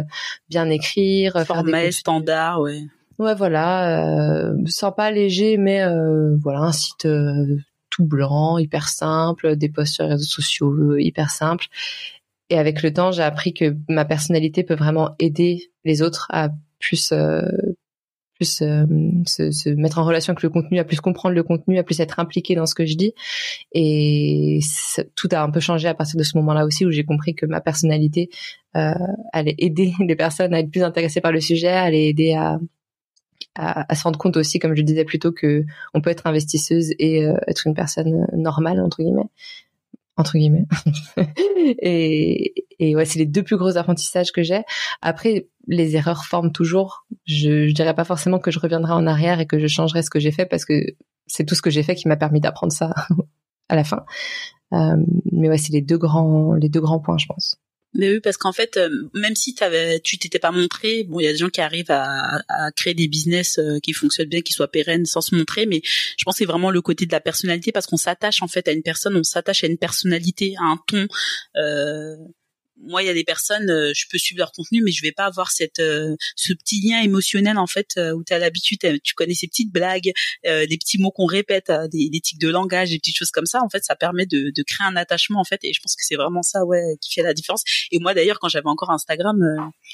bien 0.49 0.69
écrire, 0.69 1.45
faire 1.45 1.63
des 1.63 1.91
standard, 1.91 2.61
ouais. 2.61 2.83
Ouais, 3.19 3.35
voilà, 3.35 4.05
euh, 4.05 4.55
sympa, 4.65 5.11
léger, 5.11 5.57
mais 5.57 5.83
euh, 5.83 6.35
voilà, 6.41 6.61
un 6.61 6.71
site 6.71 7.05
euh, 7.05 7.57
tout 7.93 8.03
blanc, 8.03 8.57
hyper 8.57 8.89
simple, 8.89 9.55
des 9.55 9.69
posts 9.69 9.93
sur 9.93 10.03
les 10.03 10.11
réseaux 10.11 10.25
sociaux 10.25 10.73
euh, 10.73 10.99
hyper 10.99 11.29
simples. 11.29 11.67
Et 12.49 12.57
avec 12.57 12.81
le 12.81 12.91
temps, 12.91 13.11
j'ai 13.11 13.21
appris 13.21 13.53
que 13.53 13.75
ma 13.87 14.03
personnalité 14.03 14.63
peut 14.63 14.75
vraiment 14.75 15.15
aider 15.19 15.71
les 15.85 16.01
autres 16.01 16.27
à 16.31 16.49
plus 16.79 17.13
plus 18.35 18.45
se, 18.45 19.51
se, 19.51 19.69
mettre 19.69 19.99
en 19.99 20.03
relation 20.03 20.31
avec 20.31 20.41
le 20.41 20.49
contenu, 20.49 20.79
à 20.79 20.83
plus 20.83 20.99
comprendre 20.99 21.35
le 21.35 21.43
contenu, 21.43 21.77
à 21.77 21.83
plus 21.83 21.99
être 21.99 22.19
impliqué 22.19 22.55
dans 22.55 22.65
ce 22.65 22.73
que 22.73 22.83
je 22.85 22.95
dis. 22.95 23.13
Et 23.73 24.59
tout 25.15 25.29
a 25.31 25.43
un 25.43 25.51
peu 25.51 25.59
changé 25.59 25.87
à 25.87 25.93
partir 25.93 26.17
de 26.17 26.23
ce 26.23 26.35
moment-là 26.37 26.65
aussi 26.65 26.83
où 26.83 26.91
j'ai 26.91 27.03
compris 27.03 27.35
que 27.35 27.45
ma 27.45 27.61
personnalité 27.61 28.29
euh, 28.75 28.93
allait 29.33 29.55
aider 29.59 29.93
les 29.99 30.15
personnes 30.15 30.53
à 30.53 30.59
être 30.59 30.71
plus 30.71 30.81
intéressées 30.81 31.21
par 31.21 31.31
le 31.31 31.41
sujet, 31.41 31.67
allait 31.67 32.07
aider 32.07 32.33
à 32.33 32.59
à, 33.55 33.95
se 33.95 34.03
rendre 34.03 34.17
compte 34.17 34.37
aussi, 34.37 34.59
comme 34.59 34.75
je 34.75 34.81
disais 34.81 35.05
plus 35.05 35.19
tôt, 35.19 35.31
que 35.31 35.65
on 35.93 36.01
peut 36.01 36.09
être 36.09 36.27
investisseuse 36.27 36.93
et 36.99 37.25
euh, 37.25 37.35
être 37.47 37.67
une 37.67 37.73
personne 37.73 38.27
normale 38.33 38.81
entre 38.81 39.01
guillemets, 39.03 39.29
entre 40.17 40.37
guillemets. 40.37 40.65
et, 41.79 42.65
et 42.79 42.95
ouais, 42.95 43.05
c'est 43.05 43.19
les 43.19 43.25
deux 43.25 43.43
plus 43.43 43.57
gros 43.57 43.77
apprentissages 43.77 44.31
que 44.31 44.43
j'ai. 44.43 44.63
Après, 45.01 45.47
les 45.67 45.95
erreurs 45.95 46.25
forment 46.25 46.51
toujours. 46.51 47.05
Je, 47.25 47.67
je 47.67 47.73
dirais 47.73 47.93
pas 47.93 48.03
forcément 48.03 48.39
que 48.39 48.51
je 48.51 48.59
reviendrai 48.59 48.93
en 48.93 49.07
arrière 49.07 49.39
et 49.39 49.47
que 49.47 49.59
je 49.59 49.67
changerai 49.67 50.03
ce 50.03 50.09
que 50.09 50.19
j'ai 50.19 50.31
fait 50.31 50.45
parce 50.45 50.65
que 50.65 50.83
c'est 51.27 51.45
tout 51.45 51.55
ce 51.55 51.61
que 51.61 51.69
j'ai 51.69 51.83
fait 51.83 51.95
qui 51.95 52.07
m'a 52.07 52.17
permis 52.17 52.41
d'apprendre 52.41 52.73
ça 52.73 52.93
à 53.69 53.75
la 53.75 53.83
fin. 53.83 54.05
Euh, 54.73 54.97
mais 55.31 55.49
ouais, 55.49 55.57
c'est 55.57 55.73
les 55.73 55.81
deux 55.81 55.97
grands, 55.97 56.53
les 56.53 56.69
deux 56.69 56.81
grands 56.81 56.99
points, 56.99 57.17
je 57.17 57.27
pense. 57.27 57.57
Mais 57.95 58.11
oui, 58.11 58.19
parce 58.19 58.37
qu'en 58.37 58.53
fait, 58.53 58.77
euh, 58.77 58.89
même 59.13 59.35
si 59.35 59.55
avais, 59.61 59.99
tu 59.99 60.17
t'étais 60.17 60.39
pas 60.39 60.51
montré, 60.51 61.03
bon, 61.03 61.19
il 61.19 61.25
y 61.25 61.27
a 61.27 61.31
des 61.31 61.37
gens 61.37 61.49
qui 61.49 61.61
arrivent 61.61 61.91
à, 61.91 62.41
à 62.49 62.71
créer 62.71 62.93
des 62.93 63.07
business 63.07 63.59
euh, 63.59 63.79
qui 63.79 63.93
fonctionnent 63.93 64.29
bien, 64.29 64.41
qui 64.41 64.53
soient 64.53 64.67
pérennes 64.67 65.05
sans 65.05 65.21
se 65.21 65.35
montrer, 65.35 65.65
mais 65.65 65.81
je 65.83 66.23
pense 66.23 66.35
que 66.35 66.39
c'est 66.39 66.45
vraiment 66.45 66.71
le 66.71 66.81
côté 66.81 67.05
de 67.05 67.11
la 67.11 67.19
personnalité 67.19 67.71
parce 67.71 67.85
qu'on 67.85 67.97
s'attache 67.97 68.41
en 68.41 68.47
fait 68.47 68.67
à 68.67 68.71
une 68.71 68.83
personne, 68.83 69.15
on 69.15 69.23
s'attache 69.23 69.63
à 69.63 69.67
une 69.67 69.77
personnalité, 69.77 70.55
à 70.59 70.65
un 70.65 70.79
ton. 70.87 71.07
Euh, 71.57 72.15
moi 72.77 73.03
il 73.03 73.05
y 73.05 73.09
a 73.09 73.13
des 73.13 73.23
personnes 73.23 73.69
euh, 73.69 73.91
je 73.95 74.05
peux 74.09 74.17
suivre 74.17 74.39
leur 74.39 74.51
contenu 74.51 74.81
mais 74.81 74.91
je 74.91 75.01
vais 75.01 75.11
pas 75.11 75.25
avoir 75.25 75.51
cette 75.51 75.79
euh, 75.79 76.15
ce 76.35 76.53
petit 76.53 76.81
lien 76.81 77.01
émotionnel 77.01 77.57
en 77.57 77.67
fait 77.67 77.91
euh, 77.97 78.11
où 78.13 78.23
tu 78.23 78.33
as 78.33 78.39
l'habitude 78.39 78.79
tu 79.03 79.13
connais 79.13 79.33
ces 79.33 79.47
petites 79.47 79.71
blagues 79.71 80.11
des 80.43 80.77
petits 80.77 80.97
mots 80.99 81.11
qu'on 81.11 81.25
répète 81.25 81.71
des, 81.91 82.09
des 82.09 82.19
tics 82.19 82.39
de 82.39 82.49
langage 82.49 82.89
des 82.89 82.99
petites 82.99 83.15
choses 83.17 83.31
comme 83.31 83.45
ça. 83.45 83.61
En 83.63 83.69
fait 83.69 83.83
ça 83.83 83.95
permet 83.95 84.25
de, 84.25 84.51
de 84.55 84.63
créer 84.63 84.85
un 84.87 84.95
attachement 84.95 85.39
en 85.39 85.43
fait 85.43 85.63
et 85.63 85.73
je 85.73 85.79
pense 85.81 85.95
que 85.95 86.03
c'est 86.03 86.15
vraiment 86.15 86.43
ça 86.43 86.65
ouais 86.65 86.81
qui 87.01 87.13
fait 87.13 87.21
la 87.21 87.33
différence. 87.33 87.63
Et 87.91 87.99
moi 87.99 88.13
d'ailleurs 88.13 88.39
quand 88.39 88.49
j'avais 88.49 88.67
encore 88.67 88.91
Instagram 88.91 89.39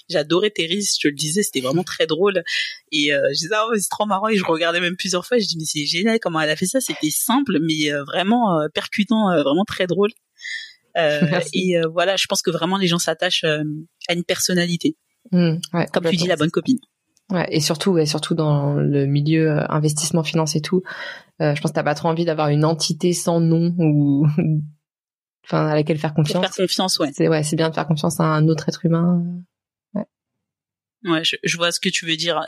j'adorais 0.10 0.50
Thérèse 0.50 0.96
je 0.98 1.08
te 1.08 1.08
le 1.08 1.16
disais 1.16 1.44
c'était 1.44 1.62
vraiment 1.62 1.84
très 1.84 2.08
drôle. 2.08 2.44
Et 2.92 3.10
je 3.10 3.38
disais 3.38 3.56
oh, 3.68 3.74
c'est 3.78 3.90
trop 3.90 4.06
marrant. 4.06 4.28
Et 4.30 4.38
je 4.38 4.44
regardais 4.46 4.80
même 4.80 4.96
plusieurs 4.96 5.26
fois 5.26 5.38
je 5.38 5.46
dis 5.46 5.58
mais 5.58 5.66
c'est 5.66 5.86
génial 5.86 6.20
comment 6.20 6.42
elle 6.42 6.50
a 6.50 6.56
fait 6.56 6.68
ça 6.68 6.82
c'était 6.82 7.12
simple 7.12 7.60
mais 7.62 7.92
vraiment 8.08 8.68
percutant 8.74 9.28
vraiment 9.44 9.66
très 9.66 9.88
drôle. 9.88 10.12
euh, 10.12 10.69
et 11.54 11.78
euh, 11.78 11.88
voilà, 11.92 12.16
je 12.16 12.26
pense 12.28 12.42
que 12.42 12.52
vraiment 12.52 12.78
les 12.78 12.88
gens 12.88 13.00
s'attachent 13.00 13.44
euh, 13.44 13.64
à 14.08 14.14
une 14.14 14.24
personnalité. 14.24 14.96
Mmh, 15.32 15.56
ouais, 15.74 15.86
Comme 15.94 16.06
tu 16.06 16.16
dis, 16.16 16.28
la 16.28 16.36
bonne 16.36 16.52
copine. 16.52 16.80
Ouais, 17.32 17.48
et 17.52 17.60
surtout, 17.60 17.98
et 18.00 18.06
surtout 18.06 18.34
dans 18.34 18.74
le 18.74 19.06
milieu 19.06 19.60
investissement, 19.72 20.24
finance 20.24 20.56
et 20.56 20.62
tout, 20.62 20.82
je 21.40 21.60
pense 21.62 21.72
que 21.72 21.76
t'as 21.76 21.84
pas 21.84 21.94
trop 21.94 22.10
envie 22.10 22.26
d'avoir 22.26 22.50
une 22.50 22.66
entité 22.66 23.14
sans 23.14 23.40
nom 23.40 23.76
ou, 23.78 24.26
enfin, 25.46 25.68
à 25.68 25.76
laquelle 25.76 26.00
faire 26.00 26.16
confiance. 26.16 26.42
Faire 26.42 26.56
confiance, 26.56 26.98
ouais. 26.98 27.12
C'est 27.14 27.28
ouais, 27.28 27.44
c'est 27.44 27.56
bien 27.56 27.70
de 27.70 27.76
faire 27.76 27.86
confiance 27.86 28.20
à 28.20 28.24
un 28.24 28.48
autre 28.48 28.68
être 28.68 28.84
humain. 28.84 29.24
Ouais. 29.94 30.06
Ouais, 31.06 31.24
je, 31.24 31.36
je 31.44 31.58
vois 31.58 31.72
ce 31.72 31.80
que 31.80 31.90
tu 31.90 32.08
veux 32.08 32.16
dire. 32.16 32.42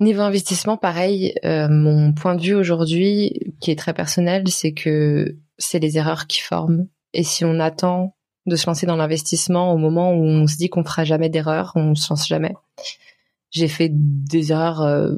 Niveau 0.00 0.22
investissement, 0.22 0.78
pareil, 0.78 1.34
euh, 1.44 1.68
mon 1.68 2.14
point 2.14 2.34
de 2.34 2.40
vue 2.40 2.54
aujourd'hui, 2.54 3.54
qui 3.60 3.70
est 3.70 3.78
très 3.78 3.92
personnel, 3.92 4.48
c'est 4.48 4.72
que 4.72 5.36
c'est 5.58 5.78
les 5.78 5.98
erreurs 5.98 6.26
qui 6.26 6.40
forment 6.40 6.88
et 7.12 7.22
si 7.22 7.44
on 7.44 7.58
attend 7.60 8.16
de 8.46 8.56
se 8.56 8.66
lancer 8.66 8.86
dans 8.86 8.96
l'investissement 8.96 9.72
au 9.72 9.76
moment 9.76 10.12
où 10.12 10.22
on 10.22 10.46
se 10.46 10.56
dit 10.56 10.68
qu'on 10.68 10.84
fera 10.84 11.04
jamais 11.04 11.28
d'erreur, 11.28 11.72
on 11.74 11.94
se 11.94 12.10
lance 12.10 12.26
jamais. 12.26 12.54
J'ai 13.50 13.68
fait 13.68 13.90
des 13.92 14.52
erreurs. 14.52 14.82
Euh, 14.82 15.12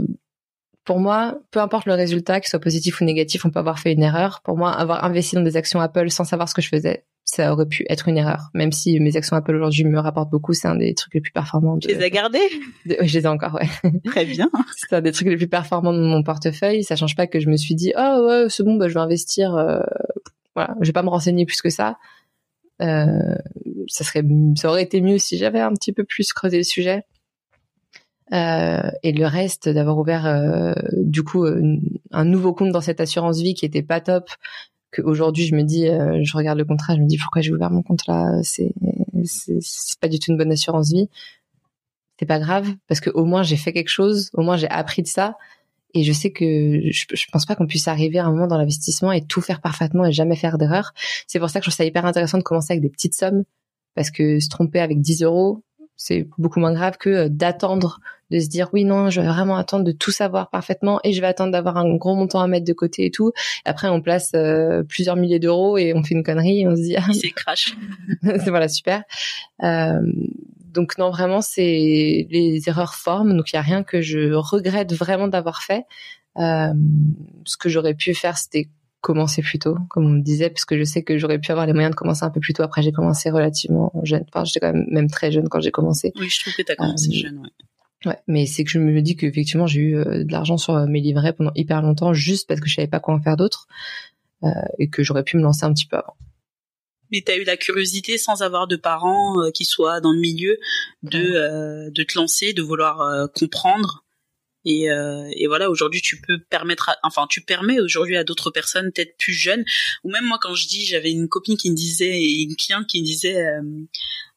pour 0.85 0.99
moi, 0.99 1.39
peu 1.51 1.61
importe 1.61 1.87
le 1.87 1.95
résultat, 1.95 2.41
qu'il 2.41 2.49
soit 2.49 2.59
positif 2.59 3.01
ou 3.01 3.05
négatif, 3.05 3.45
on 3.45 3.51
peut 3.51 3.61
avoir 3.61 3.79
fait 3.79 3.93
une 3.93 4.03
erreur. 4.03 4.41
Pour 4.43 4.57
moi, 4.57 4.73
avoir 4.73 5.05
investi 5.05 5.37
dans 5.37 5.43
des 5.43 5.57
actions 5.57 5.81
Apple 5.81 6.11
sans 6.11 6.25
savoir 6.25 6.49
ce 6.49 6.55
que 6.55 6.63
je 6.63 6.69
faisais, 6.69 7.05
ça 7.25 7.53
aurait 7.53 7.67
pu 7.67 7.85
être 7.89 8.09
une 8.09 8.19
erreur. 8.19 8.51
Même 8.53 8.73
si 8.73 8.99
mes 8.99 9.17
actions 9.17 9.37
Apple 9.37 9.55
aujourd'hui 9.55 9.85
me 9.85 9.99
rapportent 10.01 10.31
beaucoup, 10.31 10.53
c'est 10.55 10.67
un 10.67 10.75
des 10.75 10.93
trucs 10.95 11.15
les 11.15 11.21
plus 11.21 11.31
performants. 11.31 11.79
Tu 11.79 11.89
les 11.89 12.03
as 12.03 12.11
gardées? 12.11 12.41
Oui, 12.87 12.97
je 13.03 13.19
les 13.19 13.25
ai 13.25 13.29
encore, 13.29 13.55
ouais. 13.55 13.69
Très 14.07 14.25
bien. 14.25 14.51
c'est 14.77 14.93
un 14.95 15.01
des 15.01 15.13
trucs 15.13 15.29
les 15.29 15.37
plus 15.37 15.49
performants 15.49 15.93
de 15.93 16.01
mon 16.01 16.23
portefeuille. 16.25 16.83
Ça 16.83 16.97
change 16.97 17.15
pas 17.15 17.29
que 17.29 17.39
je 17.39 17.49
me 17.49 17.57
suis 17.57 17.77
dit, 17.77 17.93
oh 17.97 18.27
ouais, 18.27 18.47
c'est 18.49 18.65
bon, 18.65 18.75
bah, 18.75 18.89
je 18.89 18.95
vais 18.95 19.01
investir 19.01 19.55
euh, 19.55 19.81
voilà, 20.55 20.75
je 20.81 20.87
vais 20.87 20.93
pas 20.93 21.03
me 21.03 21.09
renseigner 21.09 21.47
plus 21.47 21.61
que 21.63 21.71
ça. 21.71 21.99
Euh, 22.81 23.37
ça 23.87 24.05
serait, 24.05 24.25
ça 24.57 24.69
aurait 24.69 24.83
été 24.83 25.01
mieux 25.01 25.19
si 25.19 25.39
j'avais 25.39 25.61
un 25.61 25.73
petit 25.73 25.93
peu 25.93 26.05
plus 26.05 26.33
creusé 26.33 26.59
le 26.59 26.65
sujet. 26.65 27.05
Euh, 28.33 28.91
et 29.03 29.13
le 29.13 29.27
reste 29.27 29.69
d'avoir 29.69 29.99
ouvert 29.99 30.27
euh, 30.27 30.73
du 30.97 31.23
coup 31.23 31.45
un 32.13 32.25
nouveau 32.25 32.55
compte 32.55 32.73
dans 32.73 32.81
cette 32.81 33.01
assurance 33.01 33.41
vie 33.41 33.53
qui 33.53 33.67
était 33.67 33.83
pas 33.83 34.01
top 34.01 34.31
qu'aujourd'hui 34.91 35.45
je 35.45 35.55
me 35.55 35.65
dis 35.65 35.85
je 35.85 36.37
regarde 36.37 36.57
le 36.57 36.65
contrat 36.65 36.95
je 36.95 37.01
me 37.01 37.07
dis 37.07 37.19
pourquoi 37.19 37.43
j'ai 37.43 37.53
ouvert 37.53 37.71
mon 37.71 37.83
compte 37.83 38.07
là? 38.07 38.41
C'est 38.43 38.73
c'est 39.25 40.01
pas 40.01 40.09
du 40.09 40.19
tout 40.19 40.31
une 40.31 40.39
bonne 40.39 40.53
assurance 40.53 40.93
vie. 40.93 41.09
C'est 42.19 42.27
pas 42.27 42.39
grave 42.39 42.69
parce 42.89 43.01
que 43.01 43.11
au 43.11 43.25
moins 43.25 43.43
j'ai 43.43 43.57
fait 43.57 43.73
quelque 43.73 43.89
chose. 43.89 44.31
Au 44.33 44.43
moins 44.43 44.57
j'ai 44.57 44.69
appris 44.69 45.03
de 45.03 45.09
ça 45.09 45.37
et 45.95 46.05
je 46.05 46.13
sais 46.13 46.31
que 46.31 46.81
je, 46.91 47.05
je 47.13 47.27
pense 47.31 47.47
pas 47.47 47.55
qu'on 47.55 47.67
puisse 47.67 47.89
arriver 47.89 48.19
à 48.19 48.27
un 48.27 48.31
moment 48.31 48.47
dans 48.47 48.59
l'investissement 48.59 49.13
et 49.13 49.25
tout 49.25 49.41
faire 49.41 49.61
parfaitement 49.61 50.07
et 50.07 50.13
jamais 50.13 50.37
faire 50.37 50.59
d'erreur. 50.59 50.93
C'est 51.27 51.39
pour 51.39 51.51
ça 51.51 51.61
que 51.61 51.65
je 51.65 51.71
trouve 51.71 51.77
ça 51.77 51.85
hyper 51.85 52.07
intéressant 52.07 52.39
de 52.39 52.43
commencer 52.43 52.73
avec 52.73 52.83
des 52.83 52.91
petites 52.91 53.15
sommes 53.15 53.45
parce 53.95 54.11
que 54.11 54.41
se 54.41 54.49
tromper 54.49 54.81
avec 54.81 55.01
10 55.01 55.23
euros, 55.23 55.63
c'est 55.97 56.27
beaucoup 56.39 56.61
moins 56.61 56.73
grave 56.73 56.97
que 56.99 57.11
euh, 57.11 57.29
d'attendre, 57.29 58.01
de 58.31 58.41
se 58.41 58.49
dire 58.49 58.71
oui 58.73 58.85
non, 58.85 59.11
je 59.11 59.21
vais 59.21 59.27
vraiment 59.27 59.57
attendre 59.57 59.85
de 59.85 59.93
tout 59.93 60.11
savoir 60.11 60.51
parfaitement 60.51 61.01
et 61.05 61.13
je 61.13 61.21
vais 61.21 61.27
attendre 61.27 61.53
d'avoir 61.53 61.77
un 61.77 61.95
gros 61.97 62.15
montant 62.15 62.41
à 62.41 62.47
mettre 62.47 62.67
de 62.67 62.73
côté 62.73 63.05
et 63.05 63.11
tout. 63.11 63.33
après 63.65 63.89
on 63.89 64.01
place 64.01 64.33
euh, 64.35 64.83
plusieurs 64.83 65.17
milliers 65.17 65.39
d'euros 65.39 65.77
et 65.77 65.93
on 65.95 66.03
fait 66.03 66.15
une 66.15 66.23
connerie 66.23 66.63
et 66.63 66.69
on 66.69 66.75
se 66.75 66.83
dit 66.83 66.97
ah, 66.97 67.07
c'est 67.13 67.31
crash. 67.31 67.77
voilà 68.23 68.69
super. 68.69 69.05
Euh, 69.63 70.01
donc 70.73 70.99
non, 70.99 71.11
vraiment, 71.11 71.41
c'est 71.41 72.27
les 72.31 72.63
erreurs 72.67 72.95
forment. 72.95 73.37
Donc 73.37 73.53
il 73.53 73.57
y 73.57 73.59
a 73.59 73.63
rien 73.63 73.83
que 73.83 74.01
je 74.01 74.33
regrette 74.33 74.93
vraiment 74.93 75.29
d'avoir 75.29 75.63
fait. 75.63 75.85
Euh, 76.39 76.73
ce 77.45 77.57
que 77.57 77.69
j'aurais 77.69 77.95
pu 77.95 78.15
faire, 78.15 78.39
c'était 78.39 78.69
commencer 79.01 79.43
plus 79.43 79.59
tôt, 79.59 79.77
comme 79.91 80.07
on 80.07 80.11
me 80.11 80.23
disait, 80.23 80.49
parce 80.49 80.65
que 80.65 80.79
je 80.79 80.85
sais 80.85 81.03
que 81.03 81.19
j'aurais 81.19 81.39
pu 81.39 81.51
avoir 81.51 81.67
les 81.67 81.73
moyens 81.73 81.91
de 81.91 81.97
commencer 81.97 82.25
un 82.25 82.31
peu 82.31 82.41
plus 82.41 82.55
tôt. 82.55 82.63
Après, 82.63 82.83
j'ai 82.83 82.93
commencé 82.93 83.31
relativement 83.31 83.93
jeune. 84.05 84.25
Enfin, 84.29 84.45
j'étais 84.45 84.61
quand 84.61 84.73
même, 84.73 84.87
même 84.91 85.11
très 85.11 85.33
jeune 85.33 85.49
quand 85.49 85.61
j'ai 85.61 85.73
commencé. 85.73 86.13
Oui, 86.17 86.29
je 86.29 86.41
trouve 86.41 86.55
que 86.55 86.63
tu 86.63 86.73
as 86.73 86.77
commencé 86.77 87.09
euh, 87.11 87.21
jeune, 87.21 87.39
ouais. 87.39 87.51
Ouais, 88.05 88.19
mais 88.27 88.47
c'est 88.47 88.65
que 88.65 88.71
je 88.71 88.81
me 88.81 89.01
dis 89.01 89.15
qu'effectivement 89.15 89.69
j'ai 89.69 89.81
eu 89.81 89.97
euh, 89.97 90.25
de 90.25 90.33
l'argent 90.33 90.57
sur 90.57 90.75
mes 90.89 91.01
livrets 91.01 91.33
pendant 91.33 91.53
hyper 91.55 91.83
longtemps 91.83 92.13
juste 92.13 92.49
parce 92.49 92.59
que 92.59 92.69
je 92.69 92.75
savais 92.75 92.89
pas 92.89 92.99
quoi 92.99 93.15
en 93.15 93.21
faire 93.21 93.37
d'autre. 93.37 93.69
et 94.81 94.89
que 94.89 95.05
j'aurais 95.05 95.23
pu 95.23 95.37
me 95.37 95.43
lancer 95.43 95.65
un 95.65 95.73
petit 95.73 95.87
peu 95.87 95.99
avant. 95.99 96.17
Mais 97.13 97.23
tu 97.25 97.31
as 97.31 97.37
eu 97.37 97.45
la 97.45 97.57
curiosité, 97.57 98.19
sans 98.19 98.43
avoir 98.43 98.67
de 98.67 98.77
parents 98.77 99.51
qui 99.53 99.65
soient 99.65 100.01
dans 100.01 100.13
le 100.13 100.19
milieu, 100.19 100.59
de 101.03 101.91
de 101.91 102.03
te 102.03 102.19
lancer, 102.19 102.53
de 102.53 102.63
vouloir 102.63 103.29
comprendre. 103.35 104.03
Et, 104.65 104.91
euh, 104.91 105.29
et 105.33 105.47
voilà, 105.47 105.71
aujourd'hui, 105.71 106.01
tu 106.01 106.21
peux 106.21 106.39
permettre, 106.39 106.91
enfin, 107.03 107.27
tu 107.29 107.41
permets 107.41 107.81
aujourd'hui 107.81 108.17
à 108.17 108.25
d'autres 108.25 108.51
personnes, 108.51 108.93
peut-être 108.93 109.17
plus 109.19 109.33
jeunes, 109.33 109.65
ou 110.05 110.11
même 110.11 110.25
moi, 110.25 110.39
quand 110.41 110.55
je 110.55 110.69
dis, 110.69 110.87
j'avais 110.87 111.11
une 111.11 111.29
copine 111.29 111.57
qui 111.57 111.71
me 111.71 111.77
disait, 111.77 112.21
et 112.23 112.43
une 112.43 112.57
cliente 112.57 112.87
qui 112.87 113.01
me 113.01 113.07
disait, 113.07 113.45
euh, 113.45 113.63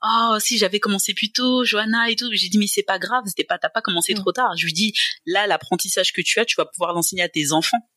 oh, 0.03 0.37
si 0.39 0.57
j'avais 0.57 0.79
commencé 0.79 1.13
plus 1.13 1.31
tôt, 1.31 1.63
Johanna 1.63 2.09
et 2.09 2.15
tout, 2.15 2.29
j'ai 2.31 2.49
dit, 2.49 2.57
mais 2.57 2.67
c'est 2.67 2.83
pas 2.83 2.99
grave, 2.99 3.23
c'était 3.27 3.43
pas, 3.43 3.57
t'as 3.57 3.69
pas 3.69 3.81
commencé 3.81 4.13
trop 4.13 4.31
tard. 4.31 4.55
Je 4.57 4.65
lui 4.65 4.73
dis, 4.73 4.93
là, 5.25 5.47
l'apprentissage 5.47 6.11
que 6.11 6.21
tu 6.21 6.39
as, 6.39 6.45
tu 6.45 6.55
vas 6.55 6.65
pouvoir 6.65 6.93
l'enseigner 6.93 7.23
à 7.23 7.29
tes 7.29 7.51
enfants. 7.51 7.87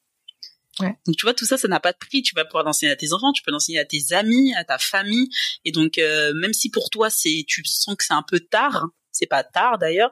Ouais. 0.80 0.96
Donc 1.06 1.16
tu 1.16 1.26
vois 1.26 1.34
tout 1.34 1.46
ça, 1.46 1.58
ça 1.58 1.68
n'a 1.68 1.80
pas 1.80 1.92
de 1.92 1.98
prix. 1.98 2.22
Tu 2.22 2.34
vas 2.34 2.44
pouvoir 2.44 2.64
l'enseigner 2.64 2.92
à 2.92 2.96
tes 2.96 3.12
enfants, 3.12 3.32
tu 3.32 3.42
peux 3.42 3.50
l'enseigner 3.50 3.78
à 3.78 3.84
tes 3.84 4.12
amis, 4.12 4.54
à 4.54 4.64
ta 4.64 4.78
famille. 4.78 5.28
Et 5.64 5.72
donc 5.72 5.98
euh, 5.98 6.32
même 6.34 6.52
si 6.52 6.70
pour 6.70 6.90
toi 6.90 7.10
c'est, 7.10 7.44
tu 7.46 7.64
sens 7.64 7.96
que 7.96 8.04
c'est 8.04 8.14
un 8.14 8.22
peu 8.22 8.40
tard, 8.40 8.86
c'est 9.10 9.26
pas 9.26 9.44
tard 9.44 9.78
d'ailleurs, 9.78 10.10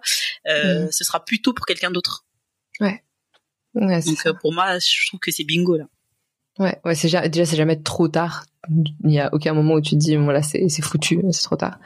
euh, 0.49 0.87
mm. 0.87 0.93
ce 0.93 1.05
sera 1.05 1.25
plutôt 1.25 1.53
pour 1.53 1.67
quelqu'un 1.67 1.91
d'autre. 1.91 2.25
Ouais. 2.81 3.03
ouais 3.75 4.01
Donc 4.03 4.27
euh, 4.27 4.33
pour 4.35 4.53
moi, 4.53 4.79
je 4.79 5.07
trouve 5.09 5.21
que 5.21 5.31
c'est 5.31 5.45
bingo 5.45 5.77
là. 5.77 5.85
Ouais, 6.59 6.81
ouais, 6.85 6.95
c'est 6.95 7.09
déjà 7.09 7.45
c'est 7.45 7.57
jamais 7.57 7.81
trop 7.83 8.09
tard. 8.09 8.47
Il 9.05 9.13
y 9.13 9.21
a 9.21 9.33
aucun 9.35 9.53
moment 9.53 9.75
où 9.75 9.81
tu 9.81 9.91
te 9.91 9.97
dis 9.97 10.17
bon 10.17 10.29
là 10.29 10.43
c'est 10.43 10.69
c'est 10.69 10.83
foutu, 10.83 11.21
c'est 11.31 11.43
trop 11.43 11.57
tard. 11.57 11.79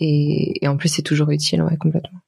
Et, 0.00 0.64
et 0.64 0.68
en 0.68 0.76
plus 0.76 0.88
c'est 0.88 1.02
toujours 1.02 1.30
utile, 1.30 1.62
ouais, 1.62 1.76
complètement. 1.76 2.21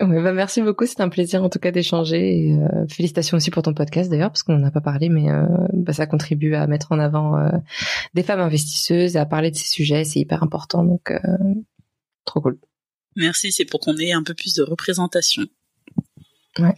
Ouais, 0.00 0.22
bah 0.22 0.32
merci 0.32 0.62
beaucoup, 0.62 0.86
c'est 0.86 1.00
un 1.00 1.08
plaisir 1.08 1.44
en 1.44 1.48
tout 1.48 1.58
cas 1.58 1.70
d'échanger. 1.70 2.46
Et, 2.46 2.52
euh, 2.54 2.86
félicitations 2.88 3.36
aussi 3.36 3.50
pour 3.50 3.62
ton 3.62 3.74
podcast 3.74 4.10
d'ailleurs, 4.10 4.30
parce 4.30 4.42
qu'on 4.42 4.58
n'en 4.58 4.66
a 4.66 4.70
pas 4.70 4.80
parlé, 4.80 5.08
mais 5.08 5.30
euh, 5.30 5.46
bah, 5.72 5.92
ça 5.92 6.06
contribue 6.06 6.54
à 6.54 6.66
mettre 6.66 6.92
en 6.92 6.98
avant 6.98 7.36
euh, 7.36 7.50
des 8.14 8.22
femmes 8.22 8.40
investisseuses, 8.40 9.16
à 9.16 9.26
parler 9.26 9.50
de 9.50 9.56
ces 9.56 9.68
sujets, 9.68 10.04
c'est 10.04 10.18
hyper 10.18 10.42
important. 10.42 10.84
Donc 10.84 11.12
Trop 12.24 12.40
cool. 12.40 12.58
Merci, 13.16 13.52
c'est 13.52 13.64
pour 13.64 13.80
qu'on 13.80 13.96
ait 13.98 14.12
un 14.12 14.22
peu 14.22 14.34
plus 14.34 14.54
de 14.54 14.62
représentation. 14.62 15.44
Ouais, 16.58 16.74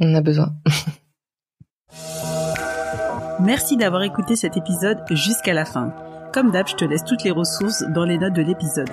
on 0.00 0.14
a 0.14 0.20
besoin. 0.20 0.54
Merci 3.40 3.76
d'avoir 3.76 4.02
écouté 4.02 4.34
cet 4.34 4.56
épisode 4.56 4.98
jusqu'à 5.10 5.52
la 5.52 5.64
fin. 5.64 5.94
Comme 6.32 6.50
d'hab, 6.50 6.66
je 6.66 6.74
te 6.74 6.84
laisse 6.84 7.04
toutes 7.04 7.22
les 7.22 7.30
ressources 7.30 7.84
dans 7.94 8.04
les 8.04 8.18
notes 8.18 8.34
de 8.34 8.42
l'épisode. 8.42 8.90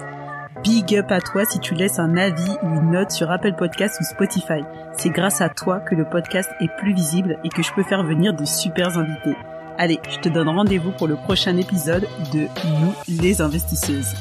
Big 0.63 0.95
up 0.95 1.11
à 1.11 1.19
toi 1.19 1.43
si 1.43 1.59
tu 1.59 1.73
laisses 1.73 1.99
un 1.99 2.15
avis 2.15 2.55
ou 2.63 2.67
une 2.67 2.91
note 2.91 3.11
sur 3.11 3.29
Apple 3.29 3.53
Podcast 3.53 3.99
ou 3.99 4.05
Spotify. 4.05 4.63
C'est 4.97 5.09
grâce 5.09 5.41
à 5.41 5.49
toi 5.49 5.81
que 5.81 5.93
le 5.93 6.05
podcast 6.05 6.49
est 6.61 6.73
plus 6.77 6.93
visible 6.93 7.37
et 7.43 7.49
que 7.49 7.61
je 7.61 7.73
peux 7.73 7.83
faire 7.83 8.03
venir 8.03 8.33
de 8.33 8.45
super 8.45 8.97
invités. 8.97 9.35
Allez, 9.77 9.99
je 10.09 10.19
te 10.19 10.29
donne 10.29 10.47
rendez-vous 10.47 10.91
pour 10.91 11.07
le 11.07 11.15
prochain 11.15 11.57
épisode 11.57 12.07
de 12.31 12.47
Nous 12.79 12.93
les 13.09 13.41
investisseuses. 13.41 14.13